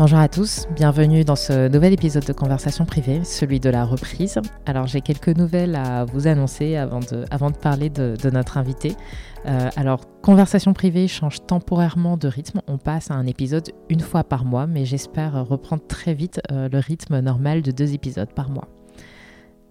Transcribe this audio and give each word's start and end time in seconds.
Bonjour 0.00 0.18
à 0.18 0.28
tous, 0.28 0.66
bienvenue 0.74 1.24
dans 1.24 1.36
ce 1.36 1.68
nouvel 1.68 1.92
épisode 1.92 2.24
de 2.24 2.32
Conversation 2.32 2.86
privée, 2.86 3.22
celui 3.22 3.60
de 3.60 3.68
la 3.68 3.84
reprise. 3.84 4.38
Alors 4.64 4.86
j'ai 4.86 5.02
quelques 5.02 5.28
nouvelles 5.28 5.76
à 5.76 6.06
vous 6.06 6.26
annoncer 6.26 6.74
avant 6.76 7.00
de, 7.00 7.58
parler 7.58 7.90
de, 7.90 8.16
de 8.16 8.30
notre 8.30 8.56
invité. 8.56 8.96
Euh, 9.44 9.68
alors, 9.76 10.00
Conversation 10.22 10.72
privée 10.72 11.06
change 11.06 11.44
temporairement 11.46 12.16
de 12.16 12.28
rythme. 12.28 12.62
On 12.66 12.78
passe 12.78 13.10
à 13.10 13.14
un 13.14 13.26
épisode 13.26 13.72
une 13.90 14.00
fois 14.00 14.24
par 14.24 14.46
mois, 14.46 14.66
mais 14.66 14.86
j'espère 14.86 15.46
reprendre 15.46 15.82
très 15.86 16.14
vite 16.14 16.40
euh, 16.50 16.70
le 16.72 16.78
rythme 16.78 17.20
normal 17.20 17.60
de 17.60 17.70
deux 17.70 17.92
épisodes 17.92 18.32
par 18.32 18.48
mois. 18.48 18.68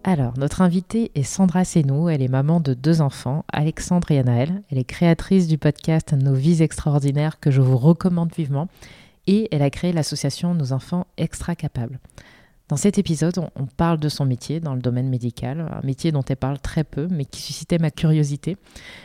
Alors, 0.03 0.37
notre 0.37 0.61
invitée 0.61 1.11
est 1.15 1.23
Sandra 1.23 1.65
Senou. 1.65 2.07
Elle 2.07 2.21
est 2.21 2.27
maman 2.27 2.59
de 2.59 2.75
deux 2.75 3.01
enfants, 3.01 3.45
Alexandre 3.51 4.11
et 4.11 4.19
Anaël. 4.19 4.61
Elle 4.69 4.77
est 4.77 4.83
créatrice 4.83 5.47
du 5.47 5.57
podcast 5.57 6.13
Nos 6.13 6.35
vies 6.35 6.61
extraordinaires 6.61 7.39
que 7.39 7.49
je 7.49 7.61
vous 7.61 7.77
recommande 7.77 8.31
vivement. 8.37 8.67
Et 9.31 9.47
elle 9.51 9.61
a 9.61 9.69
créé 9.69 9.93
l'association 9.93 10.55
Nos 10.55 10.73
enfants 10.73 11.05
extra 11.17 11.55
capables. 11.55 11.99
Dans 12.67 12.77
cet 12.77 12.97
épisode, 12.97 13.37
on 13.55 13.67
parle 13.67 13.99
de 13.99 14.09
son 14.09 14.25
métier 14.25 14.59
dans 14.59 14.73
le 14.73 14.81
domaine 14.81 15.07
médical, 15.07 15.69
un 15.71 15.85
métier 15.85 16.11
dont 16.11 16.23
elle 16.27 16.35
parle 16.35 16.57
très 16.57 16.83
peu, 16.83 17.07
mais 17.11 17.25
qui 17.25 17.39
suscitait 17.39 17.77
ma 17.77 17.91
curiosité. 17.91 18.57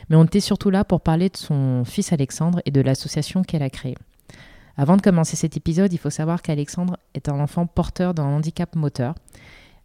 Mais 0.09 0.17
on 0.17 0.25
était 0.25 0.41
surtout 0.41 0.71
là 0.71 0.83
pour 0.83 1.03
parler 1.03 1.29
de 1.29 1.37
son 1.37 1.85
fils 1.85 2.11
Alexandre 2.15 2.63
et 2.65 2.71
de 2.71 2.81
l'association 2.81 3.43
qu'elle 3.43 3.63
a 3.63 3.69
créée. 3.69 3.99
Avant 4.79 4.97
de 4.97 5.03
commencer 5.03 5.37
cet 5.37 5.59
épisode, 5.59 5.93
il 5.93 5.99
faut 5.99 6.09
savoir 6.09 6.41
qu'Alexandre 6.41 6.97
est 7.13 7.29
un 7.29 7.39
enfant 7.39 7.67
porteur 7.67 8.15
d'un 8.15 8.25
handicap 8.25 8.75
moteur. 8.77 9.15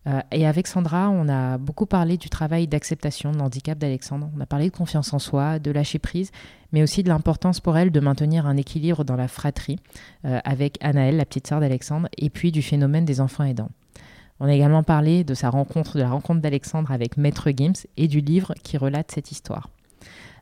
Euh, 0.08 0.22
et 0.32 0.48
avec 0.48 0.68
Sandra, 0.68 1.10
on 1.10 1.28
a 1.28 1.58
beaucoup 1.58 1.86
parlé 1.86 2.18
du 2.18 2.30
travail 2.30 2.68
d'acceptation 2.68 3.32
de 3.32 3.38
l'handicap 3.38 3.78
d'Alexandre. 3.78 4.30
On 4.36 4.40
a 4.40 4.46
parlé 4.46 4.70
de 4.70 4.76
confiance 4.76 5.14
en 5.14 5.20
soi, 5.20 5.60
de 5.60 5.72
lâcher 5.72 6.00
prise, 6.00 6.32
mais 6.72 6.84
aussi 6.84 7.04
de 7.04 7.10
l'importance 7.10 7.60
pour 7.60 7.78
elle 7.78 7.92
de 7.92 8.00
maintenir 8.00 8.46
un 8.46 8.58
équilibre 8.58 9.04
dans 9.04 9.16
la 9.16 9.28
fratrie 9.28 9.80
euh, 10.26 10.40
avec 10.44 10.78
Anaëlle, 10.82 11.18
la 11.18 11.26
petite 11.26 11.48
sœur 11.48 11.60
d'Alexandre, 11.60 12.08
et 12.18 12.30
puis 12.30 12.52
du 12.52 12.62
phénomène 12.62 13.06
des 13.06 13.22
enfants 13.22 13.44
aidants. 13.44 13.72
On 14.40 14.48
a 14.48 14.54
également 14.54 14.84
parlé 14.84 15.26
de 15.26 15.34
sa 15.34 15.50
rencontre, 15.50 15.98
de 15.98 16.02
la 16.02 16.10
rencontre 16.10 16.42
d'Alexandre 16.42 16.92
avec 16.92 17.18
Maître 17.18 17.50
Gims 17.52 17.86
et 17.98 18.08
du 18.08 18.22
livre 18.22 18.54
qui 18.64 18.78
relate 18.78 19.12
cette 19.12 19.32
histoire. 19.32 19.70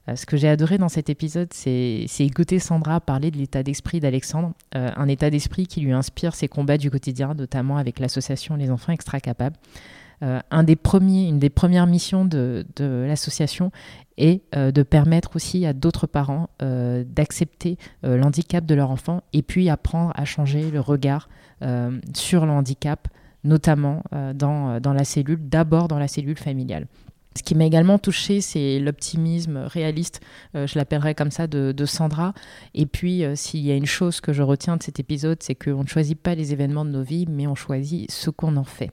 Euh, 0.09 0.16
ce 0.16 0.25
que 0.25 0.38
j'ai 0.38 0.47
adoré 0.47 0.77
dans 0.77 0.89
cet 0.89 1.09
épisode, 1.09 1.50
c'est 1.52 2.05
écouter 2.19 2.59
Sandra 2.59 3.02
parler 3.02 3.31
de 3.31 3.38
l'état 3.38 3.63
d'esprit 3.63 4.00
d'Alexandre, 4.00 4.53
euh, 4.75 4.89
un 4.95 5.08
état 5.08 5.30
d'esprit 5.30 5.67
qui 5.67 5.81
lui 5.81 5.91
inspire 5.91 6.36
ses 6.36 6.47
combats 6.47 6.77
du 6.77 6.89
quotidien, 6.89 7.33
notamment 7.33 7.77
avec 7.77 7.99
l'association 7.99 8.55
Les 8.55 8.72
Enfants 8.72 8.94
Extra 8.94 9.19
Capables. 9.19 9.55
Euh, 10.23 10.39
une 10.52 11.39
des 11.39 11.49
premières 11.49 11.86
missions 11.86 12.25
de, 12.25 12.66
l'association 12.80 13.72
est 14.17 14.41
de 14.55 14.81
permettre 14.81 15.36
aussi 15.36 15.64
à 15.67 15.73
d'autres 15.73 16.08
parents 16.08 16.49
d'accepter 16.59 17.77
l'handicap 18.02 18.66
de 18.66 18.73
leur 18.73 18.89
enfant 18.89 19.21
et 19.31 19.44
puis 19.44 19.69
apprendre 19.69 20.11
à 20.16 20.25
changer 20.25 20.71
le 20.71 20.80
regard 20.80 21.30
sur 22.16 22.47
le 22.47 22.52
handicap, 22.52 23.08
notamment 23.44 24.02
dans 24.11 24.80
la 24.83 25.03
cellule, 25.03 25.47
d'abord 25.47 25.88
dans 25.88 25.99
la 25.99 26.08
cellule 26.08 26.39
familiale. 26.39 26.88
Ce 27.38 27.43
qui 27.43 27.53
m'a 27.53 27.66
également 27.66 27.99
touché, 27.99 28.41
c'est 28.41 28.80
l'optimisme 28.80 29.58
réaliste, 29.58 30.21
euh, 30.55 30.65
je 30.65 30.77
l'appellerais 30.77 31.14
comme 31.14 31.30
ça, 31.30 31.45
de, 31.45 31.86
Sandra. 31.86 32.33
Et 32.73 32.87
puis, 32.87 33.23
euh, 33.23 33.36
s'il 33.36 33.61
y 33.61 33.71
a 33.71 33.75
une 33.75 33.86
chose 33.86 34.20
que 34.21 34.33
je 34.33 34.42
retiens 34.42 34.75
de 34.75 34.83
cet 34.83 34.99
épisode, 34.99 35.37
c'est 35.42 35.53
qu'on 35.53 35.83
ne 35.83 35.87
choisit 35.87 36.20
pas 36.20 36.33
les 36.33 36.52
événements 36.52 36.83
de 36.83 36.89
nos 36.89 37.03
vies, 37.03 37.27
mais 37.30 37.45
on 37.45 37.53
choisit 37.53 38.09
ce 38.11 38.31
qu'on 38.31 38.58
en 38.58 38.64
fait. 38.64 38.89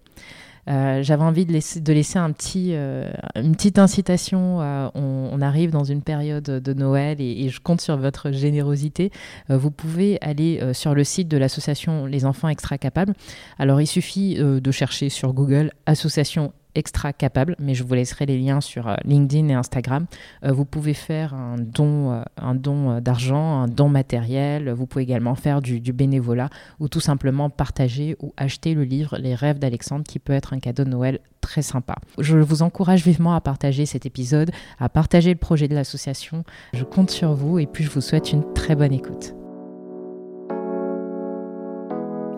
Euh, 0.69 1.03
j'avais 1.03 1.23
envie 1.23 1.47
de 1.47 1.53
laisser, 1.93 2.19
un 2.19 2.33
petit, 2.33 2.75
une 2.75 3.53
petite 3.57 3.79
incitation. 3.79 4.59
On, 4.95 5.41
arrive 5.41 5.71
dans 5.71 5.85
une 5.85 6.03
période 6.03 6.45
de 6.45 6.73
Noël 6.75 7.21
et, 7.21 7.49
je 7.49 7.61
compte 7.61 7.81
sur 7.81 7.97
votre 7.97 8.31
générosité. 8.31 9.11
vous 9.49 9.71
pouvez 9.71 10.19
aller 10.23 10.61
sur 10.73 10.95
le 10.95 11.05
site 11.05 11.29
de 11.29 11.37
l'association 11.37 12.07
Les 12.07 12.25
Enfants 12.25 12.49
Extra 12.49 12.79
Capables. 12.79 13.15
Alors 13.59 13.81
il 13.81 13.87
suffit 13.87 14.37
de 14.37 14.71
chercher 14.71 15.11
sur 15.11 15.35
Google 15.35 15.71
Association 15.85 16.53
extra 16.75 17.13
capable, 17.13 17.57
mais 17.59 17.75
je 17.75 17.85
vous 17.85 17.95
laisserai 17.95 18.27
les 18.27 18.39
liens 18.39 18.61
sur 18.61 18.89
euh, 18.89 18.97
LinkedIn 19.05 19.49
et 19.49 19.55
Instagram. 19.55 20.07
Euh, 20.45 20.53
vous 20.53 20.65
pouvez 20.65 20.95
faire 20.95 21.35
un 21.35 21.57
don, 21.59 22.13
euh, 22.13 22.23
un 22.37 22.55
don 22.55 23.01
d'argent, 23.01 23.63
un 23.63 23.69
don 23.69 23.89
matériel. 23.89 24.71
Vous 24.71 24.87
pouvez 24.87 25.05
également 25.05 25.35
faire 25.35 25.61
du, 25.61 25.81
bénévolat 25.93 26.51
ou 26.81 26.89
tout 26.89 27.01
simplement 27.01 27.51
partager 27.51 28.17
ou 28.21 28.33
acheter 28.37 28.75
le 28.75 28.85
livre 28.85 29.17
Les 29.19 29.35
rêves 29.35 29.59
d'Alexandre 29.59 30.05
qui 30.05 30.19
peut 30.19 30.33
être 30.33 30.53
un 30.53 30.59
cadeau 30.59 30.85
de 30.85 30.91
Noël 30.91 31.21
très 31.41 31.63
sympa. 31.63 31.97
Je 32.19 32.39
vous 32.39 32.63
encourage 32.63 33.05
vivement 33.05 33.35
à 33.35 33.41
partager 33.41 33.87
cet 33.87 34.07
épisode, 34.07 34.51
à 34.79 34.89
partager 34.89 35.31
le 35.31 35.39
projet 35.39 35.69
de 35.69 35.75
l'association. 35.75 36.45
Je 36.73 36.85
compte 36.85 37.11
sur 37.11 37.35
vous 37.35 37.59
et 37.59 37.67
puis 37.67 37.85
je 37.85 37.91
vous 37.91 38.01
souhaite 38.01 38.33
une 38.33 38.53
très 38.55 38.75
bonne 38.75 38.93
écoute. 38.93 39.35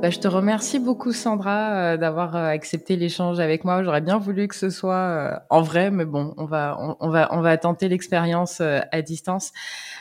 Bah, 0.02 0.10
je 0.10 0.18
te 0.18 0.28
remercie 0.28 0.78
beaucoup, 0.78 1.12
Sandra, 1.12 1.94
euh, 1.94 1.96
d'avoir 1.96 2.36
euh, 2.36 2.48
accepté 2.48 2.96
l'échange 2.96 3.40
avec 3.40 3.64
moi. 3.64 3.82
J'aurais 3.82 4.02
bien 4.02 4.18
voulu 4.18 4.46
que 4.46 4.54
ce 4.54 4.68
soit 4.68 4.94
euh, 4.94 5.36
en 5.48 5.62
vrai, 5.62 5.90
mais 5.90 6.04
bon, 6.04 6.34
on 6.36 6.44
va, 6.44 6.76
on, 7.00 7.08
va, 7.08 7.28
on 7.32 7.40
va 7.40 7.56
tenter 7.56 7.88
l'expérience 7.88 8.60
à 8.60 9.02
distance. 9.02 9.52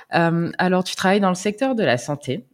alors, 0.10 0.84
tu 0.84 0.96
travailles 0.96 1.22
dans 1.22 1.30
le 1.30 1.36
secteur 1.36 1.76
de 1.76 1.84
la 1.84 1.98
santé. 1.98 2.46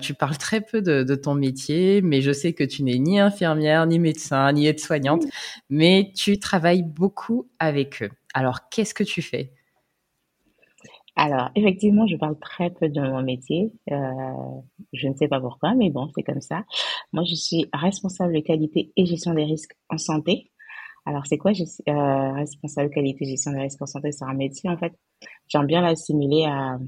tu 0.00 0.14
parles 0.14 0.36
très 0.36 0.60
peu 0.60 0.82
de, 0.82 1.02
de, 1.02 1.14
ton 1.14 1.34
métier, 1.34 2.02
mais 2.02 2.20
je 2.20 2.32
sais 2.32 2.52
que 2.52 2.64
tu 2.64 2.82
n'es 2.82 2.98
ni 2.98 3.18
infirmière, 3.18 3.86
ni 3.86 3.98
médecin, 3.98 4.52
ni 4.52 4.66
aide-soignante, 4.66 5.24
mais 5.70 6.12
tu 6.14 6.38
travailles 6.38 6.82
beaucoup 6.82 7.48
avec 7.58 8.02
eux. 8.02 8.10
Alors, 8.34 8.68
qu'est-ce 8.68 8.94
que 8.94 9.04
tu 9.04 9.22
fais? 9.22 9.52
Alors, 11.16 11.50
effectivement, 11.54 12.06
je 12.06 12.16
parle 12.16 12.38
très 12.40 12.70
peu 12.70 12.88
de 12.88 13.00
mon 13.00 13.22
métier. 13.22 13.72
Euh, 13.90 13.96
je 14.92 15.06
ne 15.08 15.14
sais 15.14 15.28
pas 15.28 15.40
pourquoi, 15.40 15.74
mais 15.74 15.90
bon, 15.90 16.08
c'est 16.14 16.24
comme 16.24 16.40
ça. 16.40 16.64
Moi, 17.12 17.22
je 17.24 17.34
suis 17.36 17.66
responsable 17.72 18.42
qualité 18.42 18.92
et 18.96 19.06
gestion 19.06 19.32
des 19.32 19.44
risques 19.44 19.76
en 19.90 19.98
santé. 19.98 20.50
Alors, 21.06 21.24
c'est 21.26 21.38
quoi 21.38 21.52
euh, 21.52 22.32
responsable 22.32 22.90
qualité 22.90 23.24
et 23.24 23.28
gestion 23.28 23.52
des 23.52 23.60
risques 23.60 23.80
en 23.80 23.86
santé? 23.86 24.10
C'est 24.10 24.24
un 24.24 24.34
métier, 24.34 24.68
en 24.68 24.76
fait. 24.76 24.92
J'aime 25.46 25.66
bien 25.66 25.82
l'assimiler 25.82 26.46
à 26.46 26.78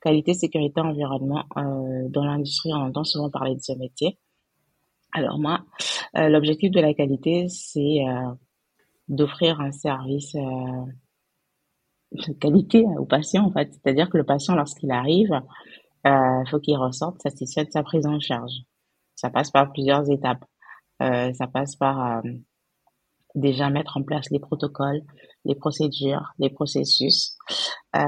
qualité, 0.00 0.34
sécurité, 0.34 0.80
environnement. 0.80 1.44
Euh, 1.56 2.08
dans 2.08 2.24
l'industrie, 2.24 2.72
on 2.72 2.82
entend 2.82 3.04
souvent 3.04 3.30
parler 3.30 3.56
de 3.56 3.60
ce 3.60 3.72
métier. 3.72 4.16
Alors, 5.12 5.40
moi, 5.40 5.64
euh, 6.16 6.28
l'objectif 6.28 6.70
de 6.70 6.80
la 6.80 6.94
qualité, 6.94 7.48
c'est 7.48 8.04
d'offrir 9.08 9.60
un 9.60 9.72
service 9.72 10.36
de 12.14 12.32
qualité 12.34 12.84
au 12.98 13.04
patient, 13.04 13.44
en 13.46 13.52
fait. 13.52 13.72
C'est-à-dire 13.72 14.10
que 14.10 14.18
le 14.18 14.24
patient, 14.24 14.54
lorsqu'il 14.54 14.90
arrive, 14.90 15.32
euh, 16.06 16.44
faut 16.50 16.60
qu'il 16.60 16.76
ressorte 16.76 17.20
satisfait 17.22 17.64
de 17.64 17.70
sa 17.70 17.82
prise 17.82 18.06
en 18.06 18.18
charge. 18.20 18.52
Ça 19.14 19.30
passe 19.30 19.50
par 19.50 19.72
plusieurs 19.72 20.10
étapes. 20.10 20.44
Euh, 21.02 21.32
ça 21.32 21.46
passe 21.46 21.76
par 21.76 22.18
euh, 22.18 22.30
déjà 23.34 23.70
mettre 23.70 23.96
en 23.96 24.02
place 24.02 24.30
les 24.30 24.38
protocoles, 24.38 25.02
les 25.44 25.54
procédures, 25.54 26.32
les 26.38 26.50
processus 26.50 27.36
euh, 27.96 28.00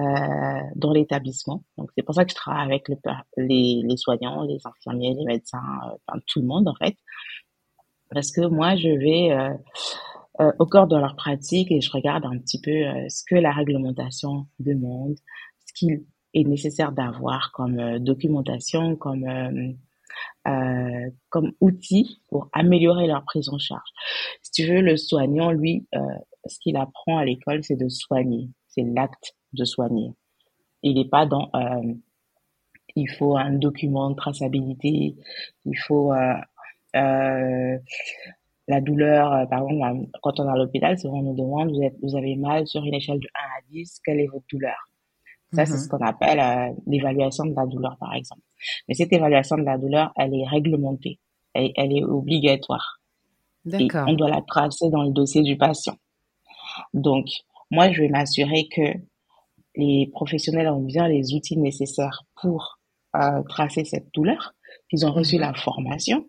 dans 0.77 0.93
l'établissement. 0.93 1.65
Donc 1.79 1.91
c'est 1.97 2.03
pour 2.03 2.15
ça 2.15 2.25
que 2.25 2.31
je 2.31 2.37
travaille 2.37 2.67
avec 2.67 2.89
le, 2.89 2.97
les, 3.37 3.83
les 3.85 3.97
soignants, 3.97 4.43
les 4.43 4.59
infirmiers, 4.65 5.15
les 5.15 5.25
médecins, 5.25 5.63
euh, 5.87 5.97
enfin 6.07 6.21
tout 6.27 6.41
le 6.41 6.47
monde 6.47 6.69
en 6.69 6.75
fait, 6.75 6.97
parce 8.11 8.33
que 8.33 8.47
moi 8.47 8.77
je 8.77 8.89
vais 8.89 9.57
euh, 10.41 10.45
euh, 10.45 10.53
au 10.59 10.67
corps 10.67 10.87
de 10.87 10.97
leur 10.97 11.17
pratique 11.17 11.71
et 11.71 11.81
je 11.81 11.91
regarde 11.91 12.25
un 12.25 12.39
petit 12.39 12.61
peu 12.61 12.71
euh, 12.71 13.09
ce 13.09 13.23
que 13.29 13.37
la 13.37 13.53
réglementation 13.53 14.47
demande, 14.59 15.17
ce 15.67 15.73
qu'il 15.75 16.05
est 16.35 16.45
nécessaire 16.45 16.93
d'avoir 16.93 17.53
comme 17.53 17.79
euh, 17.79 17.99
documentation, 17.99 18.97
comme 18.97 19.25
euh, 20.47 21.11
comme 21.31 21.53
outil 21.61 22.21
pour 22.29 22.49
améliorer 22.53 23.07
leur 23.07 23.25
prise 23.25 23.49
en 23.49 23.59
charge. 23.59 23.89
Si 24.43 24.51
tu 24.53 24.67
veux, 24.67 24.81
le 24.81 24.97
soignant, 24.97 25.51
lui, 25.51 25.89
ce 26.47 26.59
qu'il 26.61 26.77
apprend 26.77 27.19
à 27.19 27.25
l'école, 27.25 27.65
c'est 27.65 27.77
de 27.77 27.89
soigner, 27.89 28.49
c'est 28.69 28.85
l'acte 28.85 29.35
de 29.55 29.65
soigner. 29.65 30.13
Il 30.83 30.97
n'est 30.97 31.09
pas 31.09 31.27
dans 31.27 31.51
il 32.95 33.11
faut 33.11 33.37
un 33.37 33.53
document 33.53 34.11
de 34.11 34.17
traçabilité, 34.17 35.17
il 35.65 35.79
faut 35.87 36.13
euh, 36.13 37.79
la 38.69 38.81
douleur, 38.81 39.33
euh, 39.33 39.47
par 39.47 39.69
exemple, 39.69 40.09
quand 40.23 40.41
on 40.41 40.49
est 40.49 40.53
à 40.53 40.57
l'hôpital, 40.57 40.99
souvent 40.99 41.19
on 41.19 41.23
nous 41.23 41.37
demande, 41.37 41.71
vous, 41.71 41.83
êtes, 41.83 41.97
vous 42.03 42.17
avez 42.17 42.37
mal 42.37 42.67
sur 42.67 42.85
une 42.85 42.95
échelle 42.95 43.21
de 43.21 43.29
1 43.35 43.39
à 43.39 43.61
10, 43.71 44.01
quelle 44.05 44.21
est 44.21 44.27
votre 44.27 44.47
douleur? 44.51 44.77
Ça, 45.53 45.67
c'est 45.67 45.75
mhm. 45.75 45.81
ce 45.81 45.89
qu'on 45.89 46.05
appelle 46.05 46.41
euh, 46.41 46.73
l'évaluation 46.87 47.45
de 47.45 47.55
la 47.55 47.67
douleur, 47.67 47.97
par 48.01 48.15
exemple. 48.15 48.43
Mais 48.89 48.95
cette 48.95 49.13
évaluation 49.13 49.57
de 49.57 49.63
la 49.63 49.79
douleur, 49.79 50.13
elle 50.17 50.35
est 50.35 50.47
réglementée, 50.47 51.21
elle, 51.53 51.71
elle 51.77 51.97
est 51.97 52.05
obligatoire. 52.05 53.01
D'accord. 53.65 54.05
on 54.09 54.13
doit 54.13 54.29
la 54.29 54.43
tracer 54.43 54.91
dans 54.91 55.05
le 55.05 55.11
dossier 55.11 55.43
du 55.43 55.57
patient. 55.57 55.97
Donc, 56.93 57.27
moi, 57.71 57.91
je 57.93 58.03
vais 58.03 58.09
m'assurer 58.09 58.69
que 58.69 58.83
les 59.77 60.11
professionnels 60.13 60.69
ont 60.69 60.83
bien 60.83 61.09
les 61.09 61.33
outils 61.33 61.57
nécessaires 61.57 62.25
pour 62.41 62.79
euh, 63.17 63.43
tracer 63.49 63.85
cette 63.85 64.13
douleur, 64.13 64.55
qu'ils 64.91 65.07
ont 65.07 65.13
reçu 65.13 65.37
mhm. 65.37 65.43
la 65.43 65.55
formation, 65.55 66.27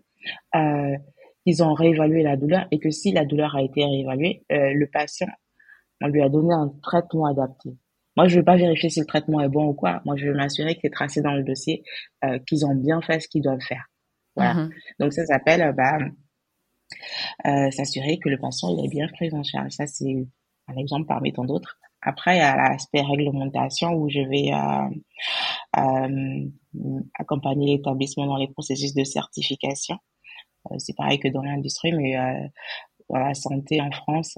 euh, 0.55 0.95
qu'ils 1.45 1.63
ont 1.63 1.73
réévalué 1.73 2.23
la 2.23 2.37
douleur 2.37 2.67
et 2.71 2.79
que 2.79 2.89
si 2.89 3.11
la 3.11 3.25
douleur 3.25 3.55
a 3.55 3.61
été 3.61 3.83
réévaluée, 3.85 4.43
euh, 4.51 4.73
le 4.73 4.87
patient, 4.87 5.27
on 6.01 6.07
lui 6.07 6.21
a 6.21 6.29
donné 6.29 6.53
un 6.53 6.73
traitement 6.81 7.25
adapté. 7.25 7.77
Moi, 8.17 8.27
je 8.27 8.37
veux 8.37 8.45
pas 8.45 8.55
vérifier 8.55 8.89
si 8.89 8.99
le 8.99 9.05
traitement 9.05 9.41
est 9.41 9.49
bon 9.49 9.67
ou 9.67 9.73
quoi. 9.73 10.01
Moi, 10.05 10.15
je 10.15 10.27
veux 10.27 10.33
m'assurer 10.33 10.75
que 10.75 10.81
c'est 10.83 10.89
tracé 10.89 11.21
dans 11.21 11.33
le 11.33 11.43
dossier, 11.43 11.83
euh, 12.23 12.39
qu'ils 12.47 12.65
ont 12.65 12.75
bien 12.75 13.01
fait 13.01 13.19
ce 13.19 13.27
qu'ils 13.27 13.41
doivent 13.41 13.61
faire. 13.61 13.85
Voilà. 14.35 14.53
Mhm. 14.53 14.69
Donc 14.99 15.13
ça 15.13 15.25
s'appelle 15.25 15.61
euh, 15.61 15.71
bah, 15.71 15.97
euh, 17.45 17.71
s'assurer 17.71 18.19
que 18.19 18.29
le 18.29 18.37
patient 18.37 18.69
il 18.69 18.85
est 18.85 18.89
bien 18.89 19.07
pris 19.07 19.33
en 19.33 19.43
charge. 19.43 19.71
Ça 19.71 19.87
c'est 19.87 20.27
un 20.67 20.75
exemple 20.77 21.07
parmi 21.07 21.33
tant 21.33 21.45
d'autres. 21.45 21.77
Après, 22.01 22.35
il 22.35 22.39
y 22.39 22.41
a 22.41 22.55
l'aspect 22.55 23.01
réglementation 23.01 23.93
où 23.93 24.09
je 24.09 24.19
vais 24.19 24.51
accompagner 27.17 27.77
l'établissement 27.77 28.27
dans 28.27 28.37
les 28.37 28.47
processus 28.47 28.93
de 28.93 29.03
certification. 29.03 29.97
Euh, 30.71 30.75
c'est 30.79 30.95
pareil 30.95 31.19
que 31.19 31.27
dans 31.27 31.43
l'industrie, 31.43 31.93
mais 31.93 32.17
euh, 32.17 32.47
dans 33.09 33.19
la 33.19 33.33
santé 33.33 33.81
en 33.81 33.91
France, 33.91 34.35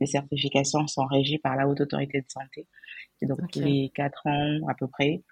les 0.00 0.06
certifications 0.06 0.86
sont 0.86 1.04
régies 1.06 1.38
par 1.38 1.54
la 1.56 1.68
Haute 1.68 1.80
Autorité 1.80 2.20
de 2.20 2.26
Santé. 2.28 2.66
Et 3.20 3.26
donc, 3.26 3.38
tous 3.52 3.60
les 3.60 3.90
quatre 3.94 4.22
ans 4.26 4.58
à 4.68 4.74
peu 4.74 4.86
près, 4.88 5.22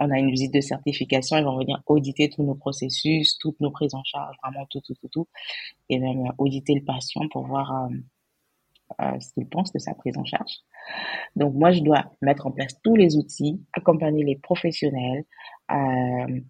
on 0.00 0.10
a 0.10 0.18
une 0.18 0.30
visite 0.30 0.54
de 0.54 0.60
certification, 0.60 1.36
ils 1.36 1.44
vont 1.44 1.58
venir 1.58 1.82
auditer 1.86 2.28
tous 2.28 2.42
nos 2.42 2.54
processus, 2.54 3.36
toutes 3.38 3.60
nos 3.60 3.70
prises 3.70 3.94
en 3.94 4.04
charge, 4.04 4.36
vraiment 4.42 4.66
tout, 4.70 4.80
tout, 4.80 4.94
tout, 4.94 5.08
tout, 5.08 5.28
et 5.88 5.98
même 5.98 6.32
auditer 6.38 6.74
le 6.74 6.84
patient 6.84 7.28
pour 7.32 7.46
voir 7.46 7.72
euh, 7.72 7.94
euh, 9.02 9.20
ce 9.20 9.32
qu'il 9.32 9.48
pense 9.48 9.72
de 9.72 9.78
sa 9.78 9.94
prise 9.94 10.16
en 10.16 10.24
charge. 10.24 10.52
Donc 11.36 11.54
moi, 11.54 11.72
je 11.72 11.80
dois 11.80 12.04
mettre 12.22 12.46
en 12.46 12.52
place 12.52 12.80
tous 12.82 12.94
les 12.94 13.16
outils, 13.16 13.60
accompagner 13.72 14.24
les 14.24 14.36
professionnels, 14.36 15.24
euh, 15.72 16.40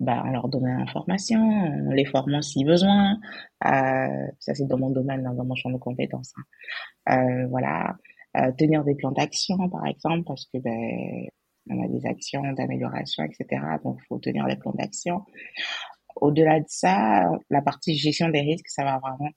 bah, 0.00 0.22
leur 0.30 0.48
donner 0.48 0.72
l'information, 0.72 1.90
les 1.90 2.04
formant 2.04 2.42
si 2.42 2.64
besoin. 2.64 3.18
Euh, 3.64 4.26
ça, 4.38 4.54
c'est 4.54 4.66
dans 4.66 4.78
mon 4.78 4.90
domaine, 4.90 5.22
dans 5.22 5.44
mon 5.44 5.54
champ 5.54 5.70
de 5.70 5.78
compétences. 5.78 6.32
Hein. 6.36 7.14
Euh, 7.14 7.46
voilà. 7.48 7.96
Euh, 8.36 8.52
tenir 8.58 8.84
des 8.84 8.94
plans 8.94 9.12
d'action, 9.12 9.56
par 9.70 9.86
exemple, 9.86 10.24
parce 10.26 10.44
que 10.46 10.58
ben, 10.58 11.26
on 11.70 11.82
a 11.82 11.88
des 11.88 12.06
actions 12.06 12.42
d'amélioration, 12.52 13.24
etc. 13.24 13.62
Donc, 13.82 13.98
il 14.02 14.06
faut 14.08 14.18
tenir 14.18 14.46
des 14.46 14.56
plans 14.56 14.74
d'action. 14.74 15.22
Au-delà 16.16 16.60
de 16.60 16.66
ça, 16.68 17.30
la 17.50 17.62
partie 17.62 17.96
gestion 17.96 18.28
des 18.28 18.40
risques, 18.40 18.68
ça 18.68 18.84
va 18.84 18.98
vraiment 18.98 19.30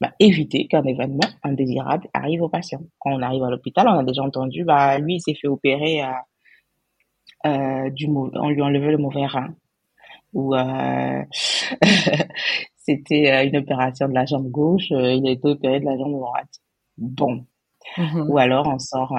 bah, 0.00 0.12
éviter 0.20 0.66
qu'un 0.68 0.84
événement 0.84 1.28
indésirable 1.42 2.08
arrive 2.12 2.42
au 2.42 2.48
patient. 2.48 2.80
Quand 2.98 3.12
on 3.12 3.22
arrive 3.22 3.42
à 3.42 3.50
l'hôpital, 3.50 3.88
on 3.88 3.98
a 3.98 4.04
déjà 4.04 4.22
entendu, 4.22 4.64
bah, 4.64 4.98
lui, 4.98 5.14
il 5.14 5.20
s'est 5.20 5.34
fait 5.34 5.48
opérer 5.48 6.02
à, 6.02 6.24
euh, 7.46 7.90
du 7.90 8.08
on 8.08 8.48
lui 8.48 8.60
a 8.60 8.64
enlevé 8.64 8.90
le 8.90 8.98
mauvais 8.98 9.26
rein. 9.26 9.54
Ou 10.32 10.54
euh, 10.54 11.22
c'était 12.76 13.32
euh, 13.32 13.44
une 13.46 13.56
opération 13.56 14.08
de 14.08 14.14
la 14.14 14.26
jambe 14.26 14.50
gauche, 14.50 14.90
euh, 14.92 15.14
il 15.14 15.26
a 15.26 15.32
été 15.32 15.48
opéré 15.48 15.80
de 15.80 15.84
la 15.84 15.96
jambe 15.96 16.12
droite. 16.12 16.60
Bon, 16.96 17.44
Mmh 17.96 18.28
ou 18.28 18.36
alors 18.36 18.66
on 18.66 18.78
sort 18.78 19.16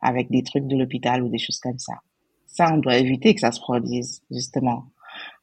avec 0.00 0.30
des 0.30 0.44
trucs 0.44 0.68
de 0.68 0.76
l'hôpital 0.76 1.24
ou 1.24 1.28
des 1.28 1.38
choses 1.38 1.58
comme 1.58 1.78
ça. 1.78 1.94
Ça, 2.46 2.72
on 2.72 2.78
doit 2.78 2.96
éviter 2.96 3.34
que 3.34 3.40
ça 3.40 3.50
se 3.50 3.60
produise, 3.60 4.22
justement. 4.30 4.84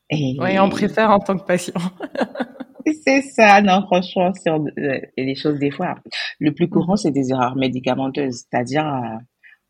Et... 0.09 0.37
Oui, 0.39 0.59
on 0.59 0.69
préfère 0.69 1.09
en 1.09 1.19
tant 1.19 1.37
que 1.37 1.43
patient. 1.43 1.73
c'est 3.03 3.21
ça, 3.21 3.61
non, 3.61 3.81
franchement, 3.81 4.31
c'est 4.33 4.49
euh, 4.51 4.99
des 5.17 5.35
choses 5.35 5.57
des 5.57 5.71
fois. 5.71 5.95
Le 6.39 6.53
plus 6.53 6.69
courant, 6.69 6.95
c'est 6.95 7.11
des 7.11 7.31
erreurs 7.31 7.55
médicamenteuses, 7.55 8.43
c'est-à-dire 8.49 8.85
euh, 8.85 9.17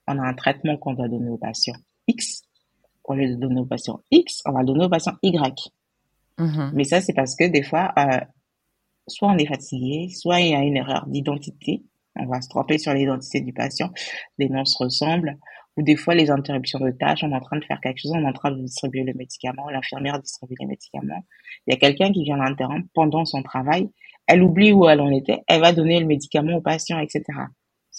on 0.08 0.20
a 0.20 0.24
un 0.24 0.34
traitement 0.34 0.78
qu'on 0.78 0.94
doit 0.94 1.08
donner 1.08 1.30
au 1.30 1.38
patient 1.38 1.76
X, 2.08 2.42
au 3.10 3.16
lieu 3.16 3.30
de 3.30 3.36
donner 3.36 3.62
au 3.62 3.66
patient 3.66 4.00
X, 4.12 4.42
on 4.46 4.52
va 4.52 4.64
donner 4.64 4.86
au 4.86 4.90
patient 4.90 5.14
Y. 5.22 5.72
Mmh 6.38 6.72
Mais 6.74 6.84
ça, 6.84 7.02
c'est 7.02 7.14
parce 7.14 7.36
que 7.36 7.46
des 7.46 7.64
fois, 7.64 7.92
euh, 7.98 8.20
soit 9.08 9.30
on 9.30 9.38
est 9.38 9.48
fatigué, 9.48 10.10
soit 10.10 10.40
il 10.40 10.52
y 10.52 10.56
a 10.56 10.62
une 10.62 10.78
erreur 10.78 11.06
d'identité 11.08 11.84
on 12.20 12.26
va 12.26 12.42
se 12.42 12.50
tromper 12.50 12.78
sur 12.78 12.94
l'identité 12.94 13.42
du 13.42 13.54
patient, 13.54 13.90
les 14.38 14.50
noms 14.50 14.66
se 14.66 14.78
ressemblent, 14.84 15.38
ou 15.78 15.82
des 15.82 15.96
fois 15.96 16.16
les 16.16 16.30
interruptions 16.30 16.80
de 16.80 16.92
tâches, 16.92 17.24
on 17.24 17.32
est 17.32 17.36
en 17.36 17.40
train 17.40 17.58
de 17.58 17.66
faire 17.66 17.80
quelque 17.82 18.00
chose, 18.00 18.12
on 18.14 18.22
est 18.22 18.28
en 18.28 18.34
train 18.34 18.52
de 18.52 18.62
distribuer 18.62 19.04
le 19.04 19.14
médicament, 19.14 19.70
l'infirmière 19.70 20.20
distribue 20.20 20.56
les 20.60 20.66
médicaments. 20.66 21.24
Il 21.68 21.74
y 21.74 21.74
a 21.74 21.80
quelqu'un 21.80 22.12
qui 22.12 22.24
vient 22.24 22.38
l'interrompre 22.38 22.88
pendant 22.94 23.26
son 23.26 23.42
travail, 23.44 23.90
elle 24.28 24.44
oublie 24.44 24.74
où 24.74 24.88
elle 24.88 25.02
en 25.02 25.10
était, 25.10 25.42
elle 25.48 25.62
va 25.62 25.72
donner 25.72 26.00
le 26.00 26.06
médicament 26.06 26.58
au 26.58 26.62
patient, 26.62 27.00
etc. 27.00 27.24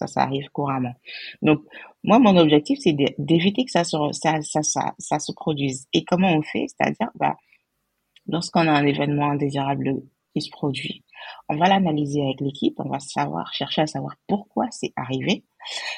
Ça, 0.01 0.07
ça 0.07 0.23
arrive 0.23 0.49
couramment. 0.49 0.95
Donc, 1.43 1.61
moi, 2.03 2.19
mon 2.19 2.37
objectif, 2.39 2.79
c'est 2.81 2.97
d'éviter 3.19 3.67
que 3.67 3.71
ça 3.71 3.85
se, 3.85 3.97
ça, 4.13 4.41
ça, 4.41 4.63
ça, 4.63 4.95
ça 4.99 5.19
se 5.19 5.33
produise. 5.33 5.87
Et 5.93 6.05
comment 6.05 6.33
on 6.33 6.41
fait? 6.41 6.67
C'est-à-dire, 6.69 7.11
bah, 7.17 7.37
lorsqu'on 8.27 8.67
a 8.67 8.73
un 8.73 8.87
événement 8.87 9.31
indésirable 9.31 9.97
qui 10.33 10.41
se 10.41 10.51
produit, 10.51 11.05
on 11.51 11.57
va 11.57 11.69
l'analyser 11.69 12.23
avec 12.23 12.41
l'équipe, 12.41 12.77
on 12.79 12.89
va 12.89 12.99
savoir, 12.99 13.53
chercher 13.53 13.83
à 13.83 13.87
savoir 13.87 14.15
pourquoi 14.27 14.69
c'est 14.71 14.95
arrivé, 14.97 15.45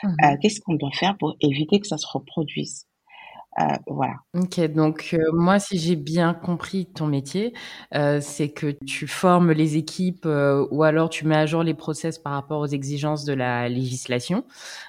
mmh 0.03 0.09
euh, 0.25 0.37
qu'est-ce 0.41 0.61
qu'on 0.61 0.75
doit 0.75 0.91
faire 0.91 1.17
pour 1.17 1.37
éviter 1.41 1.79
que 1.79 1.87
ça 1.87 1.97
se 1.97 2.07
reproduise. 2.09 2.89
Euh, 3.61 3.65
voilà. 3.87 4.15
Ok, 4.35 4.61
donc 4.73 5.11
euh, 5.13 5.31
moi, 5.33 5.59
si 5.59 5.79
j'ai 5.79 5.97
bien 5.97 6.33
compris 6.33 6.87
ton 6.87 7.07
métier, 7.07 7.53
euh, 7.95 8.19
c'est 8.23 8.49
que 8.49 8.75
tu 8.87 9.07
formes 9.07 9.53
les 9.53 9.77
équipes 9.77 10.27
ou 10.71 10.83
alors 10.83 11.11
tu 11.11 11.27
mets 11.27 11.37
à 11.37 11.45
jour 11.45 11.63
les 11.63 11.75
process 11.75 12.19
par 12.19 12.33
rapport 12.33 12.61
aux 12.61 12.67
exigences 12.67 13.25
de 13.25 13.35
la 13.35 13.69
législation 13.69 14.45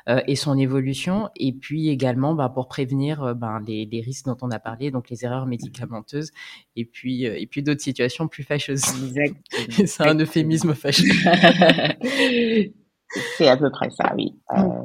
et 0.07 0.35
son 0.35 0.57
évolution, 0.57 1.29
et 1.35 1.53
puis 1.53 1.89
également 1.89 2.33
bah, 2.33 2.49
pour 2.49 2.67
prévenir 2.67 3.35
ben, 3.35 3.59
les, 3.65 3.85
les, 3.85 4.01
risques 4.01 4.25
dont 4.25 4.37
on 4.41 4.51
a 4.51 4.59
parlé, 4.59 4.91
donc 4.91 5.09
les 5.09 5.25
erreurs 5.25 5.45
médicamenteuses, 5.45 6.31
et 6.75 6.85
puis 6.85 7.23
et 7.25 7.47
puis 7.47 7.63
d'autres 7.63 7.81
situations 7.81 8.27
plus 8.27 8.43
fâcheuses. 8.43 8.83
Exact. 9.03 9.35
c'est 9.87 10.07
un 10.07 10.17
euphémisme 10.19 10.73
fâcheux. 10.73 11.03
c'est 13.37 13.47
à 13.47 13.57
peu 13.57 13.69
près 13.69 13.89
ça, 13.89 14.13
oui. 14.15 14.35
Euh, 14.57 14.83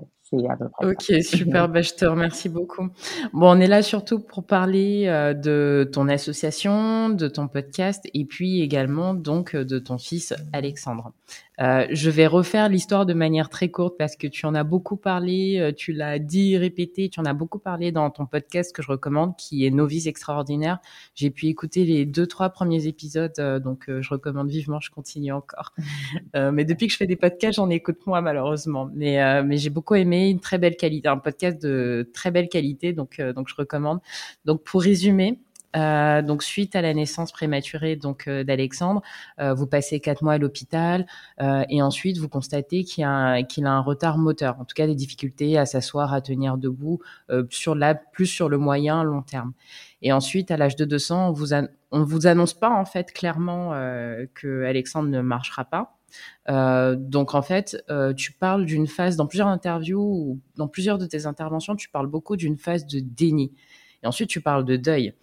Ok, 0.80 1.22
super. 1.22 1.68
bah, 1.68 1.82
je 1.82 1.94
te 1.94 2.04
remercie 2.04 2.48
beaucoup. 2.48 2.88
Bon, 3.32 3.56
on 3.56 3.60
est 3.60 3.66
là 3.66 3.82
surtout 3.82 4.20
pour 4.20 4.44
parler 4.44 5.06
euh, 5.06 5.34
de 5.34 5.88
ton 5.92 6.08
association, 6.08 7.10
de 7.10 7.28
ton 7.28 7.48
podcast 7.48 8.04
et 8.14 8.24
puis 8.24 8.60
également 8.62 9.14
donc 9.14 9.56
de 9.56 9.78
ton 9.78 9.98
fils 9.98 10.34
Alexandre. 10.52 11.12
Euh, 11.60 11.86
je 11.90 12.10
vais 12.10 12.26
refaire 12.26 12.68
l'histoire 12.68 13.04
de 13.04 13.14
manière 13.14 13.48
très 13.48 13.68
courte 13.68 13.96
parce 13.98 14.16
que 14.16 14.26
tu 14.26 14.46
en 14.46 14.54
as 14.54 14.64
beaucoup 14.64 14.96
parlé, 14.96 15.58
euh, 15.58 15.72
tu 15.72 15.92
l'as 15.92 16.18
dit, 16.18 16.56
répété, 16.56 17.08
tu 17.08 17.18
en 17.20 17.24
as 17.24 17.34
beaucoup 17.34 17.58
parlé 17.58 17.90
dans 17.90 18.10
ton 18.10 18.26
podcast 18.26 18.74
que 18.74 18.82
je 18.82 18.88
recommande, 18.88 19.36
qui 19.36 19.66
est 19.66 19.70
Novice 19.70 20.06
extraordinaire. 20.06 20.78
J'ai 21.14 21.30
pu 21.30 21.46
écouter 21.46 21.84
les 21.84 22.06
deux 22.06 22.26
trois 22.26 22.50
premiers 22.50 22.86
épisodes, 22.86 23.32
euh, 23.38 23.58
donc 23.58 23.86
je 23.88 24.08
recommande 24.08 24.50
vivement. 24.50 24.80
Je 24.80 24.90
continue 24.90 25.32
encore. 25.32 25.74
mais 26.34 26.64
depuis 26.64 26.86
que 26.86 26.92
je 26.92 26.98
fais 26.98 27.06
des 27.06 27.16
podcasts, 27.16 27.56
j'en 27.56 27.70
écoute 27.70 28.06
moi 28.06 28.20
malheureusement. 28.20 28.90
Mais 28.94 29.42
mais 29.42 29.56
j'ai 29.56 29.70
beaucoup 29.70 29.94
aimé, 29.94 30.30
une 30.30 30.40
très 30.40 30.58
belle 30.58 30.76
qualité, 30.76 31.08
un 31.08 31.16
podcast 31.18 31.60
de 31.60 32.08
très 32.14 32.30
belle 32.30 32.48
qualité, 32.48 32.92
donc 32.92 33.20
donc 33.34 33.48
je 33.48 33.54
recommande. 33.56 34.00
Donc 34.44 34.62
pour 34.62 34.82
résumer. 34.82 35.40
Euh, 35.76 36.22
donc 36.22 36.42
suite 36.42 36.74
à 36.76 36.82
la 36.82 36.94
naissance 36.94 37.30
prématurée 37.30 37.96
donc 37.96 38.26
euh, 38.26 38.42
d'Alexandre, 38.42 39.02
euh, 39.38 39.52
vous 39.52 39.66
passez 39.66 40.00
quatre 40.00 40.22
mois 40.22 40.34
à 40.34 40.38
l'hôpital 40.38 41.06
et 41.68 41.82
ensuite 41.82 42.18
vous 42.18 42.28
constatez 42.28 42.84
qu'il 42.84 43.04
a 43.04 43.42
qu'il 43.42 43.66
a 43.66 43.72
un 43.72 43.80
retard 43.80 44.18
moteur, 44.18 44.58
en 44.60 44.64
tout 44.64 44.74
cas 44.74 44.86
des 44.86 44.94
difficultés 44.94 45.58
à 45.58 45.66
s'asseoir, 45.66 46.12
à 46.12 46.20
tenir 46.20 46.56
debout 46.56 47.00
sur 47.50 47.74
la 47.74 47.94
plus 47.94 48.26
sur 48.26 48.48
le 48.48 48.58
moyen 48.58 49.02
long 49.02 49.22
terme. 49.22 49.52
Et 50.02 50.12
ensuite 50.12 50.50
à 50.50 50.56
l'âge 50.56 50.76
de 50.76 50.84
200, 50.84 51.28
on 51.28 51.32
vous 51.32 51.54
on 51.90 52.02
vous 52.04 52.26
annonce 52.26 52.54
pas 52.54 52.70
en 52.70 52.84
fait 52.84 53.12
clairement 53.12 53.70
que 54.34 54.64
Alexandre 54.64 55.08
ne 55.08 55.20
marchera 55.20 55.64
pas. 55.64 55.98
donc 56.96 57.34
en 57.34 57.42
fait, 57.42 57.82
tu 58.16 58.32
parles 58.32 58.64
d'une 58.64 58.86
phase 58.86 59.16
dans 59.16 59.26
plusieurs 59.26 59.48
interviews 59.48 60.00
ou 60.00 60.40
dans 60.56 60.68
plusieurs 60.68 60.98
de 60.98 61.06
tes 61.06 61.26
interventions, 61.26 61.76
tu 61.76 61.88
parles 61.88 62.08
beaucoup 62.08 62.36
d'une 62.36 62.56
phase 62.56 62.86
de 62.86 63.00
déni. 63.00 63.52
Et 64.02 64.06
ensuite, 64.06 64.28
tu 64.28 64.40
parles 64.40 64.64
de 64.64 64.76
deuil 64.76 65.14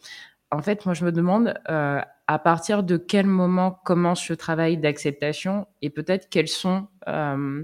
en 0.56 0.62
fait, 0.62 0.86
moi, 0.86 0.94
je 0.94 1.06
me 1.06 1.12
demande 1.12 1.54
euh, 1.70 2.02
à 2.28 2.40
partir 2.40 2.84
de 2.84 2.98
quel 2.98 3.26
moment 3.26 3.72
commence 3.72 4.22
ce 4.24 4.34
travail 4.34 4.78
d'acceptation 4.78 5.68
et 5.82 5.90
peut-être 5.90 6.30
quels 6.30 6.48
sont, 6.48 6.88
euh, 7.08 7.64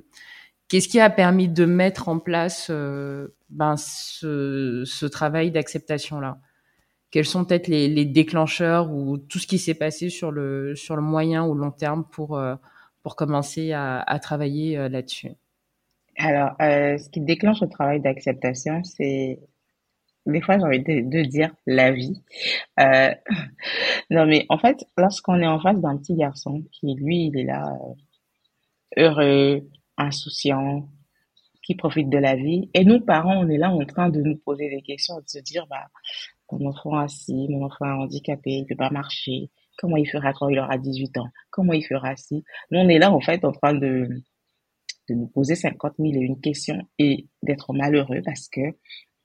qu'est-ce 0.67 0.89
qui 0.89 0.99
a 0.99 1.09
permis 1.09 1.47
de 1.47 1.65
mettre 1.65 2.09
en 2.09 2.19
place 2.19 2.67
euh, 2.69 3.29
ben, 3.49 3.75
ce, 3.77 5.05
travail 5.05 5.51
d'acceptation-là? 5.51 6.37
Quels 7.11 7.25
sont 7.25 7.45
peut-être 7.45 7.67
les, 7.67 8.05
déclencheurs 8.05 8.91
ou 8.91 9.17
tout 9.17 9.39
ce 9.39 9.47
qui 9.47 9.57
s'est 9.57 9.73
passé 9.73 10.09
sur 10.09 10.31
le, 10.31 10.75
sur 10.75 10.95
le 10.95 11.01
moyen 11.01 11.45
ou 11.45 11.53
long 11.55 11.71
terme 11.71 12.05
pour, 12.05 12.41
pour 13.03 13.15
commencer 13.15 13.71
à, 13.73 13.99
à 13.99 14.19
travailler 14.19 14.87
là-dessus? 14.89 15.31
Alors, 16.17 16.55
ce 16.59 17.09
qui 17.09 17.19
déclenche 17.19 17.61
le 17.61 17.67
travail 17.67 17.99
d'acceptation, 17.99 18.81
c'est 18.83 19.39
des 20.25 20.41
fois 20.41 20.57
j'ai 20.57 20.63
envie 20.63 20.83
de, 20.83 21.23
dire 21.23 21.53
la 21.65 21.91
vie. 21.91 22.21
Euh, 22.79 23.13
non 24.09 24.25
mais 24.25 24.45
en 24.49 24.57
fait, 24.57 24.85
lorsqu'on 24.97 25.39
est 25.39 25.47
en 25.47 25.59
face 25.59 25.79
d'un 25.79 25.97
petit 25.97 26.15
garçon 26.15 26.63
qui 26.71 26.95
lui, 26.95 27.27
il 27.27 27.37
est 27.39 27.45
là, 27.45 27.65
euh, 28.97 29.03
heureux, 29.03 29.69
insouciant, 29.97 30.87
qui 31.63 31.75
profitent 31.75 32.09
de 32.09 32.17
la 32.17 32.35
vie. 32.35 32.69
Et 32.73 32.83
nous, 32.83 32.99
parents, 32.99 33.37
on 33.37 33.49
est 33.49 33.57
là 33.57 33.71
en 33.71 33.85
train 33.85 34.09
de 34.09 34.21
nous 34.21 34.37
poser 34.37 34.69
des 34.69 34.81
questions, 34.81 35.17
de 35.17 35.27
se 35.27 35.39
dire, 35.39 35.67
bah, 35.67 35.87
mon 36.51 36.69
enfant 36.69 36.97
assis, 36.97 37.47
mon 37.49 37.65
enfant 37.65 37.85
handicapé, 37.85 38.51
il 38.51 38.65
peut 38.65 38.75
pas 38.75 38.89
marcher. 38.89 39.49
Comment 39.77 39.97
il 39.97 40.07
fera 40.07 40.33
quand 40.33 40.49
il 40.49 40.59
aura 40.59 40.77
18 40.77 41.17
ans? 41.17 41.29
Comment 41.49 41.73
il 41.73 41.83
fera 41.83 42.15
si? 42.15 42.43
Nous, 42.71 42.79
on 42.79 42.89
est 42.89 42.99
là, 42.99 43.11
en 43.11 43.21
fait, 43.21 43.45
en 43.45 43.51
train 43.51 43.73
de, 43.73 44.09
de 45.09 45.15
nous 45.15 45.27
poser 45.27 45.55
50 45.55 45.93
000 45.97 46.13
et 46.13 46.17
une 46.17 46.39
questions 46.39 46.81
et 46.99 47.27
d'être 47.41 47.73
malheureux 47.73 48.21
parce 48.23 48.47
que 48.49 48.61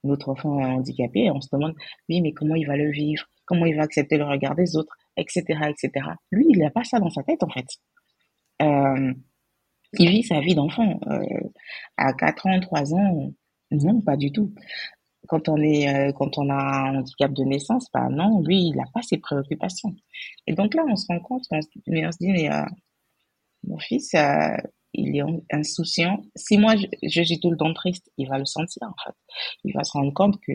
notre 0.03 0.29
enfant 0.29 0.59
handicapé 0.61 1.25
et 1.25 1.31
on 1.31 1.41
se 1.41 1.49
demande, 1.51 1.75
oui, 2.09 2.21
mais 2.21 2.33
comment 2.33 2.55
il 2.55 2.67
va 2.67 2.77
le 2.77 2.91
vivre? 2.91 3.25
Comment 3.45 3.65
il 3.65 3.75
va 3.75 3.83
accepter 3.83 4.17
le 4.17 4.25
regard 4.25 4.55
des 4.55 4.75
autres? 4.75 4.95
Etc., 5.17 5.41
etc. 5.69 5.91
Lui, 6.31 6.45
il 6.49 6.59
n'a 6.59 6.69
pas 6.69 6.83
ça 6.83 6.99
dans 6.99 7.09
sa 7.09 7.23
tête, 7.23 7.43
en 7.43 7.49
fait. 7.49 7.65
Euh, 8.61 9.13
il 9.93 10.09
vit 10.09 10.23
sa 10.23 10.39
vie 10.41 10.55
d'enfant. 10.55 10.99
Euh, 11.07 11.49
à 11.97 12.13
4 12.13 12.47
ans, 12.47 12.59
3 12.59 12.93
ans, 12.93 13.31
non, 13.71 14.01
pas 14.01 14.17
du 14.17 14.31
tout. 14.31 14.53
Quand 15.27 15.49
on 15.49 15.57
est, 15.57 15.93
euh, 15.93 16.13
quand 16.13 16.37
on 16.37 16.49
a 16.49 16.55
un 16.55 16.95
handicap 16.97 17.33
de 17.33 17.43
naissance, 17.43 17.89
bah 17.93 18.07
non, 18.09 18.41
lui, 18.43 18.67
il 18.67 18.75
n'a 18.75 18.85
pas 18.93 19.01
ses 19.01 19.17
préoccupations. 19.17 19.93
Et 20.47 20.53
donc 20.53 20.73
là, 20.73 20.83
on 20.87 20.95
se 20.95 21.05
rend 21.07 21.19
compte, 21.19 21.43
mais 21.87 22.05
on 22.07 22.11
se 22.11 22.17
dit, 22.19 22.31
mais 22.31 22.49
mon 23.63 23.77
fils, 23.79 24.13
il 24.93 25.15
est 25.17 25.23
insouciant. 25.51 26.23
Si 26.35 26.57
moi, 26.57 26.75
je, 26.75 27.21
suis 27.21 27.39
tout 27.39 27.51
le 27.51 27.57
temps 27.57 27.73
triste, 27.73 28.11
il 28.17 28.27
va 28.27 28.37
le 28.37 28.45
sentir, 28.45 28.83
en 28.83 29.03
fait. 29.03 29.15
Il 29.63 29.73
va 29.73 29.83
se 29.83 29.91
rendre 29.91 30.13
compte 30.13 30.39
que, 30.41 30.53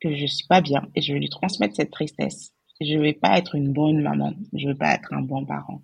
que 0.00 0.14
je 0.14 0.26
suis 0.26 0.46
pas 0.46 0.60
bien 0.60 0.82
et 0.94 1.02
je 1.02 1.12
vais 1.12 1.18
lui 1.18 1.30
transmettre 1.30 1.76
cette 1.76 1.90
tristesse. 1.90 2.52
Je 2.80 2.96
vais 2.98 3.14
pas 3.14 3.38
être 3.38 3.54
une 3.54 3.72
bonne 3.72 4.02
maman. 4.02 4.34
Je 4.52 4.68
vais 4.68 4.74
pas 4.74 4.94
être 4.94 5.12
un 5.12 5.22
bon 5.22 5.44
parent. 5.44 5.82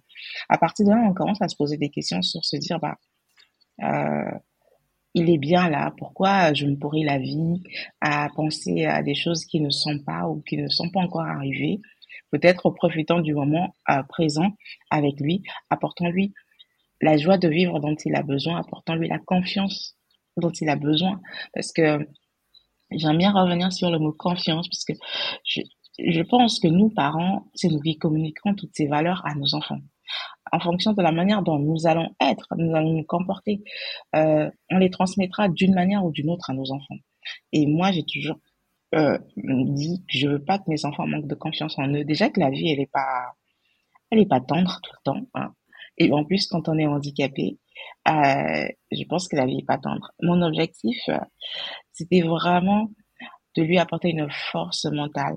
À 0.49 0.59
partir 0.59 0.87
de 0.87 0.91
là, 0.91 1.03
on 1.09 1.15
commence 1.15 1.43
à 1.43 1.49
se 1.49 1.57
poser 1.57 1.77
des 1.77 1.91
questions 1.91 2.23
sur 2.23 2.45
se 2.45 2.57
dire, 2.57 2.79
bah, 2.79 2.97
euh, 3.83 4.39
il 5.15 5.31
est 5.31 5.39
bien 5.39 5.69
là. 5.69 5.93
Pourquoi 5.97 6.53
je 6.55 6.67
me 6.67 6.77
pourris 6.77 7.05
la 7.05 7.19
vie 7.19 7.63
à 8.01 8.29
penser 8.35 8.85
à 8.85 9.03
des 9.03 9.15
choses 9.15 9.45
qui 9.45 9.61
ne 9.61 9.71
sont 9.71 9.99
pas 10.01 10.29
ou 10.29 10.43
qui 10.43 10.57
ne 10.57 10.69
sont 10.69 10.91
pas 10.91 11.01
encore 11.01 11.23
arrivées? 11.23 11.81
Peut-être 12.31 12.71
profitant 12.71 13.21
du 13.21 13.35
moment 13.35 13.77
euh, 13.91 14.03
présent 14.09 14.57
avec 14.91 15.21
lui, 15.21 15.43
apportant-lui 15.71 16.35
la 17.05 17.19
joie 17.19 17.37
de 17.37 17.49
vivre 17.49 17.81
dont 17.81 17.95
il 18.07 18.15
a 18.17 18.23
besoin, 18.23 18.59
apportant-lui 18.59 19.09
la 19.09 19.19
confiance 19.19 19.95
dont 20.39 20.51
il 20.51 20.69
a 20.71 20.77
besoin. 20.77 21.21
Parce 21.53 21.71
que 21.71 22.09
j'aime 22.91 23.19
bien 23.19 23.31
revenir 23.31 23.73
sur 23.73 23.91
le 23.91 23.99
mot 23.99 24.13
confiance, 24.13 24.69
parce 24.69 24.85
que 24.85 24.95
je, 25.45 26.23
pense 26.23 26.59
que 26.61 26.69
nous, 26.69 26.89
parents, 26.89 27.47
c'est 27.55 27.69
nous 27.69 27.81
qui 27.81 27.99
communiquons 27.99 28.55
toutes 28.55 28.75
ces 28.75 28.87
valeurs 28.87 29.21
à 29.27 29.35
nos 29.35 29.55
enfants. 29.55 29.81
En 30.51 30.61
fonction 30.61 30.95
de 30.95 31.03
la 31.03 31.13
manière 31.13 31.43
dont 31.43 31.59
nous 31.59 31.87
allons 31.87 32.09
être, 32.21 32.47
nous 32.57 32.75
allons 32.75 32.95
nous 32.95 33.05
comporter, 33.05 33.63
euh, 34.17 34.51
on 34.71 34.79
les 34.79 34.91
transmettra 34.91 35.49
d'une 35.51 35.75
manière 35.75 36.05
ou 36.07 36.11
d'une 36.11 36.31
autre 36.31 36.49
à 36.49 36.55
nos 36.55 36.73
enfants. 36.73 36.97
Et 37.53 37.67
moi, 37.67 37.93
j'ai 37.93 38.05
toujours 38.05 38.39
euh, 38.95 39.19
dit 39.37 40.03
que 40.09 40.19
je 40.19 40.29
veux 40.29 40.45
pas 40.45 40.59
que 40.59 40.65
mes 40.69 40.87
enfants 40.87 41.07
manquent 41.07 41.29
de 41.29 41.35
confiance 41.35 41.79
en 41.79 41.89
eux. 41.89 42.05
Déjà 42.05 42.31
que 42.31 42.41
la 42.41 42.49
vie, 42.49 42.71
elle 42.71 42.81
est 42.81 42.91
pas, 42.91 43.35
elle 44.11 44.21
est 44.21 44.29
pas 44.29 44.41
tendre 44.41 44.81
tout 44.83 44.93
le 44.93 45.13
temps. 45.13 45.27
Hein. 45.35 45.53
Et 45.99 46.13
en 46.13 46.25
plus, 46.25 46.47
quand 46.47 46.69
on 46.69 46.79
est 46.79 46.87
handicapé, 46.87 47.59
euh, 48.09 48.69
je 48.91 49.05
pense 49.09 49.29
que 49.29 49.37
la 49.37 49.47
vie 49.47 49.59
est 49.59 49.67
pas 49.67 49.79
tendre. 49.79 50.13
Mon 50.23 50.43
objectif, 50.43 50.99
euh, 51.09 51.19
c'était 51.93 52.23
vraiment 52.23 52.91
de 53.57 53.63
lui 53.63 53.79
apporter 53.79 54.11
une 54.11 54.29
force 54.31 54.85
mentale, 54.87 55.37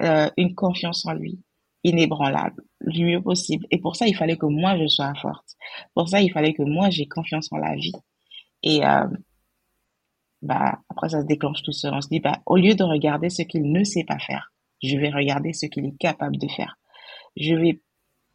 euh, 0.00 0.30
une 0.36 0.54
confiance 0.54 1.06
en 1.06 1.14
lui, 1.14 1.40
inébranlable, 1.82 2.62
du 2.86 3.04
mieux 3.04 3.22
possible. 3.22 3.66
Et 3.70 3.78
pour 3.78 3.96
ça, 3.96 4.06
il 4.06 4.14
fallait 4.14 4.36
que 4.36 4.46
moi, 4.46 4.76
je 4.78 4.86
sois 4.86 5.14
forte. 5.14 5.56
Pour 5.94 6.08
ça, 6.08 6.20
il 6.20 6.32
fallait 6.32 6.54
que 6.54 6.62
moi, 6.62 6.90
j'ai 6.90 7.06
confiance 7.06 7.52
en 7.52 7.58
la 7.58 7.74
vie. 7.74 7.92
Et 8.62 8.84
euh, 8.84 9.06
bah 10.42 10.78
après, 10.90 11.08
ça 11.08 11.22
se 11.22 11.26
déclenche 11.26 11.62
tout 11.62 11.72
seul. 11.72 11.94
On 11.94 12.00
se 12.00 12.08
dit, 12.08 12.20
bah, 12.20 12.40
au 12.46 12.56
lieu 12.56 12.74
de 12.74 12.84
regarder 12.84 13.30
ce 13.30 13.42
qu'il 13.42 13.70
ne 13.70 13.84
sait 13.84 14.04
pas 14.04 14.18
faire, 14.18 14.52
je 14.82 14.96
vais 14.98 15.10
regarder 15.10 15.52
ce 15.52 15.66
qu'il 15.66 15.86
est 15.86 15.96
capable 15.98 16.36
de 16.36 16.48
faire. 16.48 16.76
Je 17.36 17.54
vais 17.54 17.80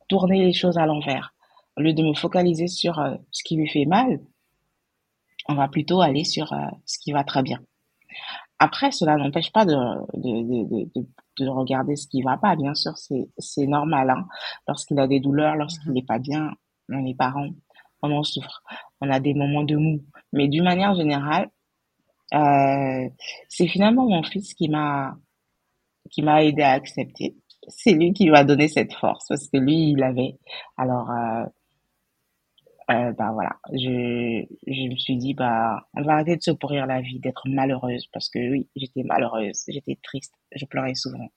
tourner 0.07 0.43
les 0.43 0.53
choses 0.53 0.77
à 0.77 0.85
l'envers. 0.85 1.33
Au 1.79 1.81
de 1.81 2.03
me 2.03 2.13
focaliser 2.13 2.67
sur 2.67 2.99
euh, 2.99 3.15
ce 3.31 3.41
qui 3.41 3.55
lui 3.55 3.69
fait 3.69 3.85
mal, 3.85 4.19
on 5.47 5.55
va 5.55 5.69
plutôt 5.69 6.01
aller 6.01 6.25
sur 6.25 6.51
euh, 6.51 6.67
ce 6.85 6.99
qui 6.99 7.13
va 7.13 7.23
très 7.23 7.41
bien. 7.41 7.61
Après, 8.59 8.91
cela 8.91 9.15
n'empêche 9.15 9.53
pas 9.53 9.63
de, 9.63 9.75
de, 10.15 10.85
de, 10.93 11.07
de, 11.39 11.47
regarder 11.47 11.95
ce 11.95 12.07
qui 12.09 12.21
va 12.21 12.35
pas. 12.35 12.57
Bien 12.57 12.75
sûr, 12.75 12.91
c'est, 12.97 13.65
normal. 13.65 14.09
Hein. 14.09 14.27
Lorsqu'il 14.67 14.99
a 14.99 15.07
des 15.07 15.21
douleurs, 15.21 15.55
lorsqu'il 15.55 15.93
n'est 15.93 16.03
pas 16.03 16.19
bien, 16.19 16.51
on 16.89 17.05
est 17.05 17.15
parents, 17.15 17.47
on 18.01 18.11
en 18.11 18.23
souffre. 18.23 18.61
On 18.99 19.09
a 19.09 19.21
des 19.21 19.33
moments 19.33 19.63
de 19.63 19.77
mou. 19.77 20.03
Mais 20.33 20.49
d'une 20.49 20.65
manière 20.65 20.93
générale, 20.95 21.49
euh, 22.33 23.09
c'est 23.47 23.67
finalement 23.67 24.05
mon 24.05 24.23
fils 24.23 24.53
qui 24.53 24.67
m'a 24.67 25.15
aidé 26.43 26.61
à 26.61 26.71
accepter. 26.71 27.37
C'est 27.69 27.93
lui 27.93 28.11
qui 28.11 28.29
m'a 28.29 28.43
donné 28.43 28.67
cette 28.67 28.93
force 28.95 29.25
parce 29.29 29.47
que 29.47 29.57
lui, 29.57 29.91
il 29.91 30.03
avait. 30.03 30.37
Alors, 30.75 31.09
euh, 32.89 33.13
bah 33.13 33.31
voilà, 33.33 33.55
je, 33.71 34.45
je 34.65 34.89
me 34.89 34.95
suis 34.95 35.15
dit 35.17 35.35
bah 35.35 35.87
on 35.93 36.01
va 36.01 36.13
arrêter 36.13 36.35
de 36.37 36.41
se 36.41 36.51
pourrir 36.51 36.87
la 36.87 37.01
vie, 37.01 37.19
d'être 37.19 37.47
malheureuse 37.47 38.07
parce 38.11 38.29
que 38.29 38.39
oui, 38.39 38.67
j'étais 38.75 39.03
malheureuse, 39.03 39.63
j'étais 39.67 39.99
triste, 40.01 40.33
je 40.55 40.65
pleurais 40.65 40.95
souvent. 40.95 41.27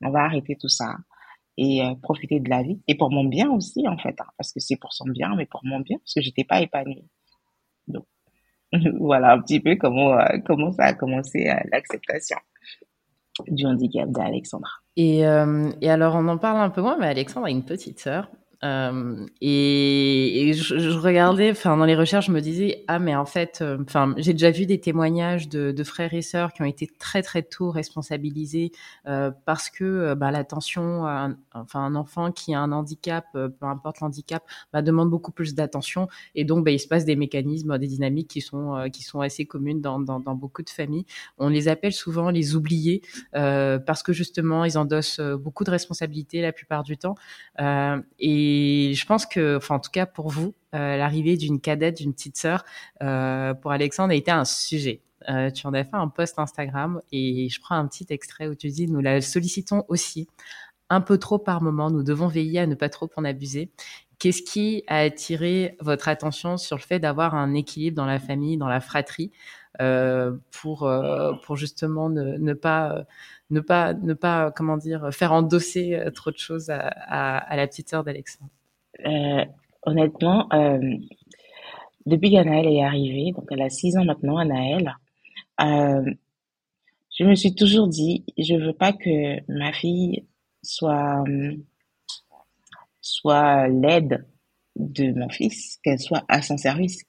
On 0.00 0.10
va 0.10 0.20
arrêter 0.20 0.56
tout 0.56 0.68
ça 0.68 0.96
et 1.58 1.82
euh, 1.82 1.94
profiter 2.02 2.40
de 2.40 2.48
la 2.48 2.62
vie 2.62 2.80
et 2.88 2.96
pour 2.96 3.10
mon 3.10 3.24
bien 3.24 3.50
aussi 3.50 3.86
en 3.86 3.98
fait, 3.98 4.18
hein, 4.18 4.26
parce 4.38 4.52
que 4.52 4.60
c'est 4.60 4.76
pour 4.76 4.94
son 4.94 5.06
bien, 5.08 5.34
mais 5.36 5.44
pour 5.44 5.60
mon 5.64 5.80
bien 5.80 5.98
parce 5.98 6.14
que 6.14 6.22
j'étais 6.22 6.44
pas 6.44 6.62
épanouie. 6.62 7.06
Donc 7.86 8.06
voilà 8.98 9.32
un 9.32 9.42
petit 9.42 9.60
peu 9.60 9.76
comment 9.76 10.18
euh, 10.18 10.38
comment 10.46 10.72
ça 10.72 10.84
a 10.84 10.94
commencé 10.94 11.50
l'acceptation 11.70 12.38
du 13.48 13.66
handicap 13.66 14.08
d'Alexandra. 14.10 14.70
Et, 14.96 15.18
et 15.18 15.90
alors 15.90 16.14
on 16.14 16.28
en 16.28 16.38
parle 16.38 16.60
un 16.60 16.70
peu 16.70 16.80
moins, 16.80 16.96
mais 16.98 17.08
Alexandre 17.08 17.46
a 17.46 17.50
une 17.50 17.64
petite 17.64 17.98
sœur 17.98 18.30
euh, 18.64 19.26
et, 19.42 20.52
je, 20.54 20.98
regardais, 20.98 21.50
enfin 21.50 21.76
dans 21.76 21.84
les 21.84 21.96
recherches, 21.96 22.26
je 22.26 22.32
me 22.32 22.40
disais 22.40 22.84
ah 22.88 22.98
mais 22.98 23.14
en 23.14 23.26
fait, 23.26 23.58
euh, 23.60 23.78
enfin 23.82 24.14
j'ai 24.16 24.32
déjà 24.32 24.50
vu 24.50 24.64
des 24.64 24.80
témoignages 24.80 25.48
de, 25.48 25.84
frères 25.84 26.14
et 26.14 26.22
sœurs 26.22 26.52
qui 26.54 26.62
ont 26.62 26.66
été 26.66 26.86
très 26.86 27.22
très 27.22 27.42
tôt 27.42 27.70
responsabilisés 27.70 28.72
euh, 29.06 29.30
parce 29.44 29.68
que 29.68 30.14
bah, 30.14 30.30
l'attention, 30.30 31.04
enfin 31.52 31.80
un 31.84 31.94
enfant 31.94 32.32
qui 32.32 32.54
a 32.54 32.60
un 32.60 32.72
handicap, 32.72 33.26
peu 33.32 33.66
importe 33.66 34.00
l'handicap, 34.00 34.42
bah, 34.72 34.80
demande 34.80 35.10
beaucoup 35.10 35.32
plus 35.32 35.54
d'attention 35.54 36.08
et 36.34 36.44
donc 36.44 36.64
bah, 36.64 36.70
il 36.70 36.80
se 36.80 36.88
passe 36.88 37.04
des 37.04 37.16
mécanismes, 37.16 37.76
des 37.78 37.86
dynamiques 37.86 38.28
qui 38.28 38.40
sont 38.40 38.88
qui 38.92 39.02
sont 39.02 39.20
assez 39.20 39.44
communes 39.44 39.82
dans, 39.82 40.00
dans, 40.00 40.20
dans, 40.20 40.34
beaucoup 40.34 40.62
de 40.62 40.70
familles. 40.70 41.04
On 41.36 41.48
les 41.48 41.68
appelle 41.68 41.92
souvent 41.92 42.30
les 42.30 42.56
oubliés 42.56 43.02
parce 43.32 44.02
que 44.02 44.14
justement 44.14 44.64
ils 44.64 44.78
endossent 44.78 45.20
beaucoup 45.20 45.64
de 45.64 45.70
responsabilités 45.70 46.40
la 46.40 46.52
plupart 46.52 46.82
du 46.82 46.96
temps 46.96 47.14
et 47.58 48.53
et 48.56 48.94
je 48.94 49.04
pense 49.06 49.26
que, 49.26 49.56
enfin, 49.56 49.76
en 49.76 49.80
tout 49.80 49.90
cas 49.90 50.06
pour 50.06 50.28
vous, 50.28 50.54
euh, 50.74 50.96
l'arrivée 50.96 51.36
d'une 51.36 51.60
cadette, 51.60 51.96
d'une 51.96 52.12
petite 52.12 52.36
sœur, 52.36 52.64
euh, 53.02 53.52
pour 53.52 53.72
Alexandre 53.72 54.12
a 54.12 54.14
été 54.14 54.30
un 54.30 54.44
sujet. 54.44 55.00
Euh, 55.28 55.50
tu 55.50 55.66
en 55.66 55.74
as 55.74 55.82
fait 55.82 55.96
un 55.96 56.08
post 56.08 56.38
Instagram 56.38 57.00
et 57.10 57.48
je 57.48 57.60
prends 57.60 57.76
un 57.76 57.86
petit 57.88 58.06
extrait 58.10 58.46
où 58.46 58.54
tu 58.54 58.68
dis 58.68 58.86
nous 58.86 59.00
la 59.00 59.22
sollicitons 59.22 59.84
aussi 59.88 60.28
un 60.90 61.00
peu 61.00 61.18
trop 61.18 61.38
par 61.38 61.62
moment. 61.62 61.90
Nous 61.90 62.04
devons 62.04 62.28
veiller 62.28 62.60
à 62.60 62.66
ne 62.66 62.76
pas 62.76 62.88
trop 62.88 63.10
en 63.16 63.24
abuser. 63.24 63.70
Qu'est-ce 64.20 64.42
qui 64.42 64.84
a 64.86 64.98
attiré 64.98 65.76
votre 65.80 66.06
attention 66.06 66.56
sur 66.56 66.76
le 66.76 66.82
fait 66.82 67.00
d'avoir 67.00 67.34
un 67.34 67.54
équilibre 67.54 67.96
dans 67.96 68.06
la 68.06 68.20
famille, 68.20 68.56
dans 68.56 68.68
la 68.68 68.80
fratrie, 68.80 69.32
pour 70.52 70.86
justement 71.56 72.08
ne 72.08 72.52
pas 72.52 73.04
ne 73.50 73.60
pas, 73.60 73.94
ne 73.94 74.14
pas, 74.14 74.50
comment 74.50 74.76
dire, 74.76 75.12
faire 75.12 75.32
endosser 75.32 75.94
euh, 75.94 76.10
trop 76.10 76.30
de 76.30 76.38
choses 76.38 76.70
à, 76.70 77.56
la 77.56 77.66
petite 77.66 77.88
sœur 77.88 78.04
d'Alexandre. 78.04 78.50
Euh, 79.06 79.44
Honnêtement, 79.86 80.48
euh, 80.54 80.96
depuis 82.06 82.30
qu'Anaëlle 82.30 82.68
est 82.68 82.82
arrivée, 82.82 83.32
donc 83.32 83.44
elle 83.50 83.60
a 83.60 83.68
six 83.68 83.96
ans 83.98 84.04
maintenant, 84.04 84.38
Anaëlle, 84.38 84.96
euh, 85.60 86.10
je 87.18 87.24
me 87.24 87.34
suis 87.34 87.54
toujours 87.54 87.86
dit, 87.88 88.24
je 88.38 88.54
veux 88.54 88.72
pas 88.72 88.92
que 88.92 89.40
ma 89.52 89.72
fille 89.72 90.24
soit 90.62 91.22
soit 93.02 93.68
l'aide 93.68 94.26
de 94.76 95.12
mon 95.12 95.28
fils, 95.28 95.78
qu'elle 95.84 95.98
soit 96.00 96.24
à 96.28 96.40
son 96.40 96.56
service, 96.56 97.04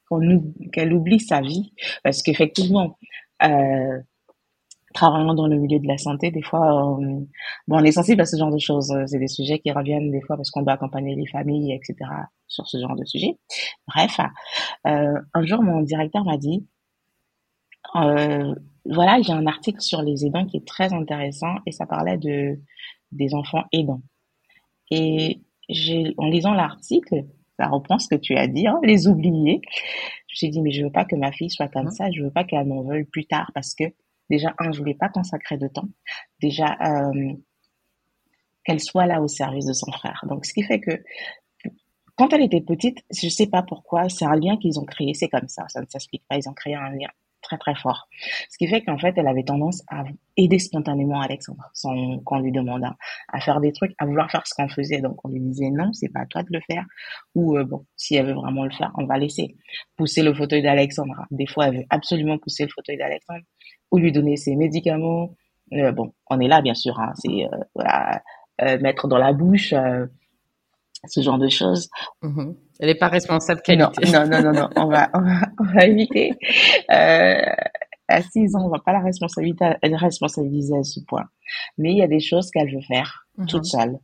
qu'elle 0.73 0.93
oublie 0.93 1.21
sa 1.21 1.39
vie, 1.39 1.71
parce 2.03 2.21
qu'effectivement, 2.21 2.97
euh, 3.41 3.99
travaillant 4.95 5.35
dans 5.35 5.47
le 5.47 5.57
milieu 5.57 5.79
de 5.79 5.87
la 5.87 5.97
santé, 5.97 6.31
des 6.31 6.41
fois, 6.41 6.97
euh, 6.99 7.19
bon, 7.67 7.77
on 7.77 7.83
est 7.83 7.91
sensible 7.91 8.21
à 8.21 8.25
ce 8.25 8.37
genre 8.37 8.51
de 8.51 8.57
choses. 8.57 8.91
C'est 9.05 9.19
des 9.19 9.27
sujets 9.27 9.59
qui 9.59 9.71
reviennent 9.71 10.09
des 10.11 10.21
fois 10.21 10.37
parce 10.37 10.49
qu'on 10.49 10.63
doit 10.63 10.73
accompagner 10.73 11.15
les 11.15 11.27
familles, 11.27 11.73
etc. 11.73 11.95
sur 12.47 12.65
ce 12.67 12.79
genre 12.79 12.95
de 12.95 13.05
sujet. 13.05 13.37
Bref, 13.87 14.19
euh, 14.87 15.19
un 15.33 15.45
jour, 15.45 15.61
mon 15.61 15.81
directeur 15.81 16.25
m'a 16.25 16.37
dit, 16.37 16.65
euh, 17.95 18.55
voilà, 18.85 19.21
j'ai 19.21 19.33
un 19.33 19.45
article 19.45 19.81
sur 19.81 20.01
les 20.01 20.25
aidants 20.25 20.45
qui 20.45 20.57
est 20.57 20.67
très 20.67 20.93
intéressant 20.93 21.55
et 21.65 21.71
ça 21.71 21.85
parlait 21.85 22.17
de 22.17 22.59
des 23.11 23.33
enfants 23.33 23.63
aidants. 23.71 24.01
Et 24.91 25.41
en 26.17 26.27
lisant 26.27 26.53
l'article, 26.53 27.25
ça 27.57 27.67
reprend 27.67 27.99
ce 27.99 28.07
que 28.07 28.15
tu 28.15 28.35
as 28.35 28.47
dit, 28.47 28.67
hein, 28.67 28.79
les 28.83 29.07
oublier. 29.07 29.61
Je 30.27 30.33
me 30.33 30.35
suis 30.35 30.49
dit, 30.49 30.61
mais 30.61 30.71
je 30.71 30.83
veux 30.83 30.91
pas 30.91 31.05
que 31.05 31.15
ma 31.15 31.31
fille 31.31 31.49
soit 31.49 31.69
comme 31.69 31.87
mmh. 31.87 31.91
ça, 31.91 32.11
je 32.11 32.23
veux 32.23 32.31
pas 32.31 32.43
qu'elle 32.43 32.65
m'en 32.65 32.83
veuille 32.83 33.05
plus 33.05 33.25
tard 33.25 33.51
parce 33.53 33.73
que 33.73 33.85
déjà, 34.29 34.53
un, 34.59 34.71
je 34.71 34.79
voulais 34.79 34.95
pas 34.95 35.09
consacrer 35.09 35.57
de 35.57 35.67
temps. 35.67 35.87
Déjà, 36.41 36.77
euh, 36.81 37.33
qu'elle 38.63 38.79
soit 38.79 39.05
là 39.05 39.21
au 39.21 39.27
service 39.27 39.65
de 39.65 39.73
son 39.73 39.91
frère. 39.91 40.25
Donc, 40.27 40.45
ce 40.45 40.53
qui 40.53 40.63
fait 40.63 40.79
que 40.79 41.03
quand 42.15 42.31
elle 42.33 42.43
était 42.43 42.61
petite, 42.61 43.03
je 43.11 43.29
sais 43.29 43.47
pas 43.47 43.61
pourquoi, 43.61 44.09
c'est 44.09 44.25
un 44.25 44.35
lien 44.35 44.57
qu'ils 44.57 44.79
ont 44.79 44.85
créé, 44.85 45.13
c'est 45.13 45.29
comme 45.29 45.47
ça, 45.47 45.67
ça 45.67 45.81
ne 45.81 45.85
s'explique 45.87 46.23
pas, 46.27 46.37
ils 46.37 46.47
ont 46.47 46.53
créé 46.53 46.75
un 46.75 46.89
lien 46.89 47.09
très 47.45 47.57
très 47.57 47.75
fort. 47.75 48.07
Ce 48.49 48.57
qui 48.57 48.67
fait 48.67 48.81
qu'en 48.81 48.97
fait, 48.97 49.13
elle 49.17 49.27
avait 49.27 49.43
tendance 49.43 49.83
à 49.89 50.03
aider 50.35 50.59
spontanément 50.59 51.21
Alexandre, 51.21 51.69
sans 51.73 52.19
qu'on 52.19 52.39
lui 52.39 52.51
demande 52.51 52.83
à 53.31 53.39
faire 53.39 53.61
des 53.61 53.71
trucs, 53.71 53.93
à 53.99 54.05
vouloir 54.05 54.31
faire 54.31 54.45
ce 54.47 54.53
qu'on 54.55 54.67
faisait. 54.67 54.99
Donc 54.99 55.23
on 55.23 55.29
lui 55.29 55.39
disait 55.39 55.69
non, 55.69 55.93
c'est 55.93 56.09
pas 56.09 56.21
à 56.21 56.25
toi 56.25 56.41
de 56.43 56.49
le 56.51 56.59
faire. 56.61 56.85
Ou 57.35 57.57
euh, 57.57 57.63
bon, 57.63 57.85
si 57.95 58.15
elle 58.15 58.25
veut 58.27 58.33
vraiment 58.33 58.65
le 58.65 58.71
faire, 58.71 58.91
on 58.97 59.05
va 59.05 59.17
laisser 59.17 59.55
pousser 59.95 60.23
le 60.23 60.33
fauteuil 60.33 60.63
d'Alexandre. 60.63 61.25
Des 61.31 61.45
fois, 61.45 61.67
elle 61.67 61.77
veut 61.77 61.85
absolument 61.89 62.37
pousser 62.37 62.63
le 62.63 62.69
fauteuil 62.69 62.97
d'Alexandre 62.97 63.43
ou 63.95 63.97
lui 63.97 64.11
donner 64.11 64.35
ses 64.35 64.55
médicaments. 64.55 65.31
Euh, 65.73 65.91
bon, 65.91 66.13
on 66.29 66.39
est 66.39 66.47
là 66.47 66.61
bien 66.61 66.75
sûr, 66.75 66.99
hein, 66.99 67.13
c'est 67.15 67.45
euh, 67.45 67.57
voilà, 67.73 68.21
mettre 68.79 69.07
dans 69.07 69.17
la 69.17 69.33
bouche 69.33 69.73
ce 71.07 71.21
genre 71.21 71.37
de 71.37 71.49
choses. 71.49 71.89
Mmh 72.21 72.53
Elle 72.79 72.87
n'est 72.87 72.95
pas 72.95 73.07
responsable 73.07 73.61
qualité. 73.61 74.11
Non, 74.11 74.27
non, 74.27 74.41
non, 74.41 74.51
non, 74.51 74.69
on 74.75 74.87
va, 74.87 75.09
on 75.13 75.21
va, 75.21 75.41
on 75.59 75.63
va 75.63 75.85
éviter. 75.85 76.33
Euh, 76.91 77.41
à 78.07 78.21
6 78.21 78.55
ans, 78.55 78.65
on 78.65 78.69
va 78.69 78.79
pas 78.79 78.93
la 78.93 78.99
responsabilité, 78.99 79.65
elle 79.81 79.95
responsabiliser 79.95 80.77
à 80.77 80.83
ce 80.83 80.99
point. 81.07 81.25
Mais 81.77 81.91
il 81.91 81.97
y 81.97 82.03
a 82.03 82.07
des 82.07 82.19
choses 82.19 82.51
qu'elle 82.51 82.73
veut 82.73 82.81
faire 82.81 83.25
mmh 83.37 83.45
toute 83.47 83.65
seule. 83.65 83.99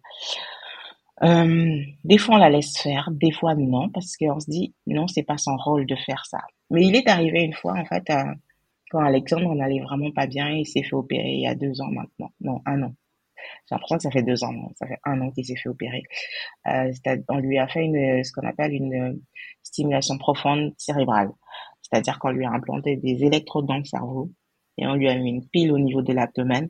Euh, 1.24 1.76
des 2.04 2.18
fois, 2.18 2.36
on 2.36 2.40
la 2.40 2.50
laisse 2.50 2.78
faire, 2.78 3.10
des 3.12 3.32
fois 3.32 3.54
non, 3.54 3.90
parce 3.90 4.18
qu'on 4.18 4.40
se 4.40 4.50
dit 4.50 4.74
non, 4.88 5.08
c'est 5.08 5.24
pas 5.24 5.38
son 5.38 5.56
rôle 5.56 5.86
de 5.86 5.96
faire 5.96 6.26
ça. 6.26 6.40
Mais 6.72 6.84
il 6.84 6.96
est 6.96 7.08
arrivé 7.08 7.42
une 7.44 7.54
fois, 7.54 7.74
en 7.74 7.86
fait, 7.86 8.10
euh, 8.10 8.34
quand 8.92 9.00
Alexandre 9.00 9.56
n'allait 9.56 9.80
vraiment 9.80 10.12
pas 10.12 10.28
bien, 10.28 10.50
il 10.50 10.66
s'est 10.66 10.84
fait 10.84 10.96
opérer 10.96 11.32
il 11.32 11.42
y 11.42 11.48
a 11.48 11.56
deux 11.56 11.82
ans 11.82 11.90
maintenant, 11.90 12.32
non, 12.42 12.62
un 12.66 12.84
an. 12.84 12.94
J'ai 13.68 13.76
l'impression 13.76 13.98
que 13.98 14.04
ça 14.04 14.12
fait 14.12 14.22
deux 14.22 14.44
ans, 14.44 14.54
ça 14.76 14.86
fait 14.86 15.00
un 15.06 15.20
an 15.22 15.32
qu'il 15.32 15.46
s'est 15.46 15.56
fait 15.56 15.70
opérer. 15.70 16.04
Euh, 16.68 16.92
on 17.30 17.38
lui 17.38 17.58
a 17.58 17.68
fait 17.68 17.86
une, 17.86 18.24
ce 18.24 18.32
qu'on 18.34 18.46
appelle 18.48 18.74
une 18.74 19.22
stimulation 19.64 20.18
profonde 20.18 20.74
cérébrale. 20.78 21.32
C'est-à-dire 21.82 22.20
qu'on 22.20 22.32
lui 22.32 22.46
a 22.46 22.52
implanté 22.52 22.98
des 22.98 23.24
électrodes 23.24 23.66
dans 23.66 23.78
le 23.78 23.86
cerveau 23.86 24.30
et 24.78 24.86
on 24.86 24.96
lui 24.96 25.10
a 25.10 25.16
mis 25.16 25.30
une 25.30 25.48
pile 25.48 25.72
au 25.72 25.80
niveau 25.80 26.02
de 26.02 26.14
l'abdomen 26.14 26.70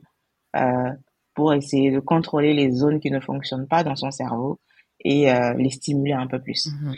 euh, 0.55 0.91
pour 1.33 1.53
essayer 1.53 1.91
de 1.91 1.99
contrôler 1.99 2.53
les 2.53 2.71
zones 2.71 2.99
qui 2.99 3.11
ne 3.11 3.19
fonctionnent 3.19 3.67
pas 3.67 3.83
dans 3.83 3.95
son 3.95 4.11
cerveau 4.11 4.59
et 5.03 5.31
euh, 5.31 5.53
les 5.55 5.71
stimuler 5.71 6.13
un 6.13 6.27
peu 6.27 6.41
plus. 6.41 6.67
Mm-hmm. 6.67 6.95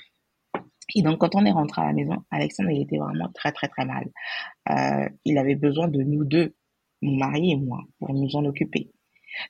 Et 0.96 1.02
donc, 1.02 1.20
quand 1.20 1.36
on 1.36 1.46
est 1.46 1.52
rentré 1.52 1.82
à 1.82 1.88
la 1.88 1.94
maison, 1.94 2.24
Alexandre, 2.32 2.72
il 2.72 2.82
était 2.82 2.98
vraiment 2.98 3.30
très, 3.34 3.52
très, 3.52 3.68
très 3.68 3.86
mal. 3.86 4.10
Euh, 4.70 5.10
il 5.26 5.38
avait 5.38 5.56
besoin 5.56 5.88
de 5.88 6.02
nous 6.02 6.24
deux, 6.26 6.56
mon 7.02 7.18
mari 7.18 7.52
et 7.52 7.56
moi, 7.56 7.80
pour 8.00 8.14
nous 8.14 8.36
en 8.36 8.46
occuper. 8.46 8.92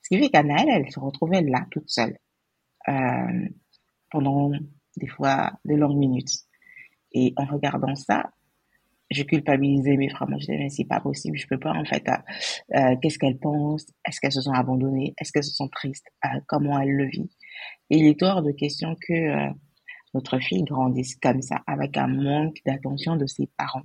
Ce 0.02 0.10
qui 0.10 0.22
fait 0.22 0.30
qu'Anaëlle, 0.30 0.70
elle 0.70 0.92
se 0.92 1.00
retrouvait 1.00 1.42
là, 1.42 1.66
toute 1.72 1.90
seule, 1.90 2.18
euh, 2.88 3.50
pendant 4.10 4.52
des 4.98 5.08
fois 5.08 5.52
de 5.66 5.76
longues 5.76 5.98
minutes. 5.98 6.32
Et 7.12 7.34
en 7.38 7.46
regardant 7.46 7.96
ça, 7.96 8.32
je 9.12 9.24
culpabilisais 9.24 9.98
mes 9.98 10.10
frères. 10.10 10.28
Moi, 10.28 10.40
je 10.40 10.46
disais, 10.46 10.58
mais 10.58 10.70
c'est 10.70 10.86
pas 10.86 11.00
possible, 11.00 11.38
je 11.38 11.48
peux 11.48 11.60
pas, 11.60 11.74
en 11.74 11.86
fait. 11.86 12.08
Euh, 12.76 12.96
Qu'est-ce 13.02 13.20
qu'elles 13.20 13.38
pensent 13.38 13.88
Est-ce 14.08 14.20
qu'elles 14.20 14.32
se 14.32 14.42
sont 14.42 14.54
abandonnées 14.54 15.14
Est-ce 15.20 15.32
qu'elles 15.32 15.44
se 15.44 15.54
sont 15.54 15.68
tristes 15.68 16.08
Comment 16.48 16.80
elles 16.80 16.96
le 16.96 17.06
vivent 17.06 17.30
Et 17.90 17.98
il 17.98 18.08
est 18.08 18.24
hors 18.24 18.42
de 18.42 18.52
question 18.52 18.96
que 19.08 19.52
notre 20.14 20.40
fille 20.40 20.64
grandisse 20.64 21.16
comme 21.16 21.42
ça, 21.42 21.62
avec 21.68 21.98
un 21.98 22.08
manque 22.08 22.58
d'attention 22.66 23.16
de 23.16 23.26
ses 23.26 23.48
parents 23.58 23.84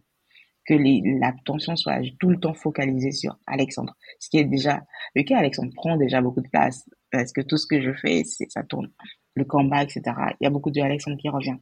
que 0.68 0.74
l'attention 1.18 1.76
soit 1.76 2.02
tout 2.20 2.28
le 2.28 2.38
temps 2.38 2.52
focalisée 2.52 3.12
sur 3.12 3.38
Alexandre. 3.46 3.94
Ce 4.20 4.28
qui 4.28 4.36
est 4.36 4.44
déjà 4.44 4.82
le 5.14 5.22
cas, 5.22 5.38
Alexandre 5.38 5.72
prend 5.74 5.96
déjà 5.96 6.20
beaucoup 6.20 6.42
de 6.42 6.48
place 6.48 6.88
parce 7.10 7.32
que 7.32 7.40
tout 7.40 7.56
ce 7.56 7.66
que 7.66 7.80
je 7.80 7.92
fais, 7.94 8.22
ça 8.24 8.62
tourne. 8.64 8.90
Le 9.34 9.44
combat, 9.44 9.82
etc. 9.82 10.02
Il 10.40 10.44
y 10.44 10.46
a 10.46 10.50
beaucoup 10.50 10.70
de 10.70 10.80
Alexandre 10.80 11.16
qui 11.16 11.30
revient. 11.30 11.56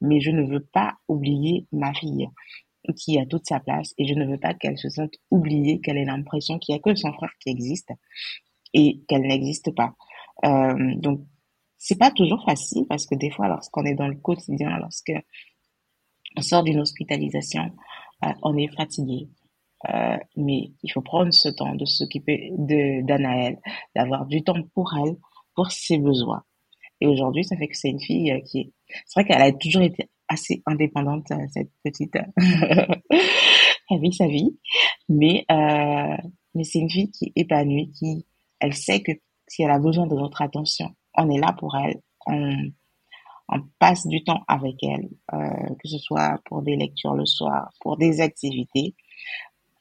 Mais 0.00 0.20
je 0.20 0.30
ne 0.30 0.42
veux 0.42 0.64
pas 0.64 0.94
oublier 1.06 1.66
ma 1.70 1.92
fille 1.92 2.28
qui 2.96 3.18
a 3.18 3.26
toute 3.26 3.46
sa 3.46 3.60
place 3.60 3.92
et 3.98 4.06
je 4.06 4.14
ne 4.14 4.24
veux 4.24 4.38
pas 4.38 4.54
qu'elle 4.54 4.78
se 4.78 4.88
sente 4.88 5.14
oubliée, 5.30 5.80
qu'elle 5.80 5.98
ait 5.98 6.04
l'impression 6.04 6.58
qu'il 6.58 6.74
y 6.74 6.78
a 6.78 6.80
que 6.80 6.94
son 6.94 7.12
frère 7.12 7.32
qui 7.40 7.50
existe 7.50 7.90
et 8.72 9.02
qu'elle 9.08 9.22
n'existe 9.22 9.74
pas. 9.74 9.94
Euh, 10.44 10.94
donc, 10.96 11.20
c'est 11.78 11.98
pas 11.98 12.10
toujours 12.10 12.44
facile 12.44 12.86
parce 12.88 13.06
que 13.06 13.14
des 13.14 13.30
fois, 13.30 13.48
lorsqu'on 13.48 13.84
est 13.84 13.94
dans 13.94 14.08
le 14.08 14.16
quotidien, 14.16 14.78
lorsque 14.78 15.12
on 16.36 16.42
sort 16.42 16.62
d'une 16.62 16.80
hospitalisation, 16.80 17.70
euh, 18.24 18.32
on 18.42 18.56
est 18.56 18.74
fatigué. 18.74 19.28
Euh, 19.88 20.16
mais 20.36 20.72
il 20.82 20.90
faut 20.90 21.02
prendre 21.02 21.32
ce 21.32 21.48
temps 21.48 21.74
de 21.74 21.84
s'occuper 21.84 22.50
de 22.56 23.04
d'Anaël, 23.06 23.58
d'avoir 23.94 24.26
du 24.26 24.42
temps 24.42 24.62
pour 24.74 24.94
elle, 24.96 25.16
pour 25.54 25.70
ses 25.70 25.98
besoins. 25.98 26.42
Et 27.00 27.06
aujourd'hui, 27.06 27.44
ça 27.44 27.56
fait 27.56 27.68
que 27.68 27.76
c'est 27.76 27.90
une 27.90 28.00
fille 28.00 28.32
euh, 28.32 28.40
qui 28.40 28.60
est... 28.60 28.72
C'est 29.04 29.20
vrai 29.20 29.28
qu'elle 29.28 29.42
a 29.42 29.52
toujours 29.52 29.82
été 29.82 30.10
assez 30.28 30.62
indépendante, 30.66 31.26
cette 31.52 31.70
petite... 31.84 32.16
elle 33.90 34.00
vit 34.00 34.12
sa 34.12 34.26
vie. 34.26 34.58
Mais, 35.08 35.44
mais 35.48 36.64
c'est 36.64 36.80
une 36.80 36.90
fille 36.90 37.10
qui 37.10 37.26
est 37.26 37.42
épanouie, 37.42 37.90
qui... 37.92 38.26
Elle 38.58 38.74
sait 38.74 39.02
que 39.02 39.12
si 39.46 39.62
elle 39.62 39.70
a 39.70 39.78
besoin 39.78 40.06
de 40.06 40.16
notre 40.16 40.42
attention, 40.42 40.94
on 41.16 41.30
est 41.30 41.38
là 41.38 41.54
pour 41.58 41.76
elle. 41.76 42.00
On, 42.26 42.70
passe 43.78 44.06
du 44.06 44.24
temps 44.24 44.42
avec 44.48 44.82
elle, 44.82 45.08
euh, 45.32 45.74
que 45.80 45.88
ce 45.88 45.98
soit 45.98 46.40
pour 46.46 46.62
des 46.62 46.76
lectures 46.76 47.14
le 47.14 47.26
soir, 47.26 47.70
pour 47.80 47.96
des 47.96 48.20
activités. 48.20 48.94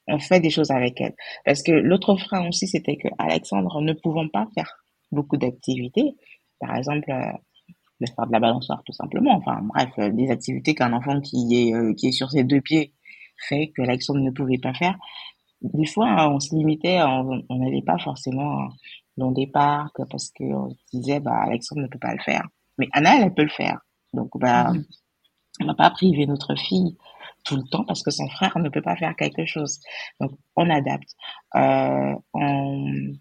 On 0.08 0.20
fait 0.20 0.40
des 0.40 0.52
choses 0.52 0.70
avec 0.70 1.02
elle. 1.02 1.16
Parce 1.46 1.64
que 1.64 1.72
l'autre 1.72 2.16
frein 2.16 2.48
aussi, 2.48 2.68
c'était 2.68 2.98
que 2.98 3.08
Alexandre 3.18 3.82
ne 3.82 3.94
pouvant 3.94 4.28
pas 4.28 4.48
faire 4.54 4.72
beaucoup 5.12 5.38
d'activités, 5.38 6.16
par 6.60 6.76
exemple, 6.76 7.12
euh, 7.12 7.32
faire 8.16 8.28
de 8.28 8.32
la 8.32 8.40
balançoire 8.40 8.84
tout 8.86 8.94
simplement. 8.94 9.36
Enfin 9.36 9.62
bref, 9.64 9.90
euh, 10.00 10.10
des 10.12 10.30
activités 10.30 10.76
qu'un 10.76 10.94
enfant 10.94 11.22
qui 11.22 11.48
est 11.54 11.74
euh, 11.74 11.94
qui 11.94 12.08
est 12.08 12.12
sur 12.12 12.30
ses 12.30 12.44
deux 12.44 12.62
pieds 12.62 12.94
fait 13.48 13.72
que 13.76 13.82
Alexandre 13.82 14.20
ne 14.20 14.32
pouvait 14.32 14.58
pas 14.58 14.74
faire. 14.74 14.96
Des 15.62 15.86
fois, 15.86 16.30
on 16.30 16.40
se 16.40 16.56
limitait, 16.56 17.02
on 17.02 17.42
n'allait 17.50 17.82
pas 17.82 17.98
forcément 17.98 18.70
dans 19.18 19.32
des 19.32 19.48
parcs 19.48 20.02
parce 20.10 20.32
qu'on 20.32 20.70
se 20.70 20.76
disait 20.94 21.20
bah 21.20 21.44
Alexandre 21.44 21.82
ne 21.82 21.88
peut 21.88 22.00
pas 22.00 22.14
le 22.14 22.22
faire. 22.22 22.48
Mais 22.78 22.88
Anna, 22.92 23.22
elle, 23.22 23.34
peut 23.34 23.44
le 23.44 23.50
faire. 23.50 23.80
Donc, 24.14 24.30
bah, 24.36 24.72
mhm. 24.72 24.86
on 25.62 25.66
va 25.68 25.76
pas 25.76 25.90
priver 25.92 26.26
notre 26.26 26.56
fille 26.56 26.98
tout 27.44 27.56
le 27.56 27.64
temps 27.64 27.86
parce 27.86 28.04
que 28.04 28.12
son 28.12 28.28
frère 28.28 28.58
ne 28.58 28.70
peut 28.70 28.82
pas 28.82 28.96
faire 28.96 29.16
quelque 29.16 29.46
chose. 29.46 29.80
Donc, 30.20 30.32
on 30.56 30.70
adapte. 30.70 31.10
Euh, 31.56 32.16
on, 32.34 33.14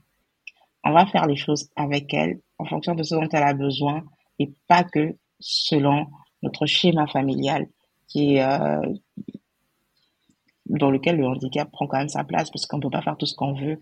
on 0.84 0.92
va 0.92 1.06
faire 1.06 1.26
les 1.26 1.36
choses 1.36 1.70
avec 1.76 2.12
elle 2.14 2.40
en 2.58 2.64
fonction 2.64 2.94
de 2.94 3.02
ce 3.02 3.14
dont 3.14 3.28
elle 3.32 3.42
a 3.42 3.54
besoin 3.54 4.04
et 4.38 4.52
pas 4.68 4.84
que 4.84 5.16
selon 5.40 6.06
notre 6.42 6.66
schéma 6.66 7.06
familial 7.06 7.66
qui 8.08 8.36
est 8.36 8.42
euh, 8.42 8.80
dans 10.78 10.90
lequel 10.90 11.16
le 11.16 11.26
handicap 11.26 11.70
prend 11.70 11.86
quand 11.86 11.98
même 11.98 12.08
sa 12.08 12.24
place 12.24 12.50
parce 12.50 12.66
qu'on 12.66 12.80
peut 12.80 12.90
pas 12.90 13.02
faire 13.02 13.16
tout 13.16 13.26
ce 13.26 13.34
qu'on 13.34 13.54
veut 13.54 13.78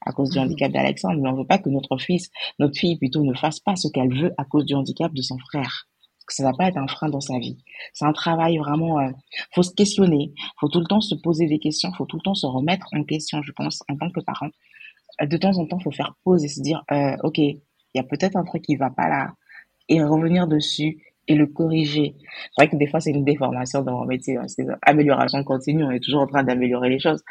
à 0.00 0.12
cause 0.12 0.30
du 0.30 0.38
mhm. 0.38 0.46
handicap 0.46 0.72
d'Alexandre, 0.72 1.20
mais 1.20 1.28
on 1.28 1.34
veut 1.34 1.46
pas 1.46 1.58
que 1.58 1.68
notre 1.68 1.96
fils, 1.98 2.30
notre 2.58 2.78
fille 2.78 2.96
plutôt 2.96 3.22
ne 3.24 3.34
fasse 3.34 3.60
pas 3.60 3.76
ce 3.76 3.88
qu'elle 3.88 4.14
veut 4.14 4.32
à 4.38 4.44
cause 4.44 4.64
du 4.64 4.74
handicap 4.74 5.12
de 5.12 5.22
son 5.22 5.38
frère. 5.38 5.86
Parce 6.18 6.26
que 6.26 6.34
ça 6.34 6.44
va 6.44 6.52
pas 6.52 6.68
être 6.68 6.76
un 6.76 6.88
frein 6.88 7.08
dans 7.08 7.20
sa 7.20 7.38
vie. 7.38 7.56
C'est 7.94 8.04
un 8.04 8.12
travail 8.12 8.58
vraiment, 8.58 9.00
euh, 9.00 9.10
faut 9.54 9.62
se 9.62 9.72
questionner, 9.72 10.32
faut 10.60 10.68
tout 10.68 10.80
le 10.80 10.86
temps 10.86 11.00
se 11.00 11.14
poser 11.14 11.46
des 11.46 11.58
questions, 11.58 11.92
faut 11.92 12.06
tout 12.06 12.16
le 12.16 12.22
temps 12.22 12.34
se 12.34 12.46
remettre 12.46 12.86
en 12.92 13.02
question, 13.04 13.42
je 13.42 13.52
pense, 13.52 13.82
en 13.88 13.96
tant 13.96 14.10
que 14.10 14.20
parent. 14.20 14.50
De 15.22 15.36
temps 15.36 15.56
en 15.58 15.66
temps, 15.66 15.80
faut 15.80 15.90
faire 15.90 16.14
pause 16.24 16.44
et 16.44 16.48
se 16.48 16.60
dire, 16.60 16.84
euh, 16.92 17.16
ok, 17.22 17.38
il 17.38 17.60
y 17.94 17.98
a 17.98 18.04
peut-être 18.04 18.36
un 18.36 18.44
truc 18.44 18.62
qui 18.62 18.76
va 18.76 18.90
pas 18.90 19.08
là, 19.08 19.32
et 19.88 20.02
revenir 20.02 20.46
dessus 20.46 21.02
et 21.28 21.34
le 21.34 21.46
corriger. 21.46 22.14
C'est 22.18 22.64
vrai 22.64 22.68
que 22.68 22.76
des 22.76 22.86
fois, 22.86 23.00
c'est 23.00 23.10
une 23.10 23.24
déformation 23.24 23.82
dans 23.82 23.98
mon 24.00 24.06
métier. 24.06 24.36
Hein, 24.36 24.48
c'est 24.48 24.66
amélioration 24.82 25.44
continue. 25.44 25.84
On 25.84 25.90
est 25.90 26.02
toujours 26.02 26.22
en 26.22 26.26
train 26.26 26.42
d'améliorer 26.42 26.88
les 26.88 26.98
choses. 26.98 27.22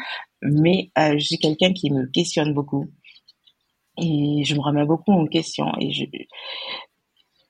Mais 0.41 0.91
euh, 0.97 1.13
je 1.17 1.25
suis 1.25 1.37
quelqu'un 1.37 1.73
qui 1.73 1.91
me 1.91 2.05
questionne 2.05 2.53
beaucoup. 2.53 2.85
Et 3.99 4.43
je 4.45 4.55
me 4.55 4.61
remets 4.61 4.85
beaucoup 4.85 5.11
en 5.11 5.25
question. 5.25 5.65
Et 5.79 5.91
je, 5.91 6.05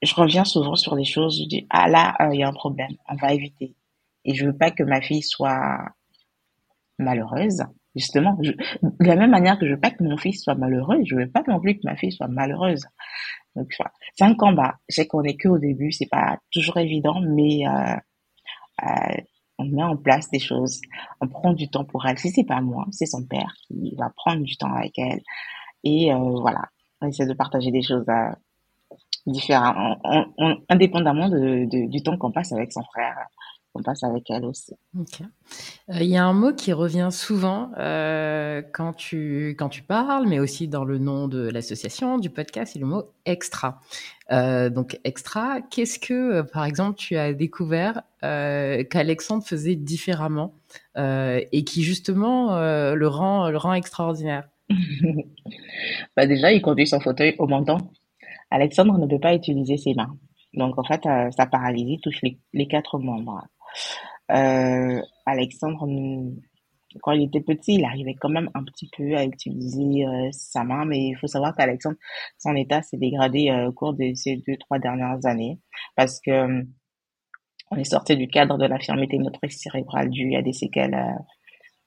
je 0.01 0.15
reviens 0.15 0.45
souvent 0.45 0.75
sur 0.75 0.95
des 0.95 1.03
choses. 1.03 1.37
Je 1.43 1.47
dis, 1.47 1.67
ah 1.69 1.89
là, 1.89 2.15
euh, 2.21 2.33
il 2.33 2.39
y 2.39 2.43
a 2.43 2.47
un 2.47 2.53
problème. 2.53 2.95
On 3.09 3.15
va 3.15 3.33
éviter. 3.33 3.75
Et 4.23 4.33
je 4.33 4.45
veux 4.45 4.57
pas 4.57 4.71
que 4.71 4.83
ma 4.83 5.01
fille 5.01 5.23
soit 5.23 5.79
malheureuse. 6.97 7.63
Justement, 7.95 8.37
de 8.39 8.55
la 8.99 9.15
même 9.15 9.31
manière 9.31 9.57
que 9.57 9.65
je 9.65 9.73
veux 9.73 9.79
pas 9.79 9.89
que 9.89 10.03
mon 10.03 10.17
fils 10.17 10.43
soit 10.43 10.53
malheureux, 10.53 10.99
je 11.03 11.15
veux 11.15 11.29
pas 11.29 11.41
non 11.47 11.59
plus 11.59 11.75
que 11.75 11.81
ma 11.83 11.95
fille 11.95 12.11
soit 12.11 12.27
malheureuse. 12.27 12.85
Donc, 13.57 13.73
c'est 14.15 14.23
un 14.23 14.35
combat. 14.35 14.75
Je 14.87 14.95
sais 14.95 15.07
qu'on 15.07 15.23
est 15.23 15.35
que 15.35 15.49
au 15.49 15.57
début, 15.57 15.91
c'est 15.91 16.09
pas 16.09 16.37
toujours 16.51 16.77
évident, 16.77 17.19
mais 17.21 17.67
euh, 17.67 17.95
euh, 18.83 19.21
on 19.57 19.65
met 19.65 19.83
en 19.83 19.97
place 19.97 20.29
des 20.29 20.39
choses, 20.39 20.79
on 21.19 21.27
prend 21.27 21.53
du 21.53 21.69
temps 21.69 21.83
pour 21.83 22.05
elle. 22.05 22.19
Si 22.19 22.29
c'est 22.29 22.43
pas 22.43 22.61
moi, 22.61 22.85
c'est 22.91 23.07
son 23.07 23.25
père 23.25 23.51
qui 23.67 23.95
va 23.97 24.11
prendre 24.15 24.43
du 24.43 24.55
temps 24.57 24.71
avec 24.71 24.97
elle. 24.99 25.21
Et 25.83 26.13
euh, 26.13 26.17
voilà, 26.17 26.65
on 27.01 27.07
essaie 27.07 27.25
de 27.25 27.33
partager 27.33 27.71
des 27.71 27.81
choses 27.81 28.05
différemment, 29.25 29.97
indépendamment 30.69 31.29
du 31.29 32.03
temps 32.03 32.17
qu'on 32.17 32.31
passe 32.31 32.51
avec 32.51 32.71
son 32.71 32.83
frère 32.83 33.17
passe 33.81 34.03
avec 34.03 34.29
elle 34.29 34.45
aussi. 34.45 34.73
Euh, 34.95 35.99
il 36.01 36.07
y 36.07 36.17
a 36.17 36.25
un 36.25 36.33
mot 36.33 36.53
qui 36.53 36.73
revient 36.73 37.09
souvent 37.11 37.71
euh, 37.77 38.61
quand, 38.73 38.93
tu, 38.93 39.55
quand 39.57 39.69
tu 39.69 39.83
parles, 39.83 40.27
mais 40.27 40.39
aussi 40.39 40.67
dans 40.67 40.83
le 40.83 40.97
nom 40.97 41.27
de 41.27 41.49
l'association, 41.49 42.17
du 42.17 42.29
podcast, 42.29 42.73
c'est 42.73 42.79
le 42.79 42.85
mot 42.85 43.11
extra. 43.25 43.81
Euh, 44.31 44.69
donc 44.69 44.99
extra, 45.03 45.61
qu'est-ce 45.61 45.99
que, 45.99 46.41
par 46.41 46.65
exemple, 46.65 46.97
tu 46.97 47.17
as 47.17 47.33
découvert 47.33 48.03
qu'Alexandre 48.21 49.43
faisait 49.45 49.75
différemment 49.75 50.53
et 50.95 51.63
qui 51.65 51.83
justement 51.83 52.59
le, 52.59 53.07
rend, 53.07 53.49
le 53.49 53.57
rend 53.57 53.73
extraordinaire? 53.73 54.49
Bah 56.17 56.25
Déjà, 56.25 56.51
il 56.51 56.61
conduit 56.61 56.87
son 56.87 56.99
fauteuil 56.99 57.35
au 57.37 57.47
menton. 57.47 57.77
Alexandre 58.51 58.97
ne 58.97 59.07
peut 59.07 59.19
pas 59.19 59.33
utiliser 59.33 59.77
ses 59.77 59.93
mains. 59.93 60.17
Donc, 60.53 60.77
en 60.77 60.83
fait, 60.83 61.03
sa 61.03 61.45
paralysie 61.45 61.99
touche 62.01 62.21
les 62.53 62.67
quatre 62.67 62.99
membres. 62.99 63.45
Euh, 64.31 65.01
Alexandre, 65.25 65.87
quand 67.01 67.11
il 67.11 67.23
était 67.23 67.41
petit, 67.41 67.75
il 67.75 67.85
arrivait 67.85 68.15
quand 68.15 68.29
même 68.29 68.49
un 68.53 68.63
petit 68.63 68.89
peu 68.95 69.15
à 69.15 69.25
utiliser 69.25 70.05
euh, 70.05 70.29
sa 70.31 70.63
main, 70.63 70.85
mais 70.85 71.09
il 71.09 71.15
faut 71.15 71.27
savoir 71.27 71.55
qu'Alexandre, 71.55 71.97
son 72.37 72.55
état 72.55 72.81
s'est 72.81 72.97
dégradé 72.97 73.49
euh, 73.49 73.67
au 73.67 73.71
cours 73.71 73.93
de 73.93 74.13
ces 74.15 74.37
deux, 74.37 74.57
trois 74.57 74.79
dernières 74.79 75.25
années, 75.25 75.59
parce 75.95 76.19
que 76.19 76.65
on 77.69 77.75
est 77.75 77.83
sorti 77.83 78.15
du 78.15 78.27
cadre 78.27 78.57
de 78.57 78.65
l'infirmité 78.65 79.17
motrice 79.17 79.61
cérébrale 79.61 80.09
due 80.09 80.35
à 80.35 80.41
des 80.41 80.53
séquelles 80.53 80.97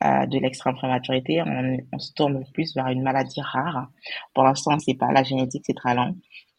de 0.02 0.38
l'extrême 0.38 0.74
prématurité. 0.74 1.42
On, 1.42 1.98
se 1.98 2.12
tourne 2.12 2.44
plus 2.52 2.74
vers 2.74 2.88
une 2.88 3.02
maladie 3.02 3.40
rare. 3.40 3.88
Pour 4.34 4.44
l'instant, 4.44 4.78
c'est 4.78 4.94
pas 4.94 5.10
la 5.10 5.22
génétique, 5.22 5.62
c'est 5.66 5.74
très 5.74 5.94
lent 5.94 6.14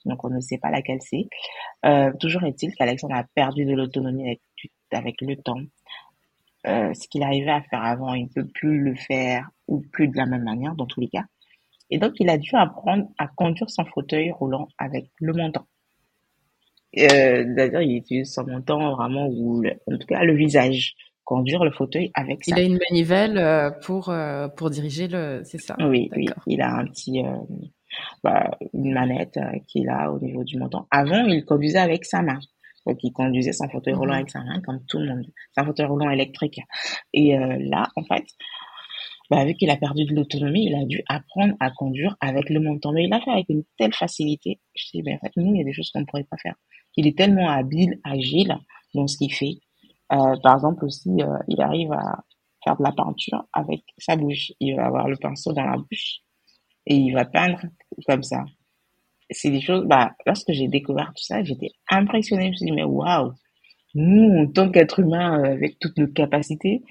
donc 0.06 0.24
on 0.24 0.30
ne 0.30 0.39
sait 0.39 0.58
pas 0.58 0.72
laquelle 0.72 1.00
c'est. 1.02 1.28
Toujours 2.20 2.44
est-il 2.44 2.74
qu'Alexandre 2.76 3.15
a 3.15 3.24
perdu 3.36 3.65
de 3.65 3.74
l'autonomie 3.74 4.26
avec, 4.26 4.41
avec 4.93 5.21
le 5.21 5.36
temps. 5.36 5.62
Euh, 6.67 6.93
ce 6.93 7.08
qu'il 7.08 7.23
arrivait 7.23 7.51
à 7.51 7.62
faire 7.62 7.84
avant, 7.84 8.13
il 8.13 8.25
ne 8.25 8.30
peut 8.30 8.47
plus 8.47 8.80
le 8.80 8.95
faire 8.95 9.49
ou 9.67 9.82
plus 9.91 10.08
de 10.08 10.17
la 10.17 10.25
même 10.25 10.43
manière 10.43 10.75
dans 10.75 10.86
tous 10.86 11.01
les 11.01 11.08
cas. 11.08 11.23
Et 11.89 11.97
donc 11.97 12.13
il 12.19 12.30
a 12.30 12.38
dû 12.38 12.49
apprendre 12.54 13.08
à 13.17 13.27
conduire 13.27 13.69
son 13.69 13.84
fauteuil 13.86 14.32
roulant 14.32 14.67
avec 14.77 15.10
le 15.19 15.34
montant. 15.34 15.65
Euh, 16.99 17.45
D'ailleurs, 17.56 17.82
il 17.82 17.97
utilise 17.97 18.32
son 18.32 18.45
montant 18.45 18.95
vraiment 18.95 19.27
ou 19.27 19.63
en 19.65 19.97
tout 19.97 20.08
cas 20.08 20.23
le 20.23 20.36
visage 20.36 20.95
conduire 21.23 21.63
le 21.63 21.71
fauteuil 21.71 22.12
avec 22.13 22.43
ça. 22.43 22.56
Il 22.56 22.60
a 22.60 22.63
une 22.63 22.80
manivelle 22.89 23.38
euh, 23.38 23.71
pour 23.71 24.10
euh, 24.10 24.47
pour 24.49 24.69
diriger 24.69 25.08
le, 25.08 25.41
c'est 25.43 25.60
ça? 25.60 25.75
Oui, 25.80 26.10
oui, 26.15 26.27
il 26.47 26.62
a 26.62 26.75
un 26.75 26.86
petit 26.86 27.23
bah, 28.23 28.51
une 28.73 28.93
manette 28.93 29.39
qu'il 29.67 29.89
a 29.89 30.12
au 30.12 30.19
niveau 30.19 30.43
du 30.43 30.58
menton. 30.58 30.86
Avant, 30.91 31.25
il 31.25 31.43
conduisait 31.43 31.80
avec 31.80 32.06
sa 32.06 32.21
main. 32.21 32.39
Donc, 32.86 32.98
il 33.04 33.12
conduisait 33.12 33.54
son 33.54 33.70
fauteuil 33.70 33.94
roulant 33.94 34.13
mhm. 34.13 34.20
avec 34.20 34.30
sa 34.30 34.44
main, 34.44 34.62
comme 34.62 34.84
tout 34.86 35.00
le 35.00 35.08
monde. 35.08 35.26
C'est 35.52 35.62
un 35.62 35.65
fauteuil 35.65 35.86
roulant 35.86 36.10
électrique. 36.10 36.60
Et 37.13 37.38
euh, 37.38 37.58
là, 37.60 37.88
en 37.96 38.04
fait, 38.04 38.26
bah, 39.30 39.46
vu 39.46 39.54
qu'il 39.54 39.70
a 39.70 39.78
perdu 39.78 40.06
de 40.06 40.13
l'autonomie, 40.13 40.65
il 40.65 40.76
a 40.76 40.86
dû 40.86 41.02
apprendre 41.08 41.54
à 41.60 41.72
conduire 41.72 42.17
avec 42.20 42.50
le 42.50 42.60
menton. 42.60 42.91
Mais 42.91 43.06
il 43.06 43.10
l'a 43.10 43.22
fait 43.22 43.32
avec 43.32 43.50
une 43.50 43.63
telle 43.78 43.94
facilité. 43.94 44.60
Je 44.76 44.86
dis, 44.94 45.02
ben, 45.04 45.15
en 45.15 45.20
fait, 45.20 45.32
nous, 45.38 45.54
il 45.54 45.60
y 45.60 45.62
a 45.62 45.63
des 45.63 45.74
choses 45.74 45.91
qu'on 45.91 46.02
ne 46.02 46.06
pourrait 46.06 46.26
pas 46.30 46.38
faire. 46.38 46.56
Il 46.98 47.08
est 47.08 47.17
tellement 47.17 47.50
habile, 47.50 48.00
agile 48.04 48.58
dans 48.94 49.08
ce 49.08 49.17
qu'il 49.17 49.34
fait. 49.34 49.60
Euh, 50.12 50.36
par 50.44 50.56
exemple, 50.56 50.84
aussi, 50.86 51.10
euh, 51.22 51.38
il 51.48 51.62
arrive 51.62 51.94
à 51.94 52.24
faire 52.63 52.76
de 52.78 52.84
la 52.84 52.91
peinture 52.91 53.44
avec 53.54 53.82
sa 53.98 54.15
bouche. 54.15 54.52
Il 54.60 54.76
va 54.76 54.88
avoir 54.88 55.08
le 55.08 55.17
pinceau 55.17 55.54
dans 55.54 55.63
la 55.63 55.78
bouche 55.78 56.22
et 56.86 56.96
il 56.96 57.13
va 57.13 57.26
peindre 57.26 57.62
comme 58.08 58.24
ça. 58.24 58.44
C'est 59.32 59.50
des 59.50 59.62
choses, 59.62 59.86
bah, 59.86 60.12
lorsque 60.26 60.52
j'ai 60.52 60.67
découvert 60.67 61.13
tout 61.15 61.24
ça, 61.24 61.44
j'étais 61.44 61.72
impressionnée. 61.89 62.46
Je 62.46 62.50
me 62.50 62.56
suis 62.56 62.65
dit, 62.65 62.72
mais 62.72 62.84
waouh, 62.84 63.34
nous, 63.96 64.38
en 64.39 64.48
tant 64.48 64.70
qu'être 64.72 65.00
humain, 65.00 65.39
euh, 65.39 65.54
avec 65.54 65.80
toutes 65.80 65.98
nos 65.98 66.08
capacités, 66.08 66.84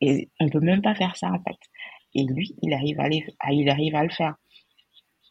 et 0.00 0.30
on 0.40 0.48
peut 0.48 0.60
même 0.60 0.82
pas 0.82 0.94
faire 0.94 1.16
ça, 1.16 1.28
en 1.28 1.42
fait. 1.42 1.58
Et 2.14 2.24
lui, 2.24 2.54
il 2.62 2.72
arrive 2.74 2.98
à, 3.00 3.04
aller, 3.04 3.24
il 3.50 3.68
arrive 3.68 3.94
à 3.94 4.02
le 4.02 4.10
faire. 4.10 4.34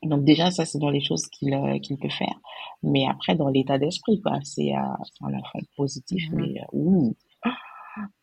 Donc 0.04 0.24
déjà, 0.24 0.50
ça, 0.52 0.66
c'est 0.66 0.80
dans 0.80 0.90
les 0.90 1.02
choses 1.02 1.28
qu'il 1.28 1.54
euh, 1.54 1.78
qu'il 1.80 1.98
peut 1.98 2.10
faire. 2.10 2.40
Mais 2.84 3.06
après, 3.06 3.36
dans 3.36 3.50
l'état 3.50 3.78
d'esprit, 3.78 4.22
quoi, 4.22 4.40
c'est 4.44 4.74
euh, 4.74 4.80
un 5.22 5.34
enfant 5.34 5.60
positif, 5.76 6.30
mmh 6.32 6.36
mais 6.36 6.62
ouh, 6.72 7.16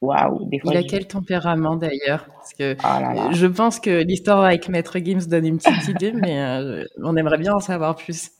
Waouh, 0.01 0.49
Il 0.53 0.77
a 0.77 0.83
quel 0.83 1.07
tempérament 1.07 1.77
d'ailleurs 1.77 2.27
Parce 2.27 2.55
que 2.55 2.77
oh 2.85 3.33
je 3.33 3.47
pense 3.47 3.81
que 3.81 4.03
l'histoire 4.03 4.45
avec 4.45 4.69
Maître 4.69 4.99
Gims 4.99 5.27
donne 5.29 5.47
une 5.47 5.59
petite 5.59 5.89
idée, 5.89 6.13
mais 6.15 6.41
euh, 6.41 6.85
on 7.03 7.17
aimerait 7.17 7.39
bien 7.39 7.55
en 7.55 7.61
savoir 7.61 7.97
plus. 7.97 8.31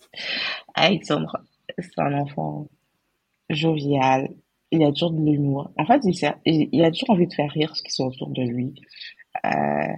Alexandre, 0.75 1.39
c'est 1.79 1.99
un 1.99 2.15
enfant 2.21 2.69
jovial. 3.51 4.29
Il 4.73 4.83
a 4.85 4.93
toujours 4.93 5.13
de 5.13 5.25
l'humour. 5.25 5.71
En 5.79 5.87
fait, 5.87 6.01
il, 6.05 6.69
il, 6.73 6.85
a 6.85 6.91
toujours 6.91 7.11
envie 7.11 7.27
de 7.27 7.33
faire 7.33 7.51
rire 7.51 7.75
ceux 7.77 7.83
qui 7.85 7.93
sont 7.93 8.07
autour 8.07 8.31
de 8.31 8.43
lui. 8.43 8.75
Euh, 9.45 9.95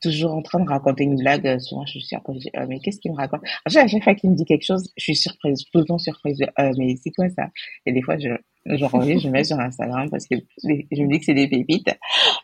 toujours 0.00 0.32
en 0.32 0.42
train 0.42 0.60
de 0.60 0.68
raconter 0.68 1.04
une 1.04 1.16
blague. 1.16 1.46
Euh, 1.46 1.58
souvent, 1.58 1.84
je 1.86 1.92
suis 1.92 2.02
surprise. 2.02 2.48
Euh, 2.56 2.66
mais 2.68 2.80
qu'est-ce 2.80 3.00
qu'il 3.00 3.12
me 3.12 3.16
raconte? 3.16 3.42
À 3.64 3.70
chaque, 3.70 4.02
fois 4.02 4.14
qu'il 4.14 4.30
me 4.30 4.36
dit 4.36 4.44
quelque 4.44 4.64
chose, 4.64 4.92
je 4.96 5.02
suis 5.02 5.16
surprise, 5.16 5.64
tout 5.72 5.78
le 5.78 5.84
temps 5.84 5.98
surprise. 5.98 6.40
Euh, 6.58 6.72
mais 6.76 6.96
c'est 6.96 7.10
quoi 7.10 7.28
ça? 7.30 7.48
Et 7.86 7.92
des 7.92 8.02
fois, 8.02 8.18
je, 8.18 8.30
je 8.66 9.28
mets 9.28 9.44
sur 9.44 9.58
Instagram 9.58 10.08
parce 10.10 10.26
que 10.26 10.36
je 10.62 11.02
me 11.02 11.12
dis 11.12 11.18
que 11.18 11.24
c'est 11.24 11.34
des 11.34 11.48
pépites. 11.48 11.90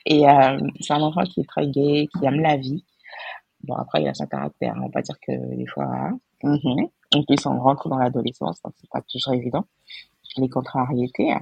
Et 0.05 0.29
euh, 0.29 0.59
c'est 0.81 0.95
un 0.95 1.03
enfant 1.03 1.23
qui 1.25 1.41
est 1.41 1.49
très 1.49 1.69
gay, 1.69 2.09
qui 2.19 2.25
aime 2.25 2.41
la 2.41 2.57
vie. 2.57 2.85
Bon, 3.63 3.75
après, 3.75 4.03
il 4.03 4.09
a 4.09 4.15
son 4.15 4.27
caractère. 4.27 4.75
On 4.77 4.87
va 4.87 4.89
pas 4.91 5.03
dire 5.03 5.17
que 5.21 5.57
des 5.57 5.67
fois... 5.67 5.87
Hein. 5.87 6.19
Mm-hmm. 6.43 6.91
En 7.15 7.23
plus, 7.23 7.47
on 7.47 7.59
rentre 7.59 7.89
dans 7.89 7.99
l'adolescence, 7.99 8.61
donc 8.63 8.75
c'est 8.77 8.91
pas 8.91 9.01
toujours 9.11 9.35
évident. 9.35 9.65
Les 10.37 10.49
contrariétés. 10.49 11.33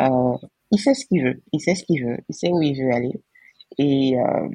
Euh, 0.00 0.36
il 0.72 0.78
sait 0.78 0.94
ce 0.94 1.06
qu'il 1.06 1.22
veut. 1.22 1.42
Il 1.52 1.60
sait 1.60 1.74
ce 1.74 1.84
qu'il 1.84 2.04
veut. 2.04 2.18
Il 2.28 2.34
sait 2.34 2.50
où 2.50 2.60
il 2.62 2.74
veut 2.74 2.92
aller 2.92 3.22
et 3.78 4.18
euh, 4.18 4.48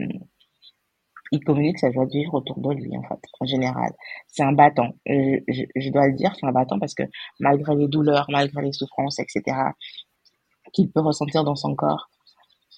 il 1.32 1.44
communique 1.44 1.80
sa 1.80 1.92
joie 1.92 2.06
de 2.06 2.12
vivre 2.12 2.34
autour 2.34 2.60
de 2.60 2.74
lui 2.74 2.96
en 2.98 3.04
fait 3.04 3.20
en 3.40 3.46
général. 3.46 3.92
C'est 4.28 4.44
un 4.44 4.54
battant. 4.54 4.94
Je, 5.06 5.40
je, 5.76 5.90
dois 5.92 6.08
le 6.08 6.14
dire 6.14 6.34
c'est 6.40 6.46
un 6.46 6.52
battant 6.52 6.80
parce 6.80 6.94
que 6.94 7.04
malgré 7.40 7.76
les 7.76 7.88
douleurs 7.88 8.26
malgré 8.30 8.62
les 8.64 8.74
souffrances 8.74 9.20
etc 9.20 9.58
qu'il 10.74 10.92
peut 10.92 11.02
ressentir 11.02 11.44
dans 11.44 11.56
son 11.56 11.76
corps 11.76 12.10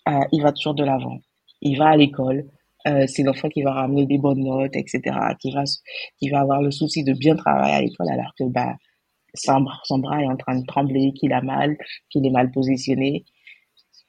euh, 0.10 0.20
il 0.32 0.42
va 0.42 0.52
toujours 0.52 0.76
de 0.76 0.84
l'avant. 0.84 1.20
Il 1.62 1.78
va 1.78 1.90
à 1.90 1.98
l'école 1.98 2.46
euh, 2.88 3.06
c'est 3.08 3.24
l'enfant 3.24 3.50
qui 3.50 3.62
va 3.62 3.74
ramener 3.74 4.06
des 4.06 4.18
bonnes 4.18 4.44
notes 4.44 4.76
etc 4.76 5.16
qui 5.40 5.52
va 5.52 5.64
qui 6.18 6.30
va 6.30 6.42
avoir 6.42 6.62
le 6.62 6.72
souci 6.72 7.04
de 7.04 7.14
bien 7.14 7.36
travailler 7.36 7.76
à 7.76 7.82
l'école 7.82 8.10
alors 8.10 8.34
que 8.38 8.46
bah 8.46 8.76
son, 9.34 9.66
son 9.84 10.00
bras 10.00 10.22
est 10.22 10.28
en 10.28 10.38
train 10.38 10.60
de 10.60 10.66
trembler 10.66 11.14
qu'il 11.14 11.34
a 11.34 11.42
mal 11.42 11.78
qu'il 12.10 12.26
est 12.26 12.32
mal 12.32 12.52
positionné. 12.52 13.26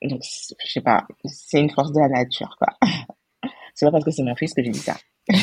Donc, 0.03 0.21
je 0.23 0.69
sais 0.71 0.81
pas, 0.81 1.07
c'est 1.25 1.61
une 1.61 1.71
force 1.71 1.93
de 1.93 2.01
la 2.01 2.09
nature, 2.09 2.57
quoi. 2.59 2.77
c'est 3.75 3.87
pas 3.87 3.93
parce 3.93 4.05
que 4.05 4.11
c'est 4.11 4.23
mon 4.23 4.35
fils 4.35 4.55
que 4.55 4.63
j'ai 4.63 4.71
dit 4.71 4.79
ça. 4.79 4.97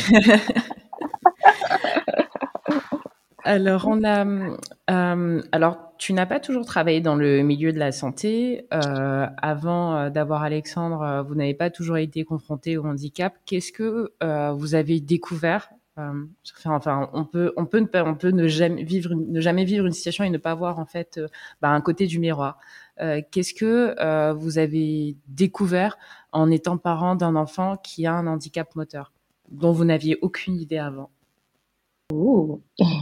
alors, 3.44 3.88
on 3.88 4.04
a, 4.04 4.26
euh, 4.92 5.42
alors, 5.52 5.78
tu 5.98 6.14
n'as 6.14 6.26
pas 6.26 6.40
toujours 6.40 6.66
travaillé 6.66 7.02
dans 7.02 7.16
le 7.16 7.42
milieu 7.42 7.74
de 7.74 7.80
la 7.80 7.92
santé. 7.92 8.66
Euh, 8.74 9.28
avant 9.42 9.96
euh, 9.96 10.10
d'avoir 10.10 10.44
Alexandre, 10.44 11.26
vous 11.28 11.36
n'avez 11.36 11.54
pas 11.54 11.70
toujours 11.70 11.98
été 11.98 12.24
confronté 12.24 12.78
au 12.78 12.86
handicap. 12.86 13.34
Qu'est-ce 13.46 13.72
que 13.72 14.14
vous 14.54 14.76
avez 14.76 15.00
découvert 15.00 15.70
Enfin, 16.64 17.10
on 17.12 17.26
peut, 17.26 17.52
on 17.58 17.66
peut, 17.66 17.86
on 17.94 18.16
peut 18.16 18.30
ne 18.30 18.48
jamais 18.48 18.84
vivre, 18.84 19.14
ne 19.14 19.42
jamais 19.42 19.66
vivre 19.66 19.86
une 19.86 19.92
situation 19.92 20.24
et 20.24 20.30
ne 20.30 20.38
pas 20.38 20.56
voir 20.56 20.80
en 20.80 20.86
fait 20.86 21.20
bah, 21.62 21.72
un 21.72 21.82
côté 21.82 22.08
du 22.08 22.20
miroir. 22.20 22.58
Euh, 23.02 23.22
qu'est-ce 23.32 23.54
que 23.54 23.96
euh, 24.00 24.34
vous 24.34 24.58
avez 24.58 25.16
découvert 25.28 25.98
en 26.32 26.52
étant 26.52 26.78
parent 26.78 27.16
d'un 27.16 27.36
enfant 27.36 27.78
qui 27.78 28.06
a 28.06 28.14
un 28.14 28.28
handicap 28.28 28.76
moteur 28.76 29.14
dont 29.50 29.72
vous 29.72 29.86
n'aviez 29.86 30.18
aucune 30.22 30.56
idée 30.58 30.78
avant? 30.78 31.10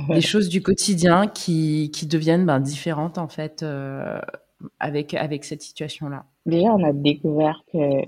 Des 0.10 0.22
choses 0.22 0.50
du 0.50 0.62
quotidien 0.62 1.28
qui, 1.28 1.92
qui 1.92 2.08
deviennent 2.08 2.46
ben, 2.46 2.60
différentes 2.60 3.18
en 3.18 3.30
fait 3.30 3.64
euh, 3.64 4.20
avec, 4.80 5.14
avec 5.14 5.46
cette 5.46 5.62
situation-là. 5.62 6.26
Déjà, 6.46 6.74
on 6.74 6.84
a 6.84 6.94
découvert 6.94 7.64
que 7.72 8.06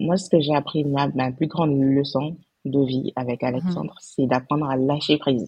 moi, 0.00 0.16
ce 0.16 0.30
que 0.30 0.40
j'ai 0.40 0.54
appris, 0.54 0.84
ma, 0.84 1.08
ma, 1.08 1.32
plus 1.32 1.46
grande 1.46 1.78
leçon 1.78 2.36
de 2.64 2.84
vie 2.84 3.12
avec 3.16 3.42
Alexandre, 3.42 3.92
mhm. 3.92 4.00
c'est 4.00 4.26
d'apprendre 4.26 4.68
à 4.68 4.76
lâcher 4.76 5.18
prise. 5.18 5.46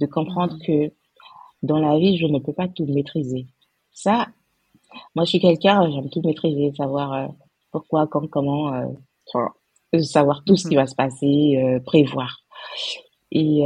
De 0.00 0.06
comprendre 0.06 0.54
mhm. 0.54 0.62
que 0.66 0.94
dans 1.62 1.78
la 1.78 1.98
vie, 1.98 2.18
je 2.18 2.26
ne 2.26 2.38
peux 2.38 2.52
pas 2.52 2.68
tout 2.68 2.86
maîtriser. 2.86 3.46
Ça, 3.90 4.28
moi, 5.14 5.24
je 5.24 5.30
suis 5.30 5.40
quelqu'un, 5.40 5.90
j'aime 5.90 6.10
tout 6.10 6.22
maîtriser, 6.24 6.72
savoir 6.76 7.12
euh, 7.12 7.28
pourquoi, 7.72 8.06
quand, 8.06 8.26
comment, 8.28 8.74
euh, 8.74 8.86
euh, 9.94 10.02
savoir 10.02 10.42
tout 10.44 10.56
ce 10.56 10.68
qui 10.68 10.74
mhm. 10.74 10.80
va 10.80 10.86
se 10.86 10.94
passer, 10.94 11.80
prévoir. 11.86 12.40
Et 13.30 13.62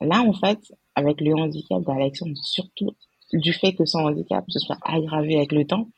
là, 0.00 0.22
en 0.22 0.32
fait, 0.32 0.60
avec 0.94 1.20
le 1.20 1.34
handicap 1.34 1.82
d'Alexandre, 1.82 2.36
surtout 2.42 2.90
du 3.32 3.52
fait 3.52 3.74
que 3.74 3.84
son 3.84 4.00
handicap 4.00 4.44
se 4.48 4.58
soit 4.58 4.78
aggravé 4.82 5.36
avec 5.36 5.52
le 5.52 5.66
temps, 5.66 5.88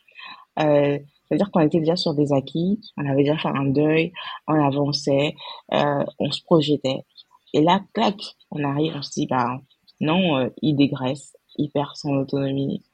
c'est-à-dire 0.57 1.51
qu'on 1.51 1.61
était 1.61 1.81
déjà 1.81 1.97
sur 1.97 2.15
des 2.15 2.33
acquis, 2.33 2.81
on 2.97 3.05
avait 3.05 3.25
déjà 3.25 3.37
fait 3.37 3.49
un 3.49 3.67
deuil, 3.67 4.13
on 4.47 4.55
avançait, 4.55 5.35
on 5.71 6.31
se 6.31 6.43
projetait. 6.43 7.03
Et 7.57 7.63
là, 7.63 7.81
clac, 7.95 8.17
on 8.51 8.63
arrive, 8.65 8.93
on 8.97 9.03
se 9.03 9.13
dit, 9.13 9.27
bah, 9.27 9.61
Non, 10.01 10.37
euh, 10.37 10.51
il 10.61 10.77
dégraisse, 10.77 11.35
il 11.57 11.71
perd 11.71 11.91
son 11.95 12.11
autonomie. 12.11 12.85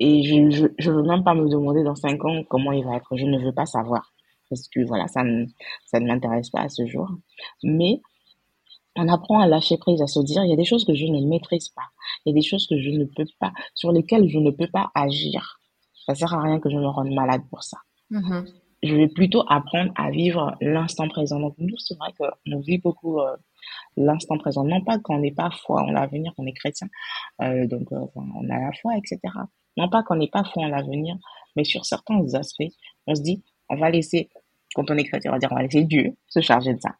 Et 0.00 0.22
je, 0.22 0.68
je 0.78 0.90
veux 0.90 1.02
même 1.02 1.24
pas 1.24 1.34
me 1.34 1.48
demander 1.48 1.82
dans 1.82 1.94
cinq 1.94 2.24
ans 2.24 2.42
comment 2.48 2.72
il 2.72 2.84
va 2.84 2.96
être. 2.96 3.16
Je 3.16 3.26
ne 3.26 3.38
veux 3.38 3.52
pas 3.52 3.66
savoir. 3.66 4.12
Parce 4.48 4.68
que 4.68 4.80
voilà, 4.86 5.08
ça 5.08 5.24
ne, 5.24 5.46
ça 5.86 6.00
ne 6.00 6.06
m'intéresse 6.06 6.50
pas 6.50 6.60
à 6.60 6.68
ce 6.68 6.86
jour. 6.86 7.08
Mais 7.62 8.00
on 8.96 9.08
apprend 9.08 9.40
à 9.40 9.46
lâcher 9.46 9.76
prise, 9.76 10.02
à 10.02 10.06
se 10.06 10.20
dire, 10.20 10.44
il 10.44 10.50
y 10.50 10.52
a 10.52 10.56
des 10.56 10.64
choses 10.64 10.84
que 10.84 10.94
je 10.94 11.04
ne 11.04 11.26
maîtrise 11.26 11.68
pas. 11.68 11.86
Il 12.24 12.30
y 12.30 12.32
a 12.32 12.34
des 12.34 12.46
choses 12.46 12.66
que 12.66 12.80
je 12.80 12.90
ne 12.90 13.04
peux 13.04 13.26
pas, 13.38 13.52
sur 13.74 13.92
lesquelles 13.92 14.28
je 14.28 14.38
ne 14.38 14.50
peux 14.50 14.66
pas 14.66 14.90
agir. 14.94 15.60
Ça 16.06 16.14
sert 16.14 16.32
à 16.34 16.42
rien 16.42 16.58
que 16.58 16.70
je 16.70 16.76
me 16.76 16.86
rende 16.86 17.10
malade 17.10 17.42
pour 17.50 17.62
ça. 17.62 17.78
Mm-hmm. 18.10 18.48
Je 18.82 18.94
vais 18.94 19.08
plutôt 19.08 19.44
apprendre 19.48 19.92
à 19.96 20.10
vivre 20.10 20.56
l'instant 20.60 21.08
présent. 21.08 21.38
Donc, 21.38 21.54
nous, 21.58 21.76
c'est 21.78 21.96
vrai 21.98 22.12
qu'on 22.18 22.60
vit 22.60 22.78
beaucoup 22.78 23.20
euh, 23.20 23.36
l'instant 23.96 24.38
présent. 24.38 24.64
Non 24.64 24.82
pas 24.82 24.98
qu'on 24.98 25.18
n'est 25.18 25.32
pas 25.32 25.50
foi 25.50 25.82
en 25.82 25.90
l'avenir, 25.90 26.32
qu'on 26.36 26.46
est 26.46 26.52
chrétien, 26.52 26.88
euh, 27.42 27.66
donc 27.66 27.92
euh, 27.92 28.06
on 28.14 28.48
a 28.50 28.58
la 28.58 28.72
foi, 28.80 28.96
etc. 28.96 29.18
Non 29.78 29.88
pas 29.88 30.02
qu'on 30.02 30.16
n'est 30.16 30.28
pas 30.28 30.42
foi 30.44 30.64
en 30.64 30.68
l'avenir, 30.68 31.16
mais 31.56 31.64
sur 31.64 31.86
certains 31.86 32.34
aspects, 32.34 32.74
on 33.06 33.14
se 33.14 33.22
dit, 33.22 33.42
on 33.68 33.76
va 33.76 33.90
laisser, 33.90 34.28
quand 34.74 34.90
on 34.90 34.96
est 34.96 35.04
chrétien, 35.04 35.30
on 35.30 35.34
va 35.34 35.38
dire, 35.38 35.52
on 35.52 35.54
va 35.54 35.62
laisser 35.62 35.84
Dieu 35.84 36.16
se 36.26 36.40
charger 36.40 36.74
de 36.74 36.80
ça. 36.80 36.96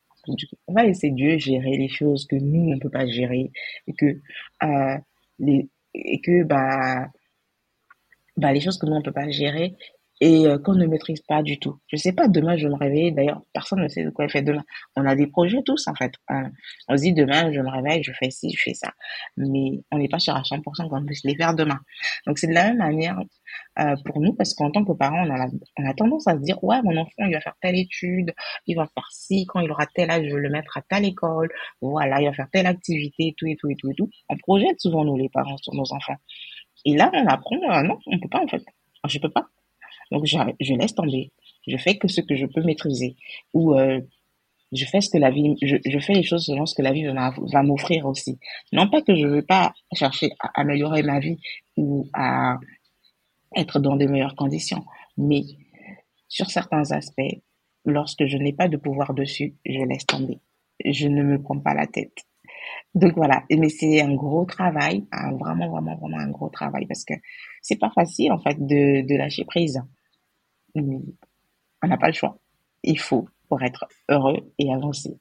On 0.69 0.75
va 0.75 0.85
laisser 0.85 1.11
Dieu 1.11 1.39
gérer 1.39 1.77
les 1.77 1.89
choses 1.89 2.27
que 2.27 2.37
nous, 2.37 2.71
on 2.71 2.75
ne 2.77 2.81
peut 2.81 2.91
pas 2.91 3.07
gérer 3.07 3.51
et 3.87 3.93
que, 3.95 4.21
euh, 4.63 4.99
et 5.95 6.21
que, 6.21 6.45
bah, 6.45 7.09
bah, 8.37 8.53
les 8.53 8.61
choses 8.61 8.79
que 8.79 8.87
nous, 8.87 8.93
on 8.93 8.99
ne 8.99 9.05
peut 9.05 9.13
pas 9.13 9.29
gérer, 9.29 9.75
et 10.21 10.47
euh, 10.47 10.59
qu'on 10.59 10.75
ne 10.75 10.87
maîtrise 10.87 11.21
pas 11.23 11.43
du 11.43 11.59
tout. 11.59 11.79
Je 11.89 11.97
sais 11.97 12.13
pas, 12.13 12.29
demain 12.29 12.57
je 12.57 12.67
vais 12.67 12.73
me 12.73 12.79
réveiller, 12.79 13.13
d'ailleurs 13.13 13.43
personne 13.53 13.83
ne 13.83 13.89
sait 13.89 14.05
de 14.05 14.11
quoi 14.11 14.25
il 14.25 14.31
fait 14.31 14.43
demain. 14.43 14.65
On 14.97 15.07
a 15.07 15.15
des 15.15 15.27
projets 15.27 15.63
tous 15.65 15.87
en 15.89 15.95
fait. 15.95 16.13
On 16.89 16.97
se 16.97 17.03
dit 17.03 17.13
demain 17.13 17.53
je 17.53 17.61
me 17.61 17.71
réveille, 17.71 18.03
je 18.03 18.13
fais 18.13 18.31
ci, 18.31 18.51
je 18.51 18.63
fais 18.63 18.75
ça. 18.75 18.93
Mais 19.37 19.81
on 19.93 19.99
n'est 19.99 20.09
pas 20.09 20.19
sûr 20.19 20.35
à 20.35 20.43
100% 20.43 20.89
qu'on 20.89 21.05
puisse 21.05 21.25
les 21.25 21.37
faire 21.37 21.55
demain. 21.55 21.81
Donc 22.27 22.39
c'est 22.39 22.49
de 22.49 22.55
la 22.55 22.69
même 22.69 22.79
manière 22.79 23.19
euh, 23.79 23.95
pour 24.05 24.21
nous 24.21 24.35
parce 24.35 24.55
qu'en 24.55 24.71
tant 24.71 24.85
que 24.85 24.93
parents 24.93 25.25
on 25.27 25.31
a, 25.35 25.47
on 25.79 25.89
a 25.89 25.95
tendance 25.95 26.27
à 26.27 26.35
se 26.35 26.41
dire 26.41 26.63
ouais 26.65 26.83
mon 26.83 26.97
enfant 26.97 27.25
il 27.27 27.33
va 27.33 27.41
faire 27.41 27.57
telle 27.61 27.77
étude, 27.77 28.35
il 28.67 28.77
va 28.77 28.87
faire 28.93 29.09
ci, 29.11 29.47
quand 29.47 29.61
il 29.61 29.71
aura 29.71 29.87
tel 29.87 30.11
âge 30.11 30.27
je 30.29 30.35
vais 30.35 30.41
le 30.41 30.51
mettre 30.51 30.77
à 30.77 30.83
telle 30.83 31.05
école, 31.05 31.49
voilà 31.81 32.21
il 32.21 32.27
va 32.27 32.33
faire 32.33 32.49
telle 32.53 32.67
activité, 32.67 33.35
tout 33.37 33.47
et 33.47 33.57
tout 33.57 33.71
et 33.71 33.77
tout 33.77 33.91
et 33.91 33.95
tout. 33.95 34.11
On 34.29 34.37
projette 34.37 34.81
souvent 34.81 35.05
nous 35.05 35.17
les 35.17 35.29
parents 35.29 35.57
sur 35.59 35.75
nos 35.75 35.93
enfants. 35.93 36.17
Et 36.85 36.97
là 36.97 37.11
on 37.15 37.27
apprend 37.27 37.57
euh, 37.57 37.83
non 37.83 37.99
on 38.07 38.19
peut 38.19 38.29
pas 38.29 38.43
en 38.43 38.49
fait. 38.49 38.65
Je 39.07 39.19
peux 39.21 39.31
pas 39.31 39.49
donc, 40.11 40.25
je 40.27 40.75
laisse 40.75 40.95
tomber. 40.95 41.33
Je 41.67 41.77
fais 41.77 41.99
que 41.99 42.09
ce 42.09 42.21
que 42.21 42.35
je 42.35 42.47
peux 42.47 42.63
maîtriser. 42.63 43.17
Ou 43.53 43.75
euh, 43.75 44.01
je 44.73 44.85
fais 44.85 45.01
ce 45.01 45.11
que 45.11 45.19
la 45.19 45.31
vie, 45.31 45.55
je, 45.63 45.77
je, 45.85 45.99
fais 45.99 46.15
les 46.15 46.23
choses 46.23 46.45
selon 46.47 46.67
ce 46.67 46.75
que 46.75 46.83
la 46.83 46.93
vie 46.93 47.07
va, 47.07 47.63
m'offrir 47.63 48.07
aussi. 48.07 48.39
Non 48.73 48.89
pas 48.89 49.03
que 49.03 49.15
je 49.15 49.27
veux 49.27 49.43
pas 49.43 49.73
chercher 49.95 50.31
à 50.41 50.61
améliorer 50.61 51.03
ma 51.03 51.21
vie 51.21 51.39
ou 51.77 52.09
à 52.15 52.59
être 53.57 53.81
dans 53.81 53.97
de 53.97 54.07
meilleures 54.07 54.37
conditions, 54.37 54.85
mais 55.17 55.43
sur 56.29 56.51
certains 56.51 56.91
aspects, 56.93 57.41
lorsque 57.87 58.27
je 58.27 58.37
n'ai 58.37 58.53
pas 58.53 58.69
de 58.69 58.77
pouvoir 58.77 59.15
dessus, 59.15 59.57
je 59.65 59.79
laisse 59.85 60.05
tomber. 60.05 60.39
Je 60.85 61.09
ne 61.09 61.23
me 61.23 61.43
prends 61.43 61.59
pas 61.59 61.73
la 61.73 61.87
tête. 61.87 62.25
Donc 62.95 63.15
voilà, 63.17 63.45
mais 63.51 63.71
c'est 63.71 64.03
un 64.03 64.15
gros 64.15 64.45
travail, 64.45 65.07
vraiment, 65.13 65.71
vraiment, 65.71 65.97
vraiment 65.97 66.19
un 66.19 66.31
gros 66.31 66.51
travail 66.51 66.87
parce 66.87 67.05
que 67.05 67.15
c'est 67.63 67.79
pas 67.79 67.91
facile 67.91 68.33
en 68.33 68.39
fait 68.39 68.59
de, 68.59 69.07
de 69.07 69.17
lâcher 69.17 69.45
prise 69.45 69.83
on 70.75 71.87
n'a 71.87 71.97
pas 71.97 72.09
le 72.09 72.13
choix. 72.13 72.39
Il 72.83 72.99
faut 72.99 73.29
pour 73.49 73.63
être 73.63 73.87
heureux 74.09 74.53
et 74.59 74.73
avancer. 74.73 75.19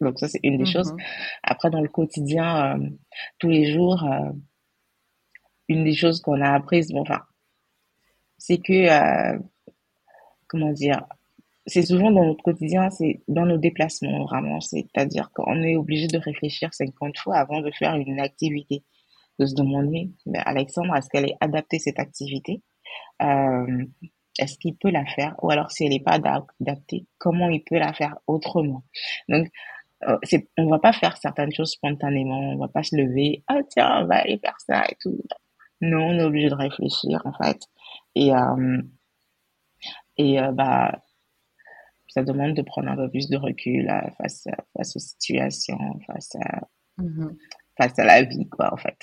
Donc 0.00 0.18
ça, 0.18 0.28
c'est 0.28 0.40
une 0.42 0.58
des 0.58 0.66
choses. 0.66 0.94
Après, 1.42 1.70
dans 1.70 1.80
le 1.80 1.88
quotidien, 1.88 2.76
euh, 2.76 2.88
tous 3.38 3.48
les 3.48 3.72
jours, 3.72 4.04
euh, 4.04 4.30
une 5.68 5.84
des 5.84 5.94
choses 5.94 6.20
qu'on 6.20 6.40
a 6.40 6.52
apprises, 6.52 6.90
bon, 6.92 7.00
enfin, 7.00 7.22
c'est 8.36 8.58
que, 8.58 8.72
euh, 8.72 9.38
comment 10.46 10.72
dire, 10.72 11.04
c'est 11.66 11.82
souvent 11.82 12.10
dans 12.10 12.24
notre 12.24 12.42
quotidien, 12.42 12.90
c'est 12.90 13.20
dans 13.28 13.44
nos 13.44 13.58
déplacements, 13.58 14.24
vraiment. 14.24 14.60
C'est-à-dire 14.60 15.30
qu'on 15.32 15.62
est 15.62 15.76
obligé 15.76 16.06
de 16.06 16.18
réfléchir 16.18 16.72
50 16.72 17.18
fois 17.18 17.36
avant 17.36 17.60
de 17.60 17.70
faire 17.72 17.94
une 17.96 18.20
activité. 18.20 18.84
De 19.38 19.46
se 19.46 19.54
demander, 19.54 20.10
mais 20.26 20.40
Alexandre, 20.44 20.96
est-ce 20.96 21.08
qu'elle 21.10 21.26
est 21.26 21.36
adaptée, 21.40 21.78
cette 21.78 22.00
activité? 22.00 22.60
Est-ce 24.38 24.58
qu'il 24.58 24.76
peut 24.76 24.90
la 24.90 25.04
faire 25.06 25.34
ou 25.42 25.50
alors 25.50 25.70
si 25.70 25.84
elle 25.84 25.90
n'est 25.90 26.00
pas 26.00 26.18
adaptée, 26.60 27.06
comment 27.18 27.48
il 27.48 27.62
peut 27.64 27.78
la 27.78 27.92
faire 27.92 28.16
autrement? 28.26 28.84
Donc, 29.28 29.48
euh, 30.04 30.16
c'est, 30.22 30.48
on 30.56 30.68
va 30.68 30.78
pas 30.78 30.92
faire 30.92 31.16
certaines 31.16 31.52
choses 31.52 31.72
spontanément, 31.72 32.52
on 32.52 32.58
va 32.58 32.68
pas 32.68 32.84
se 32.84 32.96
lever, 32.96 33.42
ah 33.48 33.60
tiens, 33.68 34.02
on 34.02 34.06
va 34.06 34.16
aller 34.16 34.38
faire 34.38 34.56
ça 34.60 34.84
et 34.88 34.96
tout. 35.00 35.18
Non, 35.80 36.08
on 36.08 36.18
est 36.18 36.24
obligé 36.24 36.48
de 36.48 36.54
réfléchir 36.54 37.20
en 37.24 37.32
fait. 37.32 37.60
Et 38.14 38.32
euh, 38.34 38.82
et 40.16 40.40
euh, 40.40 40.52
bah 40.52 41.00
ça 42.08 42.22
demande 42.22 42.54
de 42.54 42.62
prendre 42.62 42.88
un 42.88 42.96
peu 42.96 43.08
plus 43.10 43.28
de 43.28 43.36
recul 43.36 43.88
euh, 43.88 44.10
face 44.18 44.44
face 44.76 44.96
aux 44.96 45.00
situations, 45.00 45.78
face 46.06 46.34
à 46.36 47.02
mm-hmm. 47.02 47.36
face 47.76 47.98
à 47.98 48.04
la 48.04 48.22
vie 48.22 48.48
quoi 48.48 48.72
en 48.72 48.76
fait. 48.76 48.98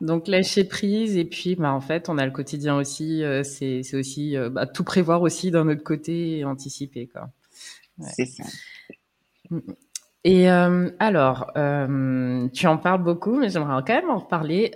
Donc 0.00 0.28
lâcher 0.28 0.64
prise 0.64 1.16
et 1.16 1.24
puis 1.24 1.56
bah, 1.56 1.72
en 1.72 1.80
fait 1.80 2.08
on 2.08 2.18
a 2.18 2.24
le 2.24 2.32
quotidien 2.32 2.76
aussi, 2.76 3.22
euh, 3.22 3.42
c'est 3.42 3.82
aussi 3.94 4.36
euh, 4.36 4.48
bah, 4.48 4.66
tout 4.66 4.84
prévoir 4.84 5.22
aussi 5.22 5.50
d'un 5.50 5.68
autre 5.68 5.82
côté 5.82 6.38
et 6.38 6.44
anticiper 6.44 7.08
quoi. 7.08 7.30
C'est 8.00 8.26
ça. 8.26 8.44
Mm. 9.50 9.58
Et 10.22 10.50
euh, 10.50 10.90
alors, 10.98 11.50
tu 11.54 12.66
en 12.66 12.76
parles 12.76 13.02
beaucoup, 13.02 13.36
mais 13.38 13.48
j'aimerais 13.48 13.82
quand 13.86 13.94
même 13.94 14.10
en 14.10 14.18
reparler. 14.18 14.70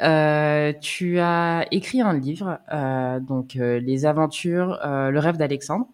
tu 0.80 1.18
as 1.18 1.66
écrit 1.70 2.00
un 2.00 2.18
livre, 2.18 2.58
donc 3.20 3.52
Les 3.54 4.06
aventures, 4.06 4.80
le 4.82 5.18
rêve 5.18 5.36
d'Alexandre. 5.36 5.86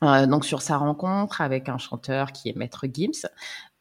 donc 0.00 0.44
sur 0.44 0.62
sa 0.62 0.76
rencontre 0.76 1.40
avec 1.40 1.68
un 1.68 1.78
chanteur 1.78 2.30
qui 2.30 2.50
est 2.50 2.56
Maître 2.56 2.86
Gims. 2.86 3.26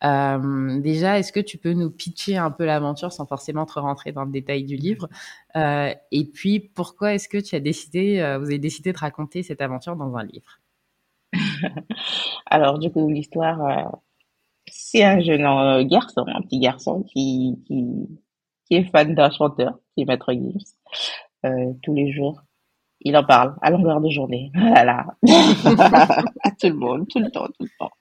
Euh, 0.03 0.79
déjà, 0.79 1.17
est-ce 1.17 1.31
que 1.31 1.39
tu 1.39 1.57
peux 1.57 1.73
nous 1.73 1.89
pitcher 1.89 2.37
un 2.37 2.51
peu 2.51 2.65
l'aventure 2.65 3.11
sans 3.11 3.25
forcément 3.25 3.65
te 3.65 3.79
rentrer 3.79 4.11
dans 4.11 4.23
le 4.23 4.31
détail 4.31 4.63
du 4.63 4.75
livre 4.75 5.09
euh, 5.55 5.93
Et 6.11 6.25
puis, 6.25 6.59
pourquoi 6.59 7.13
est-ce 7.13 7.27
que 7.27 7.37
tu 7.37 7.55
as 7.55 7.59
décidé, 7.59 8.19
euh, 8.19 8.37
vous 8.37 8.45
avez 8.45 8.59
décidé 8.59 8.93
de 8.93 8.97
raconter 8.97 9.43
cette 9.43 9.61
aventure 9.61 9.95
dans 9.95 10.15
un 10.15 10.23
livre? 10.23 10.59
Alors, 12.45 12.79
du 12.79 12.91
coup, 12.91 13.09
l'histoire, 13.09 13.61
euh, 13.61 13.97
c'est 14.67 15.03
un 15.03 15.19
jeune 15.19 15.45
euh, 15.45 15.83
garçon, 15.83 16.25
un 16.27 16.41
petit 16.41 16.59
garçon 16.59 17.03
qui, 17.03 17.57
qui, 17.65 17.85
qui 18.65 18.75
est 18.75 18.83
fan 18.83 19.15
d'un 19.15 19.31
chanteur, 19.31 19.79
qui 19.95 20.03
est 20.03 20.05
Maître 20.05 20.31
Gims, 20.33 21.73
tous 21.83 21.93
les 21.93 22.11
jours. 22.11 22.41
Il 23.01 23.15
en 23.15 23.23
parle 23.23 23.55
à 23.61 23.69
longueur 23.69 24.01
de 24.01 24.09
journée. 24.09 24.51
Voilà. 24.55 25.05
à 26.43 26.51
tout 26.59 26.67
le 26.67 26.73
monde, 26.73 27.07
tout 27.07 27.19
le 27.19 27.31
temps, 27.31 27.47
tout 27.47 27.63
le 27.63 27.69
temps 27.79 27.91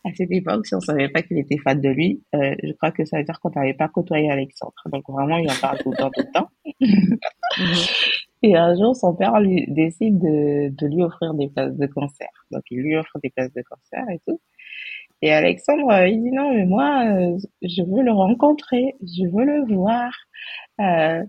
à 0.04 0.10
cette 0.14 0.30
époque, 0.30 0.66
si 0.66 0.74
on 0.74 0.80
savait 0.80 1.08
pas 1.08 1.22
qu'il 1.22 1.38
était 1.38 1.58
fan 1.58 1.80
de 1.80 1.88
lui, 1.88 2.22
euh, 2.34 2.54
je 2.62 2.72
crois 2.72 2.92
que 2.92 3.04
ça 3.04 3.18
veut 3.18 3.24
dire 3.24 3.38
qu'on 3.40 3.50
n'avait 3.50 3.74
pas 3.74 3.88
côtoyé 3.88 4.30
Alexandre. 4.30 4.74
Donc 4.86 5.04
vraiment, 5.08 5.38
il 5.38 5.50
en 5.50 5.60
parle 5.60 5.78
tout 5.78 5.90
le 5.90 5.96
temps, 5.96 6.10
tout 6.10 6.22
le 6.22 6.32
temps. 6.32 6.48
Et 8.42 8.56
un 8.56 8.74
jour, 8.74 8.96
son 8.96 9.14
père 9.14 9.38
lui 9.40 9.66
décide 9.68 10.18
de, 10.18 10.70
de 10.70 10.86
lui 10.86 11.02
offrir 11.02 11.34
des 11.34 11.48
places 11.48 11.76
de 11.76 11.86
concert. 11.86 12.46
Donc 12.50 12.62
il 12.70 12.80
lui 12.80 12.96
offre 12.96 13.18
des 13.22 13.30
places 13.30 13.52
de 13.52 13.62
concert 13.68 14.04
et 14.10 14.20
tout. 14.26 14.40
Et 15.22 15.32
Alexandre, 15.32 15.90
euh, 15.90 16.08
il 16.08 16.22
dit 16.22 16.30
non, 16.30 16.54
mais 16.54 16.64
moi, 16.64 17.04
euh, 17.06 17.38
je 17.62 17.82
veux 17.82 18.02
le 18.02 18.12
rencontrer, 18.12 18.94
je 19.02 19.24
veux 19.24 19.44
le 19.44 19.74
voir, 19.74 20.10
euh, 20.80 21.22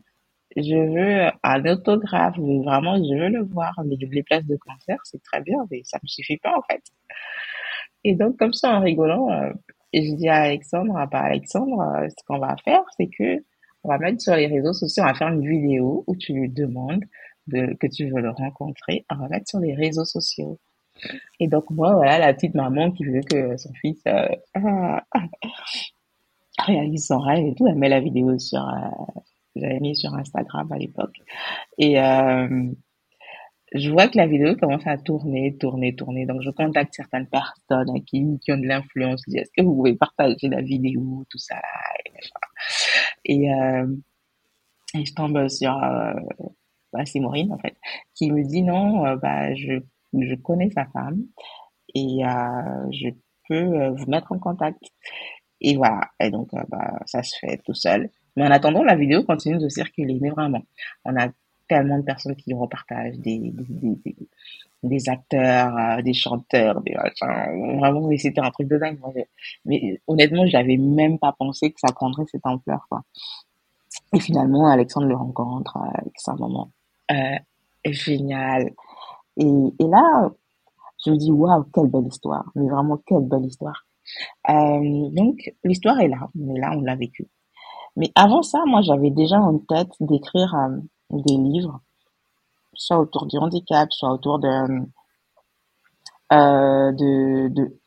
je 0.56 0.76
veux 0.76 1.32
un 1.44 1.66
autographe, 1.66 2.38
vraiment, 2.38 2.96
je 2.98 3.14
veux 3.16 3.30
le 3.30 3.44
voir. 3.44 3.74
Mais 3.86 3.98
les 4.00 4.24
places 4.24 4.46
de 4.46 4.58
concert, 4.58 5.00
c'est 5.04 5.22
très 5.24 5.42
bien, 5.42 5.58
mais 5.70 5.82
ça 5.84 6.00
me 6.02 6.08
suffit 6.08 6.38
pas 6.38 6.54
en 6.58 6.62
fait. 6.72 6.82
Et 8.04 8.16
donc, 8.16 8.38
comme 8.38 8.54
ça, 8.54 8.78
en 8.78 8.82
rigolant, 8.82 9.32
euh, 9.32 9.52
je 9.94 10.16
dis 10.16 10.28
à 10.28 10.42
Alexandre, 10.44 10.94
pas 11.10 11.20
Alexandre, 11.20 11.82
euh, 11.82 12.08
ce 12.10 12.24
qu'on 12.26 12.40
va 12.40 12.56
faire, 12.64 12.84
c'est 12.98 13.08
que 13.08 13.44
on 13.84 13.90
va 13.90 13.98
mettre 13.98 14.22
sur 14.22 14.36
les 14.36 14.48
réseaux 14.48 14.74
sociaux, 14.74 15.04
on 15.04 15.08
va 15.08 15.14
faire 15.16 15.30
une 15.30 15.48
vidéo 15.48 16.04
où 16.06 16.16
tu 16.16 16.34
lui 16.34 16.50
demandes 16.50 17.04
de, 17.48 17.74
que 17.80 17.88
tu 17.88 18.10
veux 18.10 18.22
le 18.22 18.30
rencontrer, 18.30 19.06
on 19.10 19.16
va 19.16 19.28
mettre 19.28 19.50
sur 19.50 19.60
les 19.60 19.74
réseaux 19.74 20.06
sociaux. 20.06 20.60
Et 21.40 21.48
donc, 21.48 21.70
moi, 21.72 21.96
voilà, 21.96 22.20
la 22.20 22.34
petite 22.34 22.54
maman 22.54 22.92
qui 22.92 23.06
veut 23.06 23.22
que 23.22 23.58
son 23.58 23.74
fils 23.74 24.02
euh, 24.08 24.28
réalise 26.60 27.08
son 27.08 27.20
rêve 27.20 27.46
et 27.48 27.56
tout, 27.56 27.66
elle 27.68 27.76
met 27.76 27.90
la 27.90 28.00
vidéo 28.00 28.38
sur, 28.38 28.64
Instagram 30.14 30.72
à 30.72 30.78
l'époque. 30.78 31.18
Et, 31.80 31.98
je 33.74 33.90
vois 33.90 34.08
que 34.08 34.18
la 34.18 34.28
vidéo 34.28 34.56
commence 34.56 34.86
à 34.86 34.98
tourner, 34.98 35.58
tourner, 35.58 35.96
tourner. 35.96 36.26
Donc, 36.26 36.42
je 36.42 36.50
contacte 36.50 36.94
certaines 36.94 37.28
personnes 37.28 38.04
qui, 38.06 38.26
qui 38.42 38.52
ont 38.52 38.58
de 38.58 38.68
l'influence. 38.68 39.22
Je 39.28 39.32
dis, 39.32 39.38
est-ce 39.38 39.52
que 39.56 39.64
vous 39.64 39.76
pouvez 39.76 39.96
partager 39.96 40.50
la 40.50 40.62
vidéo, 40.62 41.26
tout 41.30 41.38
ça, 41.38 41.62
et, 43.26 43.54
euh, 43.54 43.88
et 44.94 45.06
je 45.06 45.14
tombe 45.14 45.48
sur, 45.48 45.72
euh, 45.72 46.14
bah, 46.92 47.06
c'est 47.06 47.20
Maureen, 47.20 47.52
en 47.54 47.58
fait, 47.60 47.76
qui 48.16 48.32
me 48.32 48.44
dit, 48.44 48.64
non, 48.64 49.06
euh, 49.06 49.16
bah, 49.16 49.54
je, 49.56 49.80
je 50.14 50.36
connais 50.36 50.70
sa 50.72 50.86
femme 50.88 51.24
et 51.96 52.26
euh, 52.26 52.92
je 52.92 53.10
peux 53.48 53.56
euh, 53.56 53.92
vous 53.92 54.10
mettre 54.10 54.32
en 54.32 54.40
contact. 54.40 54.82
Et 55.62 55.78
voilà. 55.78 56.02
Et 56.20 56.32
donc, 56.32 56.50
bah, 56.70 57.00
ça 57.06 57.24
se 57.24 57.38
fait 57.40 57.62
tout 57.66 57.74
seul. 57.76 58.10
Mais 58.36 58.44
en 58.44 58.52
attendant, 58.52 58.84
la 58.84 58.96
vidéo 58.96 59.24
continue 59.24 59.60
de 59.60 59.70
circuler. 59.70 60.18
Mais 60.20 60.30
vraiment, 60.30 60.64
on 61.06 61.16
a 61.16 61.30
tellement 61.72 62.00
de 62.00 62.04
personnes 62.04 62.36
qui 62.36 62.54
repartagent 62.54 63.18
des, 63.20 63.54
des, 64.84 65.10
acteurs, 65.10 66.04
des 66.04 66.14
chanteurs, 66.14 66.82
des 66.82 66.96
machins. 66.96 67.80
Vraiment, 67.80 68.08
mais 68.08 68.18
c'était 68.18 68.42
un 68.42 68.52
truc 68.52 68.68
de 68.68 68.78
dingue. 68.78 69.00
mais 69.64 70.02
honnêtement, 70.06 70.46
j'avais 70.48 70.76
même 70.76 71.18
pas 71.18 71.32
pensé 71.32 71.72
que 71.72 71.80
ça 71.80 71.94
prendrait 71.94 72.26
cette 72.30 72.46
ampleur, 72.46 72.86
quoi. 72.90 73.04
Et 74.14 74.20
finalement, 74.20 74.68
Alexandre 74.68 75.08
le 75.08 75.16
rencontre, 75.16 75.78
c'est 76.18 76.32
un 76.32 76.36
moment 76.36 76.72
euh, 77.12 77.38
génial. 77.86 78.72
Et, 79.38 79.46
là, 79.80 80.30
je 81.06 81.12
me 81.12 81.16
dis, 81.16 81.32
waouh, 81.32 81.64
quelle 81.74 81.88
belle 81.88 82.08
histoire. 82.08 82.44
Mais 82.56 82.68
vraiment, 82.68 83.00
quelle 83.06 83.24
belle 83.24 83.46
histoire. 83.46 83.86
Euh, 84.50 85.10
donc, 85.12 85.54
l'histoire 85.64 86.02
est 86.02 86.10
là. 86.10 86.28
Mais 86.36 86.60
là, 86.60 86.74
on 86.76 86.82
l'a 86.82 86.98
vécu. 86.98 87.30
Mais 87.96 88.12
avant 88.16 88.42
ça, 88.42 88.60
moi, 88.68 88.82
j'avais 88.82 89.10
déjà 89.10 89.40
en 89.40 89.58
tête 89.60 89.92
d'écrire 90.02 90.54
euh, 90.56 90.78
des 91.12 91.38
livres, 91.38 91.82
soit 92.74 93.00
autour 93.00 93.26
du 93.26 93.38
handicap, 93.38 93.92
soit 93.92 94.12
autour 94.12 94.40
de, 94.40 94.48
euh, 96.34 96.92
de, 96.92 97.80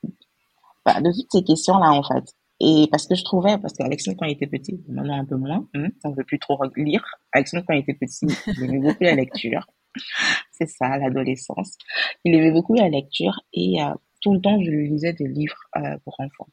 bah, 0.84 1.00
de 1.00 1.10
toutes 1.10 1.32
ces 1.32 1.44
questions-là, 1.44 1.92
en 1.92 2.02
fait. 2.02 2.34
Et 2.60 2.86
parce 2.90 3.06
que 3.06 3.14
je 3.14 3.24
trouvais, 3.24 3.58
parce 3.58 3.74
qu'Alexandre, 3.74 4.16
quand 4.18 4.26
il 4.26 4.32
était 4.32 4.46
petit, 4.46 4.80
maintenant 4.88 5.18
un 5.18 5.24
peu 5.24 5.36
moins, 5.36 5.66
hein, 5.74 5.88
on 6.04 6.10
ne 6.10 6.14
veut 6.14 6.24
plus 6.24 6.38
trop 6.38 6.58
lire. 6.76 7.04
Alexandre, 7.32 7.64
quand 7.66 7.74
il 7.74 7.80
était 7.80 7.94
petit, 7.94 8.26
il 8.46 8.64
aimait 8.64 8.78
beaucoup 8.78 9.02
la 9.02 9.14
lecture. 9.14 9.66
C'est 10.52 10.68
ça, 10.68 10.96
l'adolescence. 10.98 11.76
Il 12.24 12.34
aimait 12.34 12.52
beaucoup 12.52 12.74
la 12.74 12.88
lecture 12.88 13.40
et 13.52 13.82
euh, 13.82 13.92
tout 14.20 14.32
le 14.32 14.40
temps, 14.40 14.60
je 14.62 14.70
lui 14.70 14.88
lisais 14.88 15.12
des 15.12 15.28
livres 15.28 15.58
euh, 15.76 15.98
pour 16.04 16.14
enfants. 16.18 16.48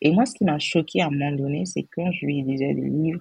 Et 0.00 0.12
moi, 0.12 0.26
ce 0.26 0.34
qui 0.34 0.44
m'a 0.44 0.58
choqué 0.58 1.00
à 1.02 1.06
un 1.06 1.10
moment 1.10 1.32
donné, 1.32 1.64
c'est 1.66 1.86
quand 1.94 2.10
je 2.12 2.26
lui 2.26 2.42
lisais 2.42 2.74
des 2.74 2.88
livres, 2.88 3.20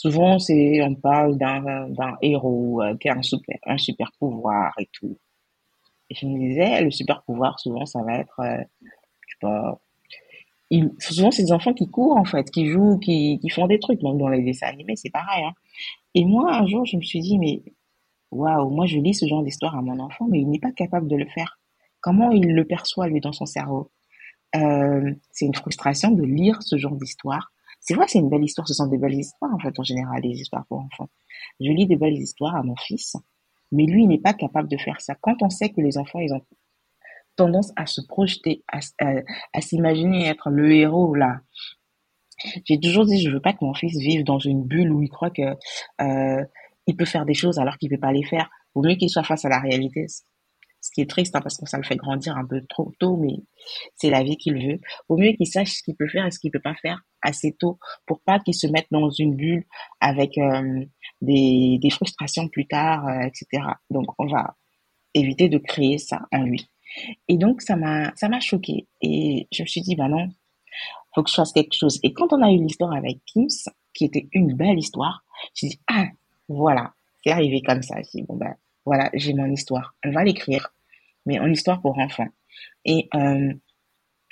souvent, 0.00 0.38
c'est, 0.38 0.80
on 0.82 0.94
parle 0.94 1.36
d'un, 1.36 2.16
héros 2.22 2.82
euh, 2.82 2.96
qui 2.96 3.08
a 3.08 3.16
un 3.16 3.22
super, 3.22 3.58
un 3.66 3.76
super 3.76 4.10
pouvoir 4.18 4.72
et 4.78 4.88
tout. 4.92 5.18
Et 6.08 6.14
je 6.14 6.26
me 6.26 6.38
disais, 6.38 6.82
le 6.82 6.90
super 6.90 7.22
pouvoir, 7.22 7.60
souvent, 7.60 7.84
ça 7.86 8.02
va 8.02 8.14
être, 8.14 8.40
je 8.40 9.34
sais 9.34 9.38
pas, 9.40 9.80
souvent, 10.98 11.30
c'est 11.30 11.44
des 11.44 11.52
enfants 11.52 11.74
qui 11.74 11.88
courent, 11.88 12.16
en 12.16 12.24
fait, 12.24 12.50
qui 12.50 12.66
jouent, 12.66 12.98
qui, 12.98 13.38
qui 13.40 13.48
font 13.50 13.66
des 13.66 13.78
trucs. 13.78 14.00
Donc, 14.00 14.18
dans 14.18 14.28
les 14.28 14.42
dessins 14.42 14.68
animés, 14.68 14.96
c'est 14.96 15.10
pareil. 15.10 15.44
Hein. 15.44 15.52
Et 16.14 16.24
moi, 16.24 16.54
un 16.54 16.66
jour, 16.66 16.84
je 16.86 16.96
me 16.96 17.02
suis 17.02 17.20
dit, 17.20 17.38
mais 17.38 17.62
waouh, 18.30 18.70
moi, 18.70 18.86
je 18.86 18.98
lis 18.98 19.14
ce 19.14 19.26
genre 19.26 19.42
d'histoire 19.42 19.76
à 19.76 19.82
mon 19.82 19.98
enfant, 19.98 20.26
mais 20.30 20.40
il 20.40 20.48
n'est 20.48 20.58
pas 20.58 20.72
capable 20.72 21.08
de 21.08 21.16
le 21.16 21.26
faire. 21.26 21.58
Comment 22.00 22.30
il 22.30 22.54
le 22.54 22.64
perçoit, 22.64 23.08
lui, 23.08 23.20
dans 23.20 23.32
son 23.32 23.46
cerveau? 23.46 23.90
Euh, 24.56 25.12
C'est 25.30 25.46
une 25.46 25.54
frustration 25.54 26.10
de 26.12 26.24
lire 26.24 26.62
ce 26.62 26.76
genre 26.78 26.96
d'histoire. 26.96 27.52
C'est 27.90 27.96
vrai 27.96 28.06
c'est 28.06 28.20
une 28.20 28.28
belle 28.28 28.44
histoire, 28.44 28.68
ce 28.68 28.74
sont 28.74 28.86
des 28.86 28.98
belles 28.98 29.18
histoires, 29.18 29.52
en 29.52 29.58
fait, 29.58 29.76
en 29.76 29.82
général, 29.82 30.22
les 30.22 30.40
histoires 30.40 30.64
pour 30.68 30.78
enfants. 30.78 31.08
Je 31.58 31.72
lis 31.72 31.88
des 31.88 31.96
belles 31.96 32.18
histoires 32.18 32.54
à 32.54 32.62
mon 32.62 32.76
fils, 32.76 33.16
mais 33.72 33.84
lui, 33.84 34.04
il 34.04 34.06
n'est 34.06 34.20
pas 34.20 34.32
capable 34.32 34.68
de 34.68 34.76
faire 34.76 35.00
ça. 35.00 35.16
Quand 35.20 35.42
on 35.42 35.50
sait 35.50 35.70
que 35.70 35.80
les 35.80 35.98
enfants, 35.98 36.20
ils 36.20 36.32
ont 36.32 36.40
tendance 37.34 37.72
à 37.74 37.86
se 37.86 38.00
projeter, 38.00 38.62
à, 38.68 39.60
s'imaginer 39.60 40.28
être 40.28 40.50
le 40.50 40.70
héros 40.70 41.16
là. 41.16 41.40
J'ai 42.64 42.78
toujours 42.78 43.06
dit, 43.06 43.20
je 43.20 43.28
veux 43.28 43.40
pas 43.40 43.54
que 43.54 43.64
mon 43.64 43.74
fils 43.74 43.98
vive 43.98 44.22
dans 44.22 44.38
une 44.38 44.62
bulle 44.62 44.92
où 44.92 45.02
il 45.02 45.08
croit 45.08 45.30
que 45.30 45.56
euh, 46.00 46.44
il 46.86 46.94
peut 46.94 47.04
faire 47.04 47.26
des 47.26 47.34
choses 47.34 47.58
alors 47.58 47.76
qu'il 47.76 47.90
peut 47.90 47.98
pas 47.98 48.12
les 48.12 48.22
faire. 48.22 48.48
Vaut 48.76 48.84
mieux 48.84 48.94
qu'il 48.94 49.10
soit 49.10 49.24
face 49.24 49.44
à 49.44 49.48
la 49.48 49.58
réalité. 49.58 50.06
Ce 50.80 50.90
qui 50.92 51.02
est 51.02 51.10
triste 51.10 51.36
hein, 51.36 51.40
parce 51.42 51.58
que 51.58 51.66
ça 51.66 51.76
le 51.76 51.84
fait 51.84 51.96
grandir 51.96 52.36
un 52.36 52.46
peu 52.46 52.62
trop 52.68 52.92
tôt, 52.98 53.16
mais 53.16 53.36
c'est 53.96 54.10
la 54.10 54.22
vie 54.22 54.36
qu'il 54.36 54.54
veut. 54.54 54.80
Vaut 55.08 55.18
mieux 55.18 55.32
qu'il 55.32 55.46
sache 55.46 55.72
ce 55.72 55.82
qu'il 55.82 55.94
peut 55.94 56.08
faire 56.08 56.26
et 56.26 56.30
ce 56.30 56.38
qu'il 56.38 56.50
peut 56.50 56.60
pas 56.60 56.74
faire 56.74 57.00
assez 57.22 57.52
tôt 57.52 57.78
pour 58.06 58.20
pas 58.22 58.38
qu'il 58.40 58.54
se 58.54 58.66
mette 58.66 58.86
dans 58.90 59.10
une 59.10 59.36
bulle 59.36 59.66
avec 60.00 60.38
euh, 60.38 60.84
des, 61.20 61.78
des 61.80 61.90
frustrations 61.90 62.48
plus 62.48 62.66
tard, 62.66 63.06
euh, 63.06 63.20
etc. 63.20 63.62
Donc 63.90 64.06
on 64.18 64.26
va 64.26 64.56
éviter 65.14 65.48
de 65.48 65.58
créer 65.58 65.98
ça 65.98 66.22
en 66.32 66.44
lui. 66.44 66.70
Et 67.28 67.36
donc, 67.36 67.62
ça 67.62 67.76
m'a, 67.76 68.12
ça 68.16 68.28
m'a 68.28 68.40
choqué. 68.40 68.88
Et 69.00 69.48
je 69.52 69.62
me 69.62 69.66
suis 69.66 69.82
dit, 69.82 69.96
bah 69.96 70.08
non, 70.08 70.28
faut 71.14 71.22
que 71.22 71.30
je 71.30 71.34
fasse 71.34 71.52
quelque 71.52 71.74
chose. 71.74 71.98
Et 72.02 72.12
quand 72.12 72.32
on 72.32 72.42
a 72.42 72.50
eu 72.50 72.58
l'histoire 72.58 72.92
avec 72.92 73.18
Kims, 73.26 73.70
qui 73.94 74.04
était 74.04 74.28
une 74.32 74.54
belle 74.54 74.78
histoire, 74.78 75.24
j'ai 75.54 75.68
dit, 75.68 75.80
ah, 75.88 76.06
voilà, 76.48 76.92
c'est 77.22 77.32
arrivé 77.32 77.62
comme 77.62 77.82
ça. 77.82 77.96
J'ai 77.96 78.20
dit, 78.20 78.22
bon, 78.22 78.36
ben, 78.36 78.54
voilà, 78.84 79.10
j'ai 79.14 79.34
mon 79.34 79.50
histoire. 79.50 79.94
On 80.04 80.10
va 80.10 80.24
l'écrire, 80.24 80.72
mais 81.26 81.38
en 81.38 81.48
histoire 81.50 81.80
pour 81.80 81.98
enfants. 81.98 82.28
Et 82.84 83.08
euh, 83.14 83.52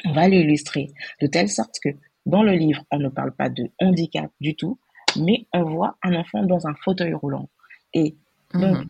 on 0.04 0.12
va 0.12 0.28
l'illustrer 0.28 0.90
de 1.20 1.26
telle 1.26 1.48
sorte 1.48 1.76
que 1.82 1.90
dans 2.26 2.42
le 2.42 2.52
livre, 2.52 2.82
on 2.90 2.98
ne 2.98 3.08
parle 3.08 3.32
pas 3.32 3.48
de 3.48 3.70
handicap 3.80 4.30
du 4.40 4.54
tout, 4.54 4.78
mais 5.16 5.46
on 5.52 5.62
voit 5.64 5.96
un 6.02 6.14
enfant 6.14 6.42
dans 6.42 6.66
un 6.66 6.74
fauteuil 6.84 7.14
roulant. 7.14 7.48
Et 7.94 8.16
donc, 8.54 8.78
mhm. 8.78 8.86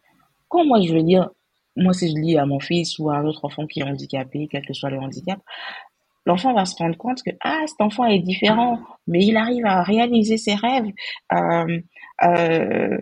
quand 0.49 0.65
moi 0.65 0.81
je 0.81 0.93
veux 0.93 1.03
dire 1.03 1.31
moi, 1.79 1.93
si 1.93 2.11
je 2.11 2.17
lis 2.17 2.37
à 2.37 2.45
mon 2.45 2.61
fils 2.61 2.99
ou 2.99 3.09
à 3.11 3.19
un 3.19 3.25
autre 3.25 3.45
enfant 3.45 3.67
qui 3.67 3.81
est 3.81 3.85
handicapé, 3.85 4.49
quel 4.51 4.67
que 4.67 4.75
soit 4.75 4.91
le 4.91 4.99
handicap, 4.99 5.39
l'enfant 6.27 6.53
va 6.53 6.65
se 6.65 6.77
rendre 6.77 6.97
compte 6.97 7.23
que 7.23 7.31
ah 7.41 7.63
cet 7.67 7.81
enfant 7.81 8.05
est 8.05 8.19
différent, 8.19 8.81
mais 9.07 9.25
il 9.25 9.37
arrive 9.37 9.65
à 9.65 9.83
réaliser 9.83 10.37
ses 10.37 10.55
rêves. 10.55 10.91
Euh, 11.33 11.81
euh, 12.25 12.99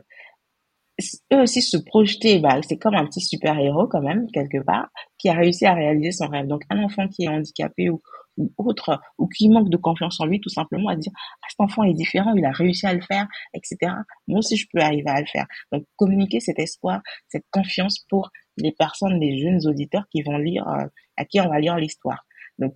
eux 1.33 1.43
aussi 1.43 1.61
se 1.61 1.77
projeter, 1.77 2.39
bah, 2.39 2.59
c'est 2.67 2.79
comme 2.79 2.95
un 2.95 3.07
petit 3.07 3.21
super 3.21 3.59
héros 3.59 3.87
quand 3.87 4.01
même 4.01 4.27
quelque 4.33 4.63
part 4.63 4.89
qui 5.19 5.29
a 5.29 5.35
réussi 5.35 5.67
à 5.67 5.75
réaliser 5.75 6.13
son 6.13 6.29
rêve. 6.29 6.47
Donc 6.47 6.63
un 6.71 6.83
enfant 6.83 7.09
qui 7.09 7.25
est 7.25 7.29
handicapé 7.29 7.91
ou, 7.91 8.01
ou 8.39 8.53
autre, 8.59 9.01
ou 9.19 9.29
qui 9.29 9.49
manque 9.49 9.69
de 9.69 9.77
confiance 9.77 10.21
en 10.21 10.27
lui, 10.27 10.41
tout 10.41 10.49
simplement 10.49 10.89
à 10.89 10.97
dire, 10.97 11.13
ah, 11.17 11.47
cet 11.49 11.61
enfant 11.61 11.85
est 11.85 11.95
différent, 11.95 12.35
il 12.35 12.45
a 12.45 12.51
réussi 12.51 12.87
à 12.87 12.95
le 12.95 13.01
faire, 13.01 13.27
etc. 13.55 13.93
Moi 14.27 14.39
aussi, 14.39 14.57
je 14.57 14.67
peux 14.73 14.81
arriver 14.81 15.09
à 15.11 15.21
le 15.21 15.27
faire. 15.27 15.47
Donc, 15.73 15.85
communiquer 15.97 16.41
cet 16.41 16.59
espoir, 16.59 17.01
cette 17.29 17.45
confiance 17.51 18.05
pour 18.09 18.31
les 18.57 18.73
personnes, 18.73 19.21
les 19.21 19.39
jeunes 19.39 19.67
auditeurs 19.67 20.05
qui 20.11 20.23
vont 20.23 20.39
lire, 20.39 20.67
euh, 20.69 20.87
à 21.17 21.25
qui 21.25 21.41
on 21.41 21.49
va 21.49 21.61
lire 21.61 21.77
l'histoire. 21.77 22.25
Donc, 22.59 22.75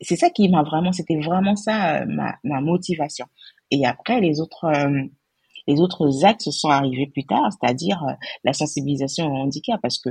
c'est 0.00 0.16
ça 0.16 0.30
qui 0.30 0.48
m'a 0.48 0.62
vraiment, 0.62 0.92
c'était 0.92 1.18
vraiment 1.18 1.54
ça 1.54 2.00
euh, 2.00 2.06
ma, 2.08 2.36
ma 2.42 2.60
motivation. 2.60 3.26
Et 3.70 3.86
après, 3.86 4.20
les 4.20 4.40
autres, 4.40 4.64
euh, 4.64 5.02
les 5.66 5.80
autres 5.80 6.24
axes 6.24 6.50
sont 6.50 6.68
arrivés 6.68 7.06
plus 7.06 7.24
tard, 7.24 7.48
c'est-à-dire 7.52 8.02
la 8.44 8.52
sensibilisation 8.52 9.26
au 9.26 9.36
handicap, 9.36 9.80
parce 9.82 9.98
que 9.98 10.10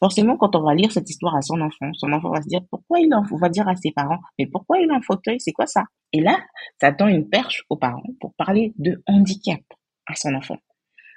forcément, 0.00 0.36
quand 0.36 0.54
on 0.56 0.62
va 0.62 0.74
lire 0.74 0.92
cette 0.92 1.08
histoire 1.08 1.36
à 1.36 1.42
son 1.42 1.60
enfant, 1.60 1.92
son 1.94 2.12
enfant 2.12 2.30
va 2.30 2.42
se 2.42 2.48
dire 2.48 2.60
pourquoi 2.70 3.00
il 3.00 3.12
en, 3.14 3.22
on 3.30 3.36
va 3.36 3.48
dire 3.48 3.68
à 3.68 3.76
ses 3.76 3.92
parents, 3.92 4.18
mais 4.38 4.46
pourquoi 4.46 4.78
il 4.78 4.88
est 4.88 4.94
en 4.94 5.00
fauteuil, 5.00 5.40
c'est 5.40 5.52
quoi 5.52 5.66
ça? 5.66 5.84
Et 6.12 6.20
là, 6.20 6.38
ça 6.80 6.92
tend 6.92 7.08
une 7.08 7.28
perche 7.28 7.64
aux 7.70 7.76
parents 7.76 8.02
pour 8.20 8.34
parler 8.34 8.72
de 8.78 9.02
handicap 9.06 9.60
à 10.06 10.14
son 10.14 10.34
enfant. 10.34 10.56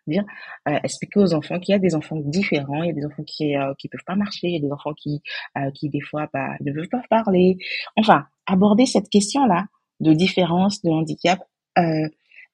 Dire, 0.07 0.23
euh, 0.67 0.79
expliquer 0.83 1.19
aux 1.19 1.33
enfants 1.35 1.59
qu'il 1.59 1.73
y 1.73 1.75
a 1.75 1.79
des 1.79 1.93
enfants 1.93 2.15
différents, 2.15 2.81
il 2.81 2.87
y 2.87 2.89
a 2.89 2.93
des 2.93 3.05
enfants 3.05 3.23
qui 3.23 3.55
euh, 3.55 3.75
qui 3.77 3.89
peuvent 3.89 4.03
pas 4.07 4.15
marcher, 4.15 4.47
il 4.47 4.53
y 4.53 4.57
a 4.57 4.59
des 4.59 4.71
enfants 4.71 4.93
qui 4.93 5.21
euh, 5.55 5.69
qui 5.75 5.89
des 5.89 6.01
fois 6.01 6.27
bah, 6.33 6.55
ne 6.61 6.71
peuvent 6.71 6.89
pas 6.89 7.03
parler. 7.11 7.57
Enfin, 7.95 8.25
aborder 8.47 8.87
cette 8.87 9.07
question-là 9.09 9.65
de 9.99 10.13
différence, 10.13 10.81
de 10.81 10.89
handicap 10.89 11.39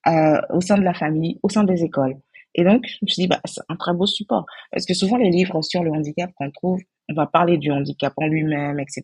euh, 0.07 0.39
au 0.51 0.61
sein 0.61 0.77
de 0.77 0.83
la 0.83 0.93
famille, 0.93 1.39
au 1.43 1.49
sein 1.49 1.63
des 1.63 1.83
écoles. 1.83 2.15
Et 2.53 2.63
donc, 2.63 2.85
je 2.87 2.97
me 3.01 3.07
suis 3.07 3.23
dit, 3.23 3.27
bah, 3.27 3.41
c'est 3.45 3.61
un 3.67 3.75
très 3.75 3.93
beau 3.93 4.05
support. 4.05 4.45
Parce 4.71 4.85
que 4.85 4.93
souvent, 4.93 5.17
les 5.17 5.29
livres 5.29 5.61
sur 5.61 5.83
le 5.83 5.91
handicap 5.91 6.31
qu'on 6.35 6.51
trouve, 6.51 6.79
on 7.09 7.13
va 7.13 7.27
parler 7.27 7.57
du 7.57 7.71
handicap 7.71 8.13
en 8.17 8.27
lui-même, 8.27 8.79
etc. 8.79 9.03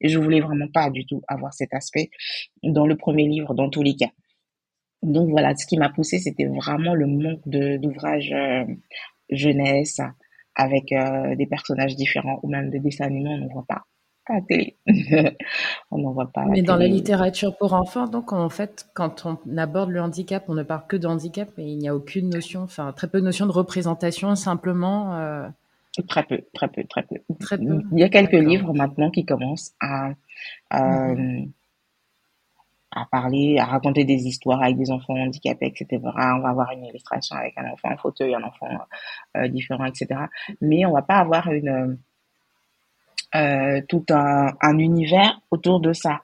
Et 0.00 0.08
je 0.08 0.18
voulais 0.18 0.40
vraiment 0.40 0.68
pas 0.72 0.90
du 0.90 1.04
tout 1.06 1.22
avoir 1.28 1.52
cet 1.52 1.74
aspect 1.74 2.10
dans 2.62 2.86
le 2.86 2.96
premier 2.96 3.26
livre, 3.26 3.52
dans 3.54 3.68
tous 3.68 3.82
les 3.82 3.96
cas. 3.96 4.10
Donc 5.02 5.28
voilà, 5.28 5.54
ce 5.56 5.66
qui 5.66 5.76
m'a 5.76 5.90
poussé, 5.90 6.18
c'était 6.18 6.46
vraiment 6.46 6.94
le 6.94 7.06
manque 7.06 7.46
de 7.46 7.76
d'ouvrages 7.76 8.32
euh, 8.32 8.64
jeunesse 9.28 10.00
avec 10.54 10.92
euh, 10.92 11.34
des 11.36 11.46
personnages 11.46 11.96
différents 11.96 12.38
ou 12.42 12.48
même 12.48 12.70
des 12.70 12.78
dessins 12.80 13.06
animés, 13.06 13.30
on 13.30 13.38
n'en 13.38 13.52
voit 13.52 13.66
pas 13.68 13.82
à 14.26 14.34
la 14.34 14.40
télé. 14.42 14.76
on 15.90 15.98
n'en 15.98 16.12
voit 16.12 16.30
pas. 16.32 16.44
Mais 16.46 16.62
dans 16.62 16.76
la 16.76 16.86
littérature 16.86 17.56
pour 17.56 17.74
enfants, 17.74 18.06
donc 18.06 18.32
en 18.32 18.48
fait, 18.48 18.86
quand 18.94 19.26
on 19.26 19.38
aborde 19.56 19.90
le 19.90 20.00
handicap, 20.00 20.44
on 20.48 20.54
ne 20.54 20.62
parle 20.62 20.86
que 20.86 20.96
de 20.96 21.06
handicap, 21.06 21.48
mais 21.58 21.70
il 21.70 21.78
n'y 21.78 21.88
a 21.88 21.94
aucune 21.94 22.30
notion, 22.30 22.62
enfin 22.62 22.92
très 22.92 23.08
peu 23.08 23.20
de 23.20 23.24
notion 23.24 23.46
de 23.46 23.52
représentation, 23.52 24.34
simplement. 24.34 25.14
Euh, 25.16 25.46
très 26.08 26.24
peu, 26.24 26.40
très 26.54 26.68
peu, 26.68 26.84
très 26.84 27.02
peu. 27.02 27.16
Très 27.38 27.58
peu. 27.58 27.82
Il 27.92 27.98
y 27.98 28.02
a 28.02 28.08
quelques 28.08 28.32
livres 28.32 28.72
maintenant 28.72 29.10
qui 29.10 29.24
commencent 29.24 29.74
à, 29.80 30.12
mm-hmm. 30.72 31.50
à 32.92 33.06
parler, 33.10 33.58
à 33.58 33.66
raconter 33.66 34.04
des 34.04 34.26
histoires 34.26 34.62
avec 34.62 34.78
des 34.78 34.90
enfants 34.90 35.14
handicapés, 35.14 35.66
etc. 35.66 36.00
On 36.02 36.40
va 36.40 36.48
avoir 36.48 36.72
une 36.72 36.84
illustration 36.84 37.36
avec 37.36 37.54
un 37.58 37.70
enfant 37.70 37.92
en 37.92 37.96
fauteuil, 37.98 38.34
un 38.34 38.42
enfant 38.42 38.68
euh, 39.36 39.48
différent, 39.48 39.84
etc. 39.84 40.20
Mais 40.60 40.86
on 40.86 40.92
va 40.92 41.02
pas 41.02 41.16
avoir 41.16 41.52
une 41.52 41.98
euh, 43.34 43.80
tout 43.88 44.04
un, 44.10 44.52
un, 44.60 44.78
univers 44.78 45.40
autour 45.50 45.80
de 45.80 45.92
ça. 45.92 46.20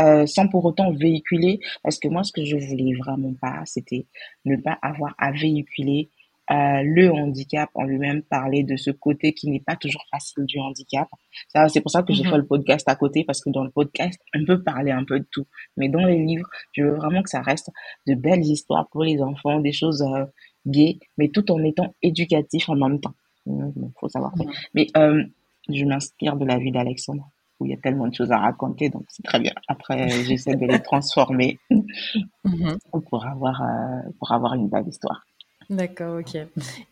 Euh, 0.00 0.26
sans 0.26 0.48
pour 0.48 0.64
autant 0.64 0.90
véhiculer, 0.90 1.60
parce 1.84 2.00
que 2.00 2.08
moi, 2.08 2.24
ce 2.24 2.32
que 2.32 2.44
je 2.44 2.56
voulais 2.56 2.94
vraiment 2.96 3.32
pas, 3.40 3.62
c'était 3.64 4.06
ne 4.44 4.56
pas 4.56 4.76
avoir 4.82 5.14
à 5.18 5.30
véhiculer 5.30 6.10
euh, 6.50 6.82
le 6.82 7.10
handicap 7.10 7.70
en 7.74 7.84
lui-même, 7.84 8.22
parler 8.22 8.64
de 8.64 8.76
ce 8.76 8.90
côté 8.90 9.32
qui 9.32 9.48
n'est 9.48 9.62
pas 9.64 9.76
toujours 9.76 10.04
facile 10.10 10.44
du 10.44 10.58
handicap. 10.58 11.08
Ça, 11.48 11.68
c'est 11.68 11.80
pour 11.80 11.90
ça 11.90 12.02
que 12.02 12.12
j'ai 12.12 12.22
mhm. 12.22 12.30
fait 12.30 12.36
le 12.36 12.46
podcast 12.46 12.86
à 12.86 12.96
côté 12.96 13.24
parce 13.24 13.40
que 13.40 13.48
dans 13.48 13.64
le 13.64 13.70
podcast, 13.70 14.20
on 14.36 14.44
peut 14.44 14.62
parler 14.62 14.90
un 14.90 15.04
peu 15.04 15.20
de 15.20 15.26
tout. 15.30 15.46
Mais 15.78 15.88
dans 15.88 16.04
les 16.04 16.18
livres, 16.18 16.46
je 16.72 16.82
veux 16.82 16.94
vraiment 16.96 17.22
que 17.22 17.30
ça 17.30 17.40
reste 17.40 17.70
de 18.06 18.14
belles 18.14 18.44
histoires 18.44 18.88
pour 18.90 19.04
les 19.04 19.22
enfants, 19.22 19.58
des 19.60 19.72
choses 19.72 20.02
euh, 20.02 20.26
gaies, 20.66 20.98
mais 21.16 21.28
tout 21.28 21.50
en 21.50 21.62
étant 21.64 21.94
éducatif 22.02 22.68
en 22.68 22.76
même 22.76 23.00
temps. 23.00 23.14
Il 23.46 23.72
faut 23.98 24.08
savoir. 24.08 24.36
Mhm. 24.36 24.50
Mais 24.74 24.86
euh, 24.98 25.24
je 25.68 25.84
m'inspire 25.84 26.36
de 26.36 26.44
la 26.44 26.58
vie 26.58 26.72
d'Alexandre 26.72 27.30
où 27.60 27.66
il 27.66 27.70
y 27.70 27.74
a 27.74 27.78
tellement 27.78 28.08
de 28.08 28.14
choses 28.14 28.32
à 28.32 28.38
raconter, 28.38 28.88
donc 28.88 29.04
c'est 29.08 29.22
très 29.22 29.38
bien. 29.38 29.52
Après, 29.68 30.08
j'essaie 30.24 30.56
de 30.56 30.66
les 30.66 30.80
transformer 30.80 31.58
mhm. 31.70 32.78
pour 33.08 33.24
avoir 33.24 33.62
euh, 33.62 34.10
pour 34.18 34.32
avoir 34.32 34.54
une 34.54 34.68
belle 34.68 34.88
histoire. 34.88 35.24
D'accord, 35.70 36.20
ok. 36.20 36.36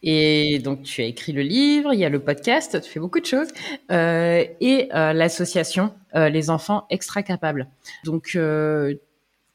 Et 0.02 0.58
donc, 0.60 0.82
tu 0.82 1.02
as 1.02 1.04
écrit 1.04 1.32
le 1.32 1.42
livre, 1.42 1.92
il 1.92 2.00
y 2.00 2.06
a 2.06 2.08
le 2.08 2.20
podcast, 2.20 2.80
tu 2.80 2.90
fais 2.90 3.00
beaucoup 3.00 3.20
de 3.20 3.26
choses, 3.26 3.48
euh, 3.90 4.44
et 4.62 4.88
euh, 4.94 5.12
l'association 5.12 5.92
Les 6.14 6.48
Enfants 6.48 6.86
Extra 6.88 7.22
Capables. 7.22 7.68
Donc, 8.04 8.38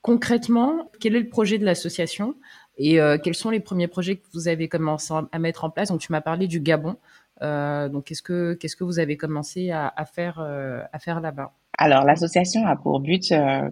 concrètement, 0.03 0.91
quel 0.99 1.15
est 1.15 1.21
le 1.21 1.29
projet 1.29 1.57
de 1.57 1.65
l'association 1.65 2.35
et 2.77 2.99
quels 3.23 3.33
sont 3.33 3.49
les 3.49 3.59
premiers 3.59 3.87
projets 3.87 4.17
que 4.17 4.25
vous 4.33 4.47
avez 4.47 4.67
commencé 4.67 5.11
à 5.31 5.39
mettre 5.39 5.63
en 5.63 5.71
place? 5.71 5.89
Donc, 5.89 5.99
tu 5.99 6.11
m'as 6.11 6.21
parlé 6.21 6.45
du 6.45 6.59
Gabon. 6.59 6.95
Euh, 7.41 7.89
donc, 7.89 8.05
qu'est-ce 8.05 8.21
que, 8.21 8.53
qu'est-ce 8.53 8.75
que 8.75 8.83
vous 8.83 8.99
avez 8.99 9.17
commencé 9.17 9.71
à, 9.71 9.93
faire, 10.05 10.39
euh, 10.39 10.81
à 10.91 10.99
faire 10.99 11.19
là-bas? 11.19 11.51
Alors, 11.77 12.03
l'association 12.03 12.65
a 12.65 12.75
pour 12.75 12.99
but 12.99 13.31
euh, 13.31 13.69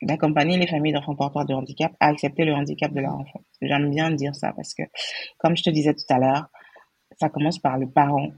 d'accompagner 0.00 0.56
les 0.56 0.66
familles 0.66 0.92
d'enfants 0.92 1.14
porteurs 1.14 1.44
de 1.44 1.54
handicap 1.54 1.92
à 2.00 2.08
accepter 2.08 2.44
le 2.44 2.54
handicap 2.54 2.92
de 2.92 3.00
leur 3.00 3.14
enfant. 3.14 3.42
J'aime 3.60 3.90
bien 3.90 4.10
dire 4.10 4.34
ça 4.34 4.52
parce 4.54 4.74
que, 4.74 4.82
comme 5.38 5.56
je 5.56 5.62
te 5.62 5.70
disais 5.70 5.94
tout 5.94 6.04
à 6.08 6.18
l'heure, 6.18 6.46
ça 7.20 7.28
commence 7.28 7.58
par 7.58 7.78
le 7.78 7.88
parent, 7.88 8.28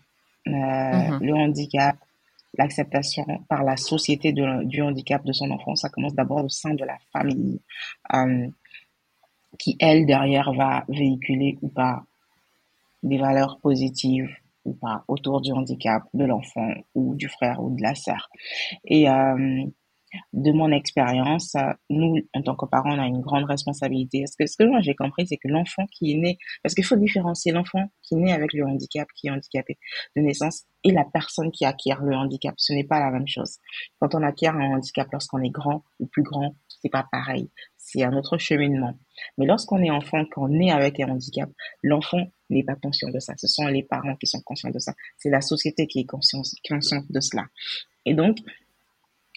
mhm. 0.46 1.20
le 1.20 1.34
handicap, 1.34 1.96
l'acceptation 2.58 3.24
par 3.48 3.62
la 3.62 3.76
société 3.76 4.32
du 4.32 4.82
handicap 4.82 5.24
de 5.24 5.32
son 5.32 5.50
enfant. 5.50 5.74
Ça 5.76 5.88
commence 5.88 6.14
d'abord 6.14 6.44
au 6.44 6.48
sein 6.48 6.74
de 6.74 6.84
la 6.84 6.98
famille, 7.12 7.60
qui, 9.58 9.76
elle, 9.80 10.06
derrière, 10.06 10.52
va 10.52 10.84
véhiculer 10.88 11.58
ou 11.62 11.68
pas 11.68 12.04
des 13.02 13.18
valeurs 13.18 13.58
positives, 13.60 14.34
ou 14.64 14.74
pas 14.74 15.04
autour 15.08 15.40
du 15.40 15.52
handicap 15.52 16.02
de 16.14 16.24
l'enfant 16.24 16.72
ou 16.94 17.14
du 17.14 17.28
frère 17.28 17.62
ou 17.62 17.74
de 17.74 17.82
la 17.82 17.94
sœur. 17.94 18.28
Et 18.84 19.08
euh, 19.08 19.64
de 20.32 20.52
mon 20.52 20.70
expérience, 20.72 21.56
nous, 21.90 22.16
en 22.34 22.42
tant 22.42 22.54
que 22.54 22.66
parents, 22.66 22.94
on 22.94 22.98
a 22.98 23.06
une 23.06 23.20
grande 23.20 23.44
responsabilité. 23.44 24.20
Parce 24.22 24.36
que 24.36 24.46
ce 24.46 24.56
que 24.56 24.64
moi 24.64 24.80
j'ai 24.80 24.94
compris, 24.94 25.26
c'est 25.26 25.36
que 25.36 25.48
l'enfant 25.48 25.86
qui 25.92 26.12
est 26.12 26.16
né, 26.16 26.38
parce 26.62 26.74
qu'il 26.74 26.84
faut 26.84 26.96
différencier 26.96 27.52
l'enfant 27.52 27.90
qui 28.02 28.16
né 28.16 28.32
avec 28.32 28.52
le 28.52 28.64
handicap, 28.64 29.08
qui 29.16 29.28
est 29.28 29.30
handicapé 29.30 29.78
de 30.16 30.22
naissance, 30.22 30.64
et 30.84 30.92
la 30.92 31.04
personne 31.04 31.50
qui 31.50 31.64
acquiert 31.64 32.02
le 32.02 32.14
handicap. 32.14 32.54
Ce 32.58 32.72
n'est 32.72 32.84
pas 32.84 33.00
la 33.00 33.10
même 33.10 33.26
chose. 33.26 33.56
Quand 34.00 34.14
on 34.14 34.22
acquiert 34.22 34.54
un 34.54 34.76
handicap 34.76 35.08
lorsqu'on 35.12 35.42
est 35.42 35.50
grand 35.50 35.82
ou 35.98 36.06
plus 36.06 36.22
grand, 36.22 36.54
c'est 36.68 36.90
pas 36.90 37.06
pareil. 37.10 37.50
C'est 37.78 38.02
un 38.02 38.12
autre 38.14 38.38
cheminement. 38.38 38.94
Mais 39.38 39.46
lorsqu'on 39.46 39.82
est 39.82 39.90
enfant, 39.90 40.24
qu'on 40.32 40.52
est 40.60 40.70
avec 40.70 41.00
un 41.00 41.08
handicap, 41.08 41.48
l'enfant 41.82 42.26
n'est 42.50 42.64
pas 42.64 42.76
conscient 42.76 43.10
de 43.10 43.18
ça. 43.18 43.34
Ce 43.38 43.46
sont 43.46 43.66
les 43.66 43.82
parents 43.82 44.16
qui 44.16 44.26
sont 44.26 44.40
conscients 44.42 44.70
de 44.70 44.78
ça. 44.78 44.92
C'est 45.16 45.30
la 45.30 45.40
société 45.40 45.86
qui 45.86 46.00
est 46.00 46.06
consciente 46.06 46.46
de 46.62 47.20
cela. 47.20 47.46
Et 48.04 48.14
donc, 48.14 48.36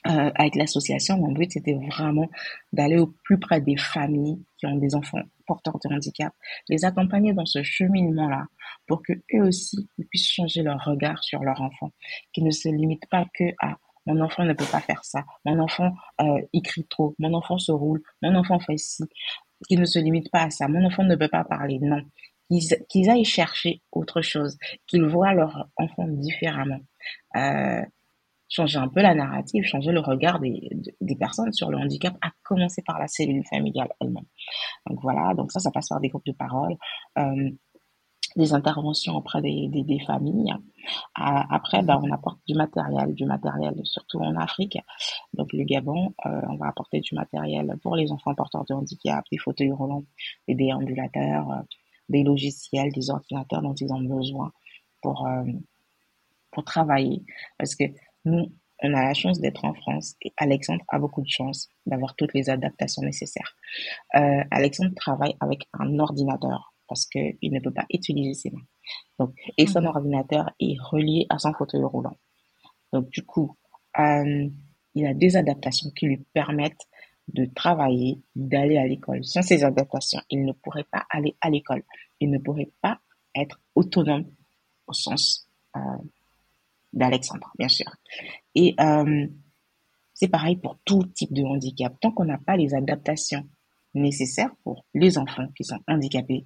euh, 0.05 0.31
avec 0.35 0.55
l'association, 0.55 1.17
mon 1.17 1.31
but 1.31 1.51
c'était 1.51 1.73
vraiment 1.73 2.29
d'aller 2.71 2.97
au 2.97 3.07
plus 3.07 3.39
près 3.39 3.61
des 3.61 3.77
familles 3.77 4.39
qui 4.57 4.67
ont 4.67 4.75
des 4.75 4.93
enfants 4.95 5.21
porteurs 5.47 5.79
de 5.83 5.93
handicap, 5.93 6.33
les 6.69 6.85
accompagner 6.85 7.33
dans 7.33 7.45
ce 7.45 7.63
cheminement-là 7.63 8.45
pour 8.85 9.01
que 9.01 9.13
eux 9.33 9.47
aussi 9.47 9.89
puissent 10.09 10.29
changer 10.29 10.61
leur 10.61 10.83
regard 10.83 11.23
sur 11.23 11.43
leur 11.43 11.61
enfant, 11.61 11.91
qui 12.33 12.43
ne 12.43 12.51
se 12.51 12.69
limite 12.69 13.07
pas 13.09 13.25
que 13.33 13.45
à 13.59 13.77
mon 14.05 14.21
enfant 14.21 14.43
ne 14.43 14.53
peut 14.53 14.69
pas 14.71 14.81
faire 14.81 15.03
ça, 15.03 15.25
mon 15.45 15.59
enfant 15.59 15.93
euh, 16.21 16.41
il 16.53 16.61
trop, 16.89 17.15
mon 17.19 17.33
enfant 17.33 17.57
se 17.57 17.71
roule, 17.71 18.01
mon 18.21 18.35
enfant 18.35 18.59
fait 18.59 18.77
ci, 18.77 19.03
qui 19.67 19.77
ne 19.77 19.85
se 19.85 19.99
limite 19.99 20.29
pas 20.31 20.43
à 20.43 20.49
ça, 20.49 20.67
mon 20.67 20.85
enfant 20.85 21.03
ne 21.03 21.15
peut 21.15 21.27
pas 21.27 21.43
parler, 21.43 21.79
non, 21.81 22.01
qu'ils 22.49 23.09
aillent 23.09 23.25
chercher 23.25 23.81
autre 23.91 24.21
chose, 24.21 24.57
qu'ils 24.85 25.05
voient 25.05 25.33
leur 25.33 25.67
enfant 25.77 26.07
différemment. 26.07 26.79
Euh, 27.35 27.81
changer 28.49 28.77
un 28.77 28.87
peu 28.87 29.01
la 29.01 29.13
narrative, 29.13 29.63
changer 29.63 29.91
le 29.91 29.99
regard 29.99 30.39
des, 30.39 30.69
des 31.01 31.15
personnes 31.15 31.53
sur 31.53 31.69
le 31.69 31.77
handicap, 31.77 32.15
à 32.21 32.31
commencer 32.43 32.81
par 32.85 32.99
la 32.99 33.07
cellule 33.07 33.43
familiale 33.45 33.89
elle-même. 33.99 34.25
Donc 34.87 34.99
voilà, 35.01 35.33
donc 35.33 35.51
ça, 35.51 35.59
ça 35.59 35.71
passe 35.71 35.89
par 35.89 35.99
des 35.99 36.09
groupes 36.09 36.25
de 36.25 36.31
parole, 36.31 36.75
euh, 37.17 37.49
des 38.37 38.53
interventions 38.53 39.15
auprès 39.15 39.41
des, 39.41 39.67
des, 39.67 39.99
familles. 39.99 40.53
après, 41.15 41.81
ben, 41.81 41.99
on 42.03 42.11
apporte 42.11 42.39
du 42.47 42.53
matériel, 42.53 43.13
du 43.13 43.25
matériel 43.25 43.73
surtout 43.83 44.19
en 44.19 44.35
Afrique. 44.35 44.77
Donc 45.33 45.51
le 45.53 45.63
Gabon, 45.63 46.13
euh, 46.25 46.41
on 46.49 46.55
va 46.57 46.67
apporter 46.67 46.99
du 46.99 47.15
matériel 47.15 47.75
pour 47.81 47.95
les 47.95 48.11
enfants 48.11 48.35
porteurs 48.35 48.65
de 48.65 48.73
handicap, 48.73 49.25
des 49.31 49.37
fauteuils 49.37 49.71
roulants, 49.71 50.03
des 50.47 50.55
déambulateurs, 50.55 51.51
euh, 51.51 51.61
des 52.09 52.23
logiciels, 52.23 52.91
des 52.91 53.09
ordinateurs 53.09 53.61
dont 53.61 53.73
ils 53.73 53.91
ont 53.91 54.01
besoin 54.01 54.51
pour, 55.01 55.25
euh, 55.25 55.43
pour 56.51 56.63
travailler. 56.63 57.23
Parce 57.57 57.75
que 57.75 57.85
nous, 58.27 58.51
on 58.83 58.93
a 58.93 59.03
la 59.03 59.13
chance 59.13 59.39
d'être 59.39 59.65
en 59.65 59.73
France 59.73 60.15
et 60.21 60.33
Alexandre 60.37 60.83
a 60.89 60.99
beaucoup 60.99 61.21
de 61.21 61.29
chance 61.29 61.67
d'avoir 61.85 62.15
toutes 62.15 62.33
les 62.33 62.49
adaptations 62.49 63.01
nécessaires. 63.01 63.55
Euh, 64.15 64.43
Alexandre 64.51 64.93
travaille 64.95 65.35
avec 65.39 65.61
un 65.73 65.97
ordinateur 65.99 66.73
parce 66.87 67.05
qu'il 67.05 67.37
ne 67.41 67.59
peut 67.59 67.73
pas 67.73 67.85
utiliser 67.91 68.33
ses 68.33 68.51
mains. 68.51 68.65
Donc, 69.19 69.33
et 69.57 69.67
son 69.67 69.81
mhm. 69.81 69.87
ordinateur 69.87 70.51
est 70.59 70.77
relié 70.79 71.25
à 71.29 71.39
son 71.39 71.53
fauteuil 71.53 71.83
roulant. 71.83 72.17
Donc, 72.93 73.09
du 73.09 73.23
coup, 73.23 73.57
euh, 73.99 74.47
il 74.95 75.05
a 75.05 75.13
des 75.13 75.35
adaptations 75.35 75.89
qui 75.91 76.05
lui 76.05 76.17
permettent 76.33 76.87
de 77.27 77.45
travailler, 77.45 78.21
d'aller 78.35 78.77
à 78.77 78.87
l'école. 78.87 79.23
Sans 79.25 79.41
ces 79.41 79.63
adaptations, 79.63 80.21
il 80.29 80.45
ne 80.45 80.53
pourrait 80.53 80.85
pas 80.89 81.05
aller 81.09 81.35
à 81.41 81.49
l'école. 81.49 81.83
Il 82.19 82.29
ne 82.31 82.37
pourrait 82.37 82.71
pas 82.81 82.99
être 83.35 83.59
autonome 83.75 84.25
au 84.87 84.93
sens 84.93 85.49
euh, 85.75 85.79
d'Alexandre, 86.97 87.51
bien 87.57 87.69
sûr. 87.69 87.87
Et 88.55 88.75
euh, 88.79 89.27
c'est 90.13 90.27
pareil 90.27 90.57
pour 90.57 90.77
tout 90.83 91.03
type 91.13 91.33
de 91.33 91.43
handicap. 91.43 91.93
Tant 92.01 92.11
qu'on 92.11 92.25
n'a 92.25 92.39
pas 92.39 92.57
les 92.57 92.73
adaptations 92.73 93.47
nécessaires 93.93 94.51
pour 94.63 94.85
les 94.93 95.17
enfants 95.17 95.47
qui 95.55 95.63
sont 95.63 95.79
handicapés, 95.87 96.45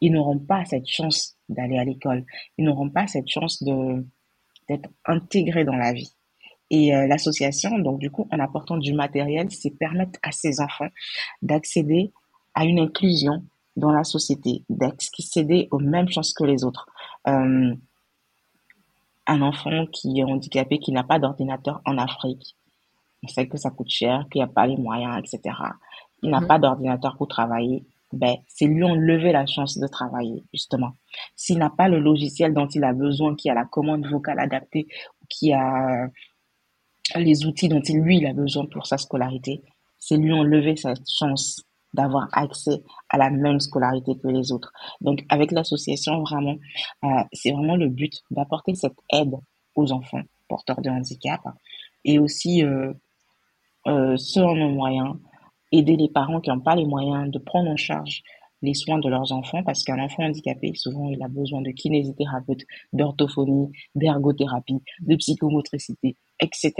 ils 0.00 0.12
n'auront 0.12 0.38
pas 0.38 0.64
cette 0.64 0.88
chance 0.88 1.36
d'aller 1.48 1.78
à 1.78 1.84
l'école. 1.84 2.24
Ils 2.58 2.64
n'auront 2.64 2.90
pas 2.90 3.06
cette 3.06 3.28
chance 3.28 3.62
de 3.62 4.04
d'être 4.68 4.88
intégrés 5.04 5.64
dans 5.64 5.76
la 5.76 5.92
vie. 5.92 6.14
Et 6.70 6.94
euh, 6.94 7.06
l'association, 7.06 7.78
donc 7.78 7.98
du 7.98 8.10
coup, 8.10 8.26
en 8.30 8.38
apportant 8.38 8.78
du 8.78 8.94
matériel, 8.94 9.50
c'est 9.50 9.76
permettre 9.76 10.18
à 10.22 10.32
ces 10.32 10.60
enfants 10.60 10.88
d'accéder 11.42 12.12
à 12.54 12.64
une 12.64 12.78
inclusion 12.78 13.44
dans 13.76 13.92
la 13.92 14.04
société, 14.04 14.64
d'accéder 14.68 15.68
aux 15.70 15.78
mêmes 15.78 16.08
chances 16.08 16.32
que 16.32 16.44
les 16.44 16.64
autres. 16.64 16.86
Euh, 17.26 17.74
un 19.26 19.42
enfant 19.42 19.86
qui 19.86 20.20
est 20.20 20.24
handicapé, 20.24 20.78
qui 20.78 20.92
n'a 20.92 21.04
pas 21.04 21.18
d'ordinateur 21.18 21.80
en 21.84 21.98
Afrique, 21.98 22.56
on 23.22 23.28
sait 23.28 23.46
que 23.46 23.56
ça 23.56 23.70
coûte 23.70 23.90
cher, 23.90 24.26
qu'il 24.30 24.40
n'y 24.40 24.44
a 24.44 24.48
pas 24.48 24.66
les 24.66 24.76
moyens, 24.76 25.16
etc. 25.18 25.54
Il 26.22 26.30
n'a 26.30 26.40
mhm. 26.40 26.48
pas 26.48 26.58
d'ordinateur 26.58 27.16
pour 27.16 27.28
travailler. 27.28 27.84
Ben, 28.12 28.36
c'est 28.46 28.66
lui 28.66 28.84
enlever 28.84 29.32
la 29.32 29.46
chance 29.46 29.78
de 29.78 29.86
travailler, 29.86 30.44
justement. 30.52 30.92
S'il 31.34 31.58
n'a 31.58 31.70
pas 31.70 31.88
le 31.88 31.98
logiciel 31.98 32.52
dont 32.52 32.66
il 32.66 32.84
a 32.84 32.92
besoin, 32.92 33.34
qui 33.34 33.48
a 33.48 33.54
la 33.54 33.64
commande 33.64 34.06
vocale 34.06 34.38
adaptée, 34.38 34.86
qui 35.28 35.52
a 35.52 36.08
les 37.16 37.46
outils 37.46 37.68
dont 37.68 37.80
il, 37.80 38.00
lui, 38.00 38.18
il 38.18 38.26
a 38.26 38.34
besoin 38.34 38.66
pour 38.66 38.86
sa 38.86 38.98
scolarité, 38.98 39.62
c'est 39.98 40.16
lui 40.16 40.32
enlever 40.32 40.76
cette 40.76 41.08
chance 41.08 41.62
d'avoir 41.94 42.28
accès 42.32 42.82
à 43.08 43.18
la 43.18 43.30
même 43.30 43.60
scolarité 43.60 44.16
que 44.16 44.28
les 44.28 44.52
autres. 44.52 44.72
Donc, 45.00 45.24
avec 45.28 45.50
l'association, 45.52 46.22
vraiment, 46.22 46.56
euh, 47.04 47.08
c'est 47.32 47.52
vraiment 47.52 47.76
le 47.76 47.88
but 47.88 48.22
d'apporter 48.30 48.74
cette 48.74 48.96
aide 49.12 49.34
aux 49.74 49.92
enfants 49.92 50.22
porteurs 50.48 50.80
de 50.80 50.90
handicap 50.90 51.40
et 52.04 52.18
aussi, 52.18 52.64
euh, 52.64 52.92
euh, 53.86 54.16
selon 54.16 54.54
nos 54.54 54.70
moyens, 54.70 55.16
aider 55.70 55.96
les 55.96 56.08
parents 56.08 56.40
qui 56.40 56.50
n'ont 56.50 56.60
pas 56.60 56.76
les 56.76 56.84
moyens 56.84 57.30
de 57.30 57.38
prendre 57.38 57.70
en 57.70 57.76
charge 57.76 58.22
les 58.62 58.74
soins 58.74 58.98
de 58.98 59.08
leurs 59.08 59.32
enfants 59.32 59.62
parce 59.64 59.82
qu'un 59.82 59.98
enfant 59.98 60.22
handicapé, 60.22 60.72
souvent, 60.74 61.08
il 61.08 61.22
a 61.22 61.28
besoin 61.28 61.62
de 61.62 61.70
kinésithérapeute, 61.70 62.64
d'orthophonie, 62.92 63.72
d'ergothérapie, 63.94 64.80
de 65.00 65.16
psychomotricité, 65.16 66.16
etc., 66.40 66.72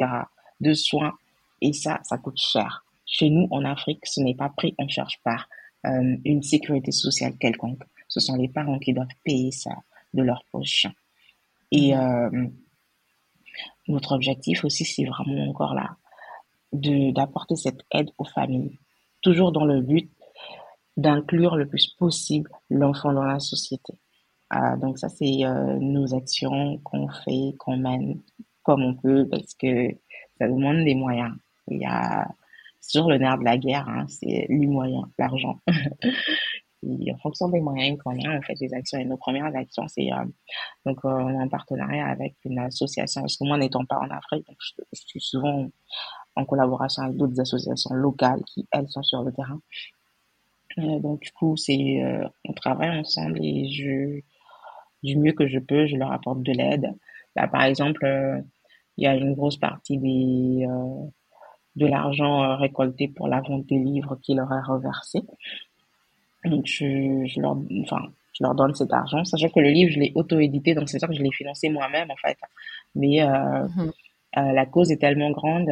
de 0.60 0.72
soins. 0.74 1.12
Et 1.60 1.72
ça, 1.72 1.98
ça 2.04 2.18
coûte 2.18 2.38
cher. 2.38 2.84
Chez 3.12 3.28
nous, 3.28 3.46
en 3.50 3.64
Afrique, 3.64 4.04
ce 4.06 4.20
n'est 4.20 4.34
pas 4.34 4.48
pris 4.48 4.74
en 4.78 4.88
charge 4.88 5.20
par 5.22 5.46
euh, 5.86 6.16
une 6.24 6.42
sécurité 6.42 6.92
sociale 6.92 7.36
quelconque. 7.38 7.82
Ce 8.08 8.20
sont 8.20 8.36
les 8.36 8.48
parents 8.48 8.78
qui 8.78 8.94
doivent 8.94 9.06
payer 9.22 9.52
ça 9.52 9.76
de 10.14 10.22
leur 10.22 10.42
poche. 10.50 10.86
Et 11.70 11.94
euh, 11.94 12.46
notre 13.86 14.12
objectif 14.12 14.64
aussi, 14.64 14.86
c'est 14.86 15.04
vraiment 15.04 15.46
encore 15.50 15.74
là, 15.74 15.96
d'apporter 16.72 17.56
cette 17.56 17.82
aide 17.92 18.10
aux 18.16 18.24
familles, 18.24 18.78
toujours 19.20 19.52
dans 19.52 19.66
le 19.66 19.82
but 19.82 20.10
d'inclure 20.96 21.56
le 21.56 21.68
plus 21.68 21.88
possible 21.98 22.50
l'enfant 22.70 23.12
dans 23.12 23.24
la 23.24 23.40
société. 23.40 23.92
Euh, 24.54 24.76
donc 24.78 24.98
ça, 24.98 25.10
c'est 25.10 25.44
euh, 25.44 25.78
nos 25.78 26.14
actions 26.14 26.78
qu'on 26.78 27.08
fait, 27.08 27.54
qu'on 27.58 27.76
mène 27.76 28.22
comme 28.62 28.82
on 28.82 28.94
peut, 28.94 29.28
parce 29.30 29.54
que 29.54 29.90
ça 30.38 30.48
demande 30.48 30.84
des 30.84 30.94
moyens. 30.94 31.34
Il 31.68 31.78
y 31.78 31.84
a 31.84 32.26
toujours 32.92 33.10
le 33.10 33.18
nerf 33.18 33.38
de 33.38 33.44
la 33.44 33.58
guerre, 33.58 33.88
hein, 33.88 34.06
c'est 34.08 34.46
les 34.48 34.66
moyens, 34.66 35.04
l'argent. 35.18 35.58
Et 36.84 37.12
en 37.12 37.18
fonction 37.18 37.48
des 37.48 37.60
moyens 37.60 37.96
qu'on 38.02 38.10
a, 38.10 38.38
on 38.38 38.42
fait 38.42 38.54
des 38.54 38.74
actions. 38.74 38.98
Et 38.98 39.04
nos 39.04 39.16
premières 39.16 39.54
actions, 39.54 39.86
c'est 39.86 40.12
euh, 40.12 40.24
donc 40.84 40.98
euh, 41.04 41.10
on 41.10 41.28
est 41.30 41.40
en 41.40 41.48
partenariat 41.48 42.08
avec 42.08 42.34
une 42.44 42.58
association. 42.58 43.20
Parce 43.20 43.36
que 43.36 43.44
moi, 43.44 43.56
n'étant 43.56 43.84
pas 43.84 43.98
en 43.98 44.10
Afrique, 44.10 44.44
donc 44.48 44.56
je, 44.58 45.00
suis 45.06 45.20
souvent 45.20 45.68
en 46.34 46.44
collaboration 46.44 47.04
avec 47.04 47.16
d'autres 47.16 47.40
associations 47.40 47.94
locales 47.94 48.42
qui 48.46 48.66
elles 48.72 48.88
sont 48.88 49.02
sur 49.02 49.22
le 49.22 49.32
terrain. 49.32 49.60
Euh, 50.78 50.98
donc 51.00 51.20
du 51.20 51.30
coup, 51.32 51.56
c'est 51.56 52.02
euh, 52.02 52.26
on 52.48 52.52
travaille 52.52 52.98
ensemble 52.98 53.38
et 53.42 53.68
je 53.70 54.20
du 55.02 55.16
mieux 55.16 55.32
que 55.32 55.48
je 55.48 55.58
peux, 55.58 55.86
je 55.86 55.96
leur 55.96 56.12
apporte 56.12 56.42
de 56.42 56.52
l'aide. 56.52 56.92
Là, 57.36 57.48
par 57.48 57.64
exemple, 57.64 58.04
euh, 58.04 58.40
il 58.96 59.04
y 59.04 59.06
a 59.06 59.14
une 59.14 59.34
grosse 59.34 59.56
partie 59.56 59.98
des 59.98 60.66
de 61.76 61.86
l'argent 61.86 62.56
récolté 62.56 63.08
pour 63.08 63.28
la 63.28 63.40
vente 63.40 63.66
des 63.66 63.78
livres 63.78 64.18
qui 64.22 64.34
leur 64.34 64.52
est 64.52 64.62
reversé. 64.62 65.20
Donc, 66.44 66.66
je, 66.66 67.24
je 67.26 67.40
leur, 67.40 67.56
enfin, 67.82 68.02
je 68.32 68.42
leur 68.44 68.54
donne 68.54 68.74
cet 68.74 68.92
argent, 68.92 69.24
sachant 69.24 69.48
que 69.48 69.60
le 69.60 69.70
livre, 69.70 69.92
je 69.92 70.00
l'ai 70.00 70.12
auto-édité, 70.14 70.74
donc 70.74 70.88
c'est 70.88 70.98
ça 70.98 71.06
que 71.06 71.14
je 71.14 71.22
l'ai 71.22 71.32
financé 71.32 71.68
moi-même, 71.68 72.10
en 72.10 72.16
fait. 72.16 72.38
Mais 72.94 73.22
euh, 73.22 73.68
mmh. 73.68 73.92
euh, 74.38 74.52
la 74.52 74.66
cause 74.66 74.90
est 74.90 74.96
tellement 74.96 75.30
grande 75.30 75.70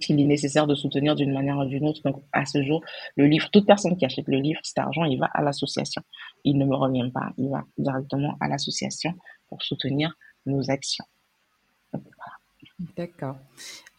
qu'il 0.00 0.20
est 0.20 0.24
nécessaire 0.24 0.66
de 0.66 0.74
soutenir 0.74 1.14
d'une 1.14 1.32
manière 1.32 1.58
ou 1.58 1.64
d'une 1.64 1.86
autre. 1.86 2.00
Donc, 2.04 2.22
à 2.32 2.44
ce 2.44 2.62
jour, 2.62 2.82
le 3.16 3.26
livre, 3.26 3.48
toute 3.50 3.66
personne 3.66 3.96
qui 3.96 4.04
achète 4.04 4.26
le 4.26 4.38
livre, 4.38 4.60
cet 4.64 4.78
argent, 4.78 5.04
il 5.04 5.18
va 5.18 5.26
à 5.26 5.42
l'association. 5.42 6.02
Il 6.44 6.58
ne 6.58 6.64
me 6.64 6.74
revient 6.74 7.08
pas. 7.12 7.30
Il 7.38 7.48
va 7.50 7.64
directement 7.78 8.36
à 8.40 8.48
l'association 8.48 9.14
pour 9.48 9.62
soutenir 9.62 10.12
nos 10.44 10.70
actions. 10.70 11.04
D'accord. 12.78 13.36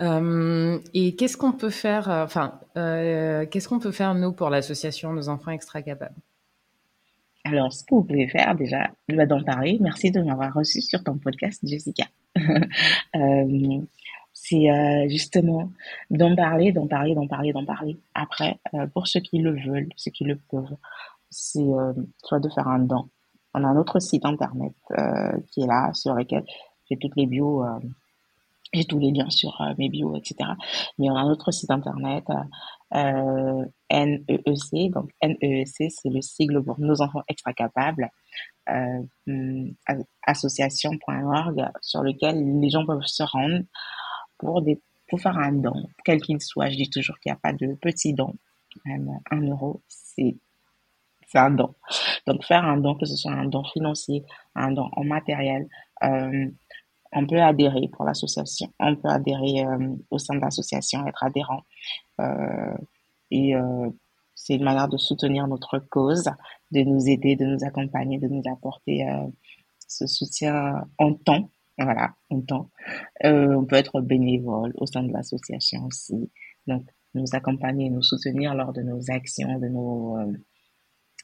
Euh, 0.01 0.79
et 0.93 1.15
qu'est-ce 1.15 1.35
qu'on 1.35 1.51
peut 1.51 1.71
faire, 1.71 2.09
euh, 2.11 2.23
enfin, 2.23 2.59
euh, 2.77 3.47
qu'est-ce 3.47 3.67
qu'on 3.67 3.79
peut 3.79 3.91
faire 3.91 4.13
nous 4.13 4.33
pour 4.33 4.51
l'association 4.51 5.13
Nos 5.13 5.29
enfants 5.29 5.49
extra 5.51 5.81
capables 5.81 6.13
Alors, 7.43 7.73
ce 7.73 7.83
que 7.83 7.95
vous 7.95 8.03
pouvez 8.03 8.27
faire 8.27 8.55
déjà, 8.55 8.91
d'en 9.09 9.43
parler. 9.43 9.79
Merci 9.81 10.11
de 10.11 10.21
m'avoir 10.21 10.53
reçu 10.53 10.81
sur 10.81 11.03
ton 11.03 11.17
podcast, 11.17 11.59
Jessica. 11.63 12.05
c'est 14.33 15.09
justement 15.09 15.71
d'en 16.11 16.35
parler, 16.35 16.71
d'en 16.71 16.85
parler, 16.85 17.15
d'en 17.15 17.27
parler, 17.27 17.53
d'en 17.53 17.65
parler. 17.65 17.97
Après, 18.13 18.59
pour 18.93 19.07
ceux 19.07 19.21
qui 19.21 19.39
le 19.39 19.59
veulent, 19.59 19.89
ceux 19.95 20.11
qui 20.11 20.23
le 20.23 20.35
peuvent, 20.35 20.77
c'est 21.31 21.65
soit 22.23 22.39
de 22.39 22.49
faire 22.49 22.67
un 22.67 22.77
don. 22.79 23.09
On 23.55 23.63
a 23.63 23.67
un 23.67 23.77
autre 23.77 23.99
site 23.99 24.23
internet 24.23 24.73
qui 25.49 25.61
est 25.61 25.67
là, 25.67 25.91
sur 25.93 26.13
lequel 26.13 26.43
j'ai 26.87 26.97
toutes 26.97 27.15
les 27.15 27.25
bios 27.25 27.65
j'ai 28.73 28.85
tous 28.85 28.99
les 28.99 29.11
liens 29.11 29.29
sur 29.29 29.59
euh, 29.61 29.73
mes 29.77 29.89
bios, 29.89 30.15
etc. 30.15 30.49
Mais 30.97 31.09
on 31.09 31.15
a 31.15 31.23
notre 31.23 31.51
site 31.51 31.71
internet, 31.71 32.25
euh, 32.93 33.65
NEEC. 33.91 34.91
Donc 34.91 35.11
NEEC, 35.21 35.91
c'est 35.91 36.09
le 36.09 36.21
sigle 36.21 36.63
pour 36.63 36.79
Nos 36.79 37.01
enfants 37.01 37.23
extra 37.27 37.53
capables. 37.53 38.09
Euh, 38.69 39.01
mm, 39.27 39.71
association.org 40.25 41.69
sur 41.81 42.03
lequel 42.03 42.59
les 42.59 42.69
gens 42.69 42.85
peuvent 42.85 43.05
se 43.05 43.23
rendre 43.23 43.61
pour 44.37 44.63
pour 45.07 45.21
faire 45.21 45.37
un 45.37 45.53
don, 45.53 45.87
quel 46.03 46.21
qu'il 46.21 46.41
soit. 46.41 46.69
Je 46.69 46.75
dis 46.75 46.89
toujours 46.89 47.17
qu'il 47.19 47.31
n'y 47.31 47.37
a 47.37 47.39
pas 47.41 47.53
de 47.53 47.75
petit 47.75 48.13
don. 48.13 48.33
Même 48.85 49.09
un 49.31 49.41
euro, 49.41 49.81
c'est 49.87 50.35
c'est 51.27 51.39
un 51.39 51.51
don. 51.51 51.75
Donc 52.25 52.43
faire 52.43 52.63
un 52.63 52.77
don, 52.77 52.95
que 52.95 53.05
ce 53.05 53.15
soit 53.15 53.31
un 53.31 53.45
don 53.45 53.63
financier, 53.63 54.23
un 54.55 54.71
don 54.71 54.89
en 54.93 55.03
matériel, 55.03 55.67
euh, 56.03 56.47
on 57.17 57.25
peut 57.25 57.41
adhérer 57.41 57.89
pour 57.91 58.05
l'association, 58.05 58.71
on 58.79 58.95
peut 58.95 59.09
adhérer 59.09 59.65
euh, 59.65 59.95
au 60.11 60.19
sein 60.19 60.35
de 60.35 60.39
l'association, 60.41 61.05
être 61.07 61.23
adhérent. 61.23 61.63
Euh, 62.21 62.77
et 63.31 63.55
euh, 63.55 63.89
c'est 64.35 64.55
une 64.55 64.63
manière 64.63 64.87
de 64.87 64.97
soutenir 64.97 65.47
notre 65.47 65.79
cause, 65.79 66.29
de 66.71 66.81
nous 66.81 67.09
aider, 67.09 67.35
de 67.35 67.45
nous 67.45 67.63
accompagner, 67.65 68.19
de 68.19 68.27
nous 68.27 68.43
apporter 68.51 69.05
ce 69.87 70.05
soutien 70.05 70.85
en 70.99 71.13
temps. 71.15 71.49
Voilà, 71.79 72.13
en 72.29 72.41
temps. 72.41 72.69
on 73.23 73.65
peut 73.65 73.75
être 73.75 73.99
bénévole 74.01 74.73
au 74.77 74.85
sein 74.85 75.03
de 75.03 75.11
l'association 75.11 75.85
aussi. 75.85 76.31
Donc, 76.67 76.83
nous 77.15 77.25
accompagner, 77.33 77.89
nous 77.89 78.03
soutenir 78.03 78.53
lors 78.53 78.73
de 78.73 78.81
nos 78.81 79.09
actions, 79.09 79.59
de 79.59 79.67
nos 79.67 80.17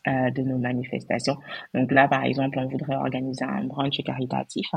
de 0.05 0.41
nos 0.41 0.57
manifestations. 0.57 1.37
Donc 1.73 1.91
là, 1.91 2.07
par 2.07 2.23
exemple, 2.23 2.59
on 2.59 2.67
voudrait 2.67 2.95
organiser 2.95 3.45
un 3.45 3.63
brunch 3.63 4.01
caritatif 4.03 4.67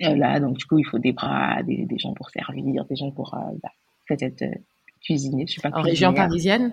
là, 0.00 0.40
donc 0.40 0.56
du 0.58 0.64
coup, 0.64 0.78
il 0.78 0.84
faut 0.84 0.98
des 0.98 1.12
bras, 1.12 1.62
des, 1.62 1.84
des 1.86 1.98
gens 1.98 2.14
pour 2.14 2.30
servir, 2.30 2.84
des 2.84 2.96
gens 2.96 3.10
pour 3.10 3.34
euh, 3.34 3.38
bah, 3.62 3.70
peut-être 4.08 4.42
euh, 4.42 4.54
cuisiner. 5.02 5.46
Je 5.46 5.54
sais 5.54 5.68
pas. 5.68 5.76
En 5.76 5.82
région 5.82 6.12
parisienne? 6.14 6.72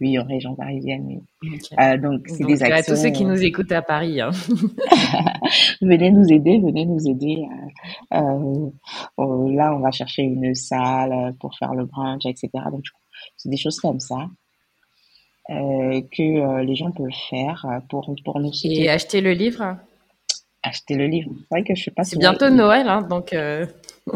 Oui, 0.00 0.18
en 0.18 0.24
région 0.24 0.54
parisienne. 0.54 1.22
Oui. 1.42 1.58
Euh, 1.78 1.96
donc 1.96 2.22
c'est 2.26 2.44
des 2.44 2.62
actions. 2.62 2.76
À 2.76 2.82
tous 2.82 3.02
ceux 3.02 3.10
qui 3.10 3.24
nous 3.24 3.42
écoutent 3.42 3.72
à 3.72 3.82
Paris. 3.82 4.20
Hein. 4.20 4.30
venez 5.80 6.10
nous 6.10 6.30
aider, 6.30 6.58
venez 6.58 6.84
nous 6.84 7.08
aider. 7.08 7.44
Euh, 8.14 8.70
là, 9.16 9.74
on 9.74 9.80
va 9.80 9.90
chercher 9.90 10.22
une 10.22 10.54
salle 10.54 11.34
pour 11.40 11.56
faire 11.56 11.74
le 11.74 11.86
brunch, 11.86 12.26
etc. 12.26 12.50
Donc 12.70 12.84
c'est 13.36 13.48
des 13.48 13.56
choses 13.56 13.80
comme 13.80 14.00
ça. 14.00 14.28
Euh, 15.48 16.00
que 16.16 16.62
les 16.62 16.74
gens 16.76 16.92
peuvent 16.92 17.08
faire 17.28 17.80
pour, 17.88 18.14
pour 18.24 18.38
nous 18.38 18.52
soutenir. 18.52 18.82
Et 18.84 18.88
acheter 18.88 19.20
le 19.20 19.32
livre? 19.32 19.78
Acheter 20.62 20.94
le 20.94 21.06
livre. 21.06 21.30
C'est 21.38 21.46
vrai 21.50 21.64
que 21.64 21.74
je 21.74 21.84
sais 21.84 21.90
pas. 21.90 22.04
C'est 22.04 22.18
bientôt 22.18 22.50
Noël, 22.50 22.88
hein, 22.88 23.02
donc. 23.02 23.32
Euh... 23.32 23.66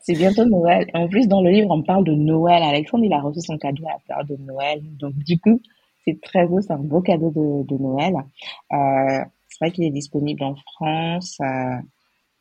c'est 0.00 0.14
bientôt 0.14 0.44
Noël. 0.44 0.88
En 0.94 1.08
plus, 1.08 1.28
dans 1.28 1.42
le 1.42 1.50
livre, 1.50 1.70
on 1.70 1.82
parle 1.82 2.04
de 2.04 2.12
Noël. 2.12 2.62
Alexandre, 2.62 3.04
il 3.04 3.12
a 3.12 3.20
reçu 3.20 3.40
son 3.40 3.58
cadeau 3.58 3.84
à 3.86 3.92
la 3.92 3.98
période 4.06 4.28
de 4.28 4.44
Noël. 4.44 4.80
Donc, 4.98 5.14
du 5.14 5.38
coup, 5.38 5.60
c'est 6.04 6.20
très 6.20 6.46
beau. 6.46 6.60
C'est 6.60 6.72
un 6.72 6.78
beau 6.78 7.00
cadeau 7.00 7.30
de, 7.30 7.66
de 7.66 7.82
Noël. 7.82 8.14
Euh, 8.72 9.24
c'est 9.48 9.64
vrai 9.64 9.70
qu'il 9.72 9.84
est 9.84 9.90
disponible 9.90 10.42
en 10.42 10.54
France, 10.54 11.38
euh, 11.42 11.76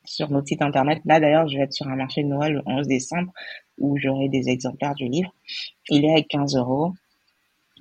sur 0.06 0.30
notre 0.30 0.48
site 0.48 0.62
internet. 0.62 1.02
Là, 1.06 1.20
d'ailleurs, 1.20 1.48
je 1.48 1.58
vais 1.58 1.64
être 1.64 1.74
sur 1.74 1.88
un 1.88 1.96
marché 1.96 2.24
de 2.24 2.28
Noël 2.28 2.54
le 2.54 2.62
11 2.66 2.88
décembre 2.88 3.32
où 3.78 3.98
j'aurai 3.98 4.30
des 4.30 4.50
exemplaires 4.50 4.96
du 4.96 5.08
livre. 5.08 5.34
Il 5.90 6.06
est 6.06 6.14
à 6.14 6.22
15 6.22 6.56
euros. 6.56 6.94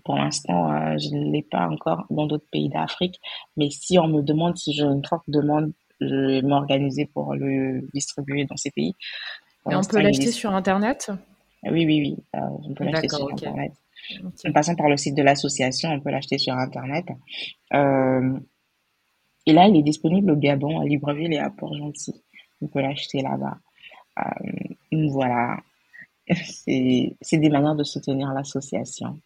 Pour 0.05 0.17
l'instant, 0.17 0.73
euh, 0.73 0.99
je 0.99 1.15
ne 1.15 1.31
l'ai 1.31 1.43
pas 1.43 1.69
encore 1.69 2.07
dans 2.11 2.27
d'autres 2.27 2.49
pays 2.51 2.69
d'Afrique. 2.69 3.21
Mais 3.57 3.71
si 3.71 3.99
on 3.99 4.09
me 4.09 4.23
demande, 4.23 4.57
si 4.57 4.73
j'ai 4.73 4.85
une 4.85 5.05
forte 5.05 5.25
demande, 5.29 5.73
je 6.01 6.15
vais 6.15 6.43
m'organiser 6.43 7.07
pour 7.07 7.35
le 7.35 7.83
distribuer 7.93 8.45
dans 8.45 8.57
ces 8.57 8.71
pays. 8.71 8.95
Et 9.71 9.75
on 9.75 9.83
peut 9.83 10.01
l'acheter 10.01 10.31
sur 10.31 10.55
Internet? 10.55 11.11
Oui, 11.65 11.85
oui, 11.85 12.01
oui. 12.01 12.17
Euh, 12.37 12.41
on 12.65 12.75
peut 12.75 12.85
l'acheter 12.85 13.09
sur 13.09 13.31
Internet. 13.31 13.73
En 14.47 14.53
passant 14.53 14.77
par 14.77 14.89
le 14.89 14.97
site 14.97 15.17
de 15.17 15.23
l'association, 15.23 15.91
on 15.91 16.01
peut 16.01 16.11
l'acheter 16.11 16.39
sur 16.39 16.55
Internet. 16.55 17.07
Euh, 17.75 18.39
et 19.47 19.53
là, 19.53 19.67
il 19.67 19.77
est 19.77 19.83
disponible 19.83 20.31
au 20.31 20.37
Gabon, 20.37 20.81
à 20.81 20.85
Libreville 20.85 21.33
et 21.33 21.39
à 21.39 21.51
Port-Gentil. 21.51 22.23
On 22.63 22.69
peut 22.69 22.81
l'acheter 22.81 23.23
là-bas. 23.23 23.59
Euh, 24.19 25.09
voilà. 25.11 25.59
C'est 26.29 27.39
des 27.39 27.49
manières 27.49 27.75
de 27.75 27.85
soutenir 27.85 28.33
l'association. 28.33 29.19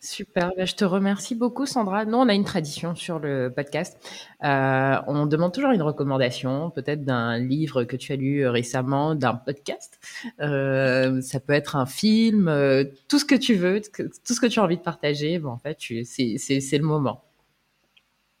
Super, 0.00 0.52
bah, 0.56 0.64
je 0.64 0.74
te 0.74 0.84
remercie 0.84 1.34
beaucoup 1.34 1.66
Sandra. 1.66 2.04
Nous, 2.04 2.16
on 2.16 2.28
a 2.28 2.34
une 2.34 2.44
tradition 2.44 2.94
sur 2.94 3.18
le 3.18 3.52
podcast. 3.54 3.98
Euh, 4.42 4.96
on 5.06 5.26
demande 5.26 5.52
toujours 5.52 5.70
une 5.70 5.82
recommandation, 5.82 6.70
peut-être 6.70 7.04
d'un 7.04 7.38
livre 7.38 7.84
que 7.84 7.96
tu 7.96 8.12
as 8.12 8.16
lu 8.16 8.46
récemment, 8.46 9.14
d'un 9.14 9.34
podcast. 9.34 10.00
Euh, 10.40 11.20
ça 11.20 11.40
peut 11.40 11.52
être 11.52 11.76
un 11.76 11.86
film, 11.86 12.48
euh, 12.48 12.84
tout 13.08 13.18
ce 13.18 13.24
que 13.24 13.34
tu 13.34 13.54
veux, 13.54 13.80
tout 13.80 14.34
ce 14.34 14.40
que 14.40 14.46
tu 14.46 14.60
as 14.60 14.62
envie 14.62 14.78
de 14.78 14.82
partager. 14.82 15.38
Bon, 15.38 15.50
en 15.50 15.58
fait, 15.58 15.78
c'est 16.04 16.78
le 16.78 16.84
moment. 16.84 17.24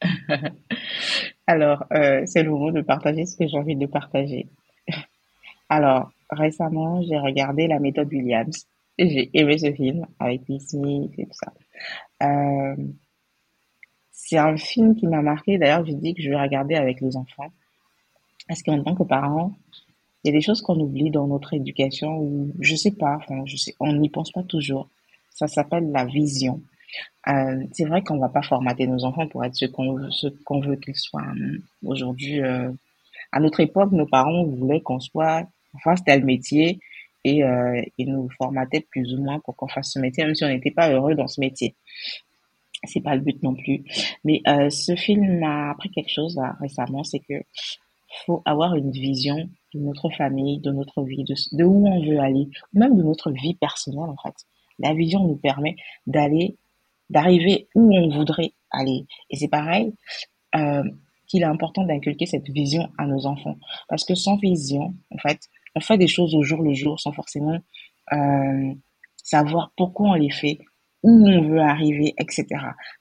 Alors, 1.46 1.84
c'est 1.90 2.42
le 2.42 2.50
moment 2.50 2.72
de 2.72 2.80
partager 2.80 3.26
ce 3.26 3.36
que 3.36 3.46
j'ai 3.46 3.58
envie 3.58 3.76
de 3.76 3.86
partager. 3.86 4.48
Alors, 5.68 6.10
récemment, 6.30 7.02
j'ai 7.02 7.18
regardé 7.18 7.66
la 7.66 7.78
méthode 7.78 8.08
Williams. 8.08 8.66
J'ai 9.00 9.30
aimé 9.32 9.56
ce 9.56 9.72
film 9.72 10.06
avec 10.18 10.42
Will 10.48 11.10
et 11.16 11.24
tout 11.24 11.32
ça. 11.32 11.52
Euh, 12.22 12.76
c'est 14.12 14.36
un 14.36 14.56
film 14.58 14.94
qui 14.94 15.06
m'a 15.06 15.22
marqué. 15.22 15.56
D'ailleurs, 15.56 15.86
je 15.86 15.92
dis 15.92 16.12
que 16.12 16.22
je 16.22 16.28
vais 16.28 16.40
regarder 16.40 16.74
avec 16.74 17.00
les 17.00 17.16
enfants. 17.16 17.50
Parce 18.46 18.62
qu'en 18.62 18.82
tant 18.82 18.94
que 18.94 19.04
parents, 19.04 19.54
il 20.22 20.28
y 20.28 20.30
a 20.30 20.36
des 20.36 20.42
choses 20.42 20.60
qu'on 20.60 20.78
oublie 20.78 21.10
dans 21.10 21.26
notre 21.26 21.54
éducation 21.54 22.18
ou 22.18 22.52
je 22.60 22.74
sais 22.74 22.90
pas, 22.90 23.16
enfin, 23.16 23.42
je 23.46 23.56
sais, 23.56 23.74
on 23.80 23.92
n'y 23.94 24.10
pense 24.10 24.32
pas 24.32 24.42
toujours. 24.42 24.90
Ça 25.30 25.46
s'appelle 25.46 25.90
la 25.92 26.04
vision. 26.04 26.60
Euh, 27.28 27.64
c'est 27.72 27.86
vrai 27.86 28.02
qu'on 28.02 28.18
va 28.18 28.28
pas 28.28 28.42
formater 28.42 28.86
nos 28.86 29.04
enfants 29.04 29.26
pour 29.28 29.44
être 29.44 29.54
ce 29.54 29.64
qu'on 29.64 29.94
veut, 29.94 30.10
ce 30.10 30.26
veut 30.26 30.76
qu'ils 30.76 30.96
soient. 30.96 31.24
Aujourd'hui, 31.84 32.42
euh, 32.42 32.70
à 33.32 33.40
notre 33.40 33.60
époque, 33.60 33.92
nos 33.92 34.06
parents 34.06 34.44
voulaient 34.44 34.82
qu'on 34.82 35.00
soit, 35.00 35.46
enfin, 35.74 35.96
c'était 35.96 36.18
le 36.18 36.26
métier 36.26 36.80
et 37.24 37.44
euh, 37.44 37.82
nous 37.98 38.28
formataient 38.38 38.86
plus 38.90 39.14
ou 39.14 39.22
moins 39.22 39.40
pour 39.40 39.56
qu'on 39.56 39.68
fasse 39.68 39.92
ce 39.92 39.98
métier, 39.98 40.24
même 40.24 40.34
si 40.34 40.44
on 40.44 40.48
n'était 40.48 40.70
pas 40.70 40.90
heureux 40.90 41.14
dans 41.14 41.28
ce 41.28 41.40
métier. 41.40 41.74
c'est 42.84 43.02
pas 43.02 43.14
le 43.14 43.20
but 43.20 43.42
non 43.42 43.54
plus. 43.54 43.84
Mais 44.24 44.40
euh, 44.48 44.70
ce 44.70 44.96
film 44.96 45.38
m'a 45.38 45.70
appris 45.70 45.90
quelque 45.90 46.12
chose 46.12 46.40
récemment, 46.60 47.04
c'est 47.04 47.20
que 47.20 47.34
faut 48.26 48.42
avoir 48.44 48.74
une 48.74 48.90
vision 48.90 49.48
de 49.74 49.78
notre 49.80 50.10
famille, 50.10 50.58
de 50.58 50.72
notre 50.72 51.02
vie, 51.02 51.24
de, 51.24 51.34
de 51.56 51.64
où 51.64 51.86
on 51.86 52.04
veut 52.04 52.18
aller, 52.18 52.48
même 52.72 52.96
de 52.96 53.02
notre 53.02 53.30
vie 53.30 53.54
personnelle 53.54 54.10
en 54.10 54.16
fait. 54.16 54.34
La 54.78 54.94
vision 54.94 55.26
nous 55.26 55.36
permet 55.36 55.76
d'aller, 56.06 56.56
d'arriver 57.08 57.68
où 57.74 57.94
on 57.94 58.08
voudrait 58.08 58.52
aller. 58.70 59.06
Et 59.30 59.36
c'est 59.36 59.48
pareil 59.48 59.92
euh, 60.56 60.82
qu'il 61.26 61.42
est 61.42 61.46
important 61.46 61.84
d'inculquer 61.84 62.26
cette 62.26 62.48
vision 62.48 62.88
à 62.98 63.06
nos 63.06 63.26
enfants, 63.26 63.56
parce 63.88 64.04
que 64.04 64.14
sans 64.14 64.36
vision, 64.36 64.94
en 65.12 65.18
fait, 65.18 65.38
on 65.74 65.80
fait 65.80 65.98
des 65.98 66.08
choses 66.08 66.34
au 66.34 66.42
jour 66.42 66.62
le 66.62 66.74
jour 66.74 66.98
sans 67.00 67.12
forcément 67.12 67.58
euh, 68.12 68.74
savoir 69.16 69.72
pourquoi 69.76 70.10
on 70.10 70.14
les 70.14 70.30
fait, 70.30 70.58
où 71.02 71.28
on 71.28 71.48
veut 71.48 71.60
arriver, 71.60 72.14
etc. 72.18 72.46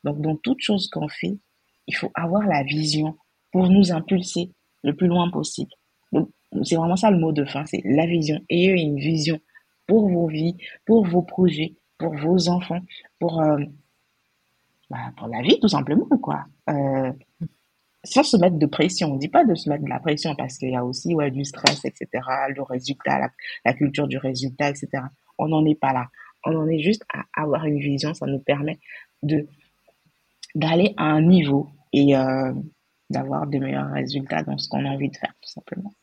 Donc, 0.03 0.21
dans 0.21 0.35
toute 0.37 0.61
chose 0.61 0.89
qu'on 0.89 1.07
fait, 1.07 1.37
il 1.87 1.95
faut 1.95 2.11
avoir 2.13 2.43
la 2.47 2.63
vision 2.63 3.17
pour 3.51 3.69
nous 3.69 3.91
impulser 3.91 4.51
le 4.83 4.95
plus 4.95 5.07
loin 5.07 5.29
possible. 5.29 5.71
C'est 6.63 6.75
vraiment 6.75 6.95
ça 6.95 7.11
le 7.11 7.19
mot 7.19 7.31
de 7.31 7.45
fin, 7.45 7.65
c'est 7.65 7.81
la 7.85 8.05
vision. 8.07 8.39
Ayez 8.49 8.71
une 8.71 8.97
vision 8.97 9.39
pour 9.87 10.09
vos 10.09 10.27
vies, 10.27 10.55
pour 10.85 11.05
vos 11.05 11.21
projets, 11.21 11.75
pour 11.97 12.15
vos 12.15 12.49
enfants, 12.49 12.79
pour, 13.19 13.41
euh, 13.41 13.57
bah, 14.89 15.11
la 15.27 15.41
vie 15.41 15.59
tout 15.59 15.67
simplement, 15.67 16.07
quoi. 16.21 16.45
Euh, 16.69 17.11
sans 18.03 18.23
se 18.23 18.37
mettre 18.37 18.57
de 18.57 18.65
pression. 18.65 19.11
On 19.11 19.15
ne 19.15 19.19
dit 19.19 19.27
pas 19.27 19.45
de 19.45 19.55
se 19.55 19.69
mettre 19.69 19.83
de 19.83 19.89
la 19.89 19.99
pression 19.99 20.35
parce 20.35 20.57
qu'il 20.57 20.69
y 20.69 20.75
a 20.75 20.85
aussi 20.85 21.15
du 21.31 21.45
stress, 21.45 21.83
etc., 21.85 22.07
le 22.55 22.61
résultat, 22.61 23.29
la, 23.65 23.73
culture 23.73 24.07
du 24.07 24.17
résultat, 24.17 24.69
etc. 24.69 24.87
On 25.37 25.47
n'en 25.47 25.65
est 25.65 25.79
pas 25.79 25.93
là. 25.93 26.07
On 26.45 26.55
en 26.55 26.67
est 26.67 26.79
juste 26.79 27.03
à 27.13 27.23
avoir 27.41 27.65
une 27.65 27.79
vision. 27.79 28.13
Ça 28.13 28.25
nous 28.25 28.39
permet 28.39 28.79
d'aller 30.55 30.93
à 30.97 31.05
un 31.05 31.21
niveau 31.21 31.69
et 31.91 32.15
euh, 32.15 32.53
d'avoir 33.09 33.47
de 33.47 33.57
meilleurs 33.57 33.91
résultats 33.91 34.43
dans 34.43 34.57
ce 34.57 34.69
qu'on 34.69 34.85
a 34.85 34.89
envie 34.89 35.09
de 35.09 35.17
faire, 35.17 35.33
tout 35.41 35.49
simplement. 35.49 35.93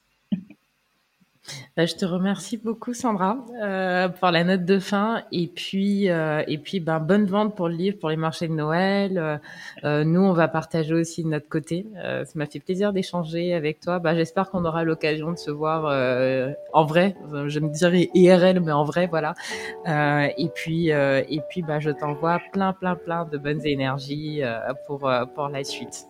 Bah, 1.76 1.84
je 1.86 1.94
te 1.94 2.05
remercie 2.05 2.57
beaucoup, 2.57 2.94
Sandra, 2.94 3.38
euh, 3.62 4.09
pour 4.09 4.30
la 4.30 4.44
note 4.44 4.64
de 4.64 4.78
fin. 4.78 5.22
Et 5.32 5.47
puis, 5.47 6.09
euh, 6.09 6.42
et 6.49 6.59
puis, 6.59 6.80
ben, 6.80 7.01
bonne 7.01 7.26
vente 7.26 7.55
pour 7.55 7.68
le 7.68 7.74
livre, 7.74 7.99
pour 7.99 8.11
les 8.11 8.16
marchés 8.16 8.49
de 8.49 8.55
Noël. 8.55 9.18
Euh, 9.18 9.36
euh 9.84 10.05
nous, 10.05 10.22
on 10.22 10.32
va 10.32 10.49
partager 10.49 10.94
aussi 10.94 11.22
de 11.22 11.28
notre 11.28 11.49
côté. 11.49 11.86
Euh, 11.97 12.24
ça 12.24 12.32
m'a 12.36 12.47
fait 12.47 12.61
plaisir 12.61 12.92
d'échanger 12.92 13.55
avec 13.55 13.80
toi. 13.80 13.99
Bah, 13.99 14.14
J'espère 14.14 14.51
qu'on 14.51 14.64
aura 14.64 14.84
l'occasion 14.84 15.32
de 15.32 15.38
se 15.38 15.51
voir 15.51 15.86
euh, 15.86 16.53
en 16.72 16.84
vrai. 16.84 17.14
Je 17.47 17.61
me 17.61 17.68
dirais 17.68 18.11
IRL, 18.14 18.61
mais 18.61 18.72
en 18.72 18.84
vrai, 18.84 19.07
voilà. 19.07 19.34
et 19.86 20.49
puis, 20.55 20.88
et 20.88 21.40
puis, 21.51 21.62
bah, 21.62 21.78
je 21.80 21.90
t'envoie 21.90 22.40
plein, 22.53 22.72
plein, 22.72 22.97
plein 22.97 23.24
de 23.24 23.38
bonnes 23.38 23.64
énergies 23.66 24.42
pour 24.86 25.11
pour 25.34 25.49
la 25.49 25.64
suite. 25.64 26.07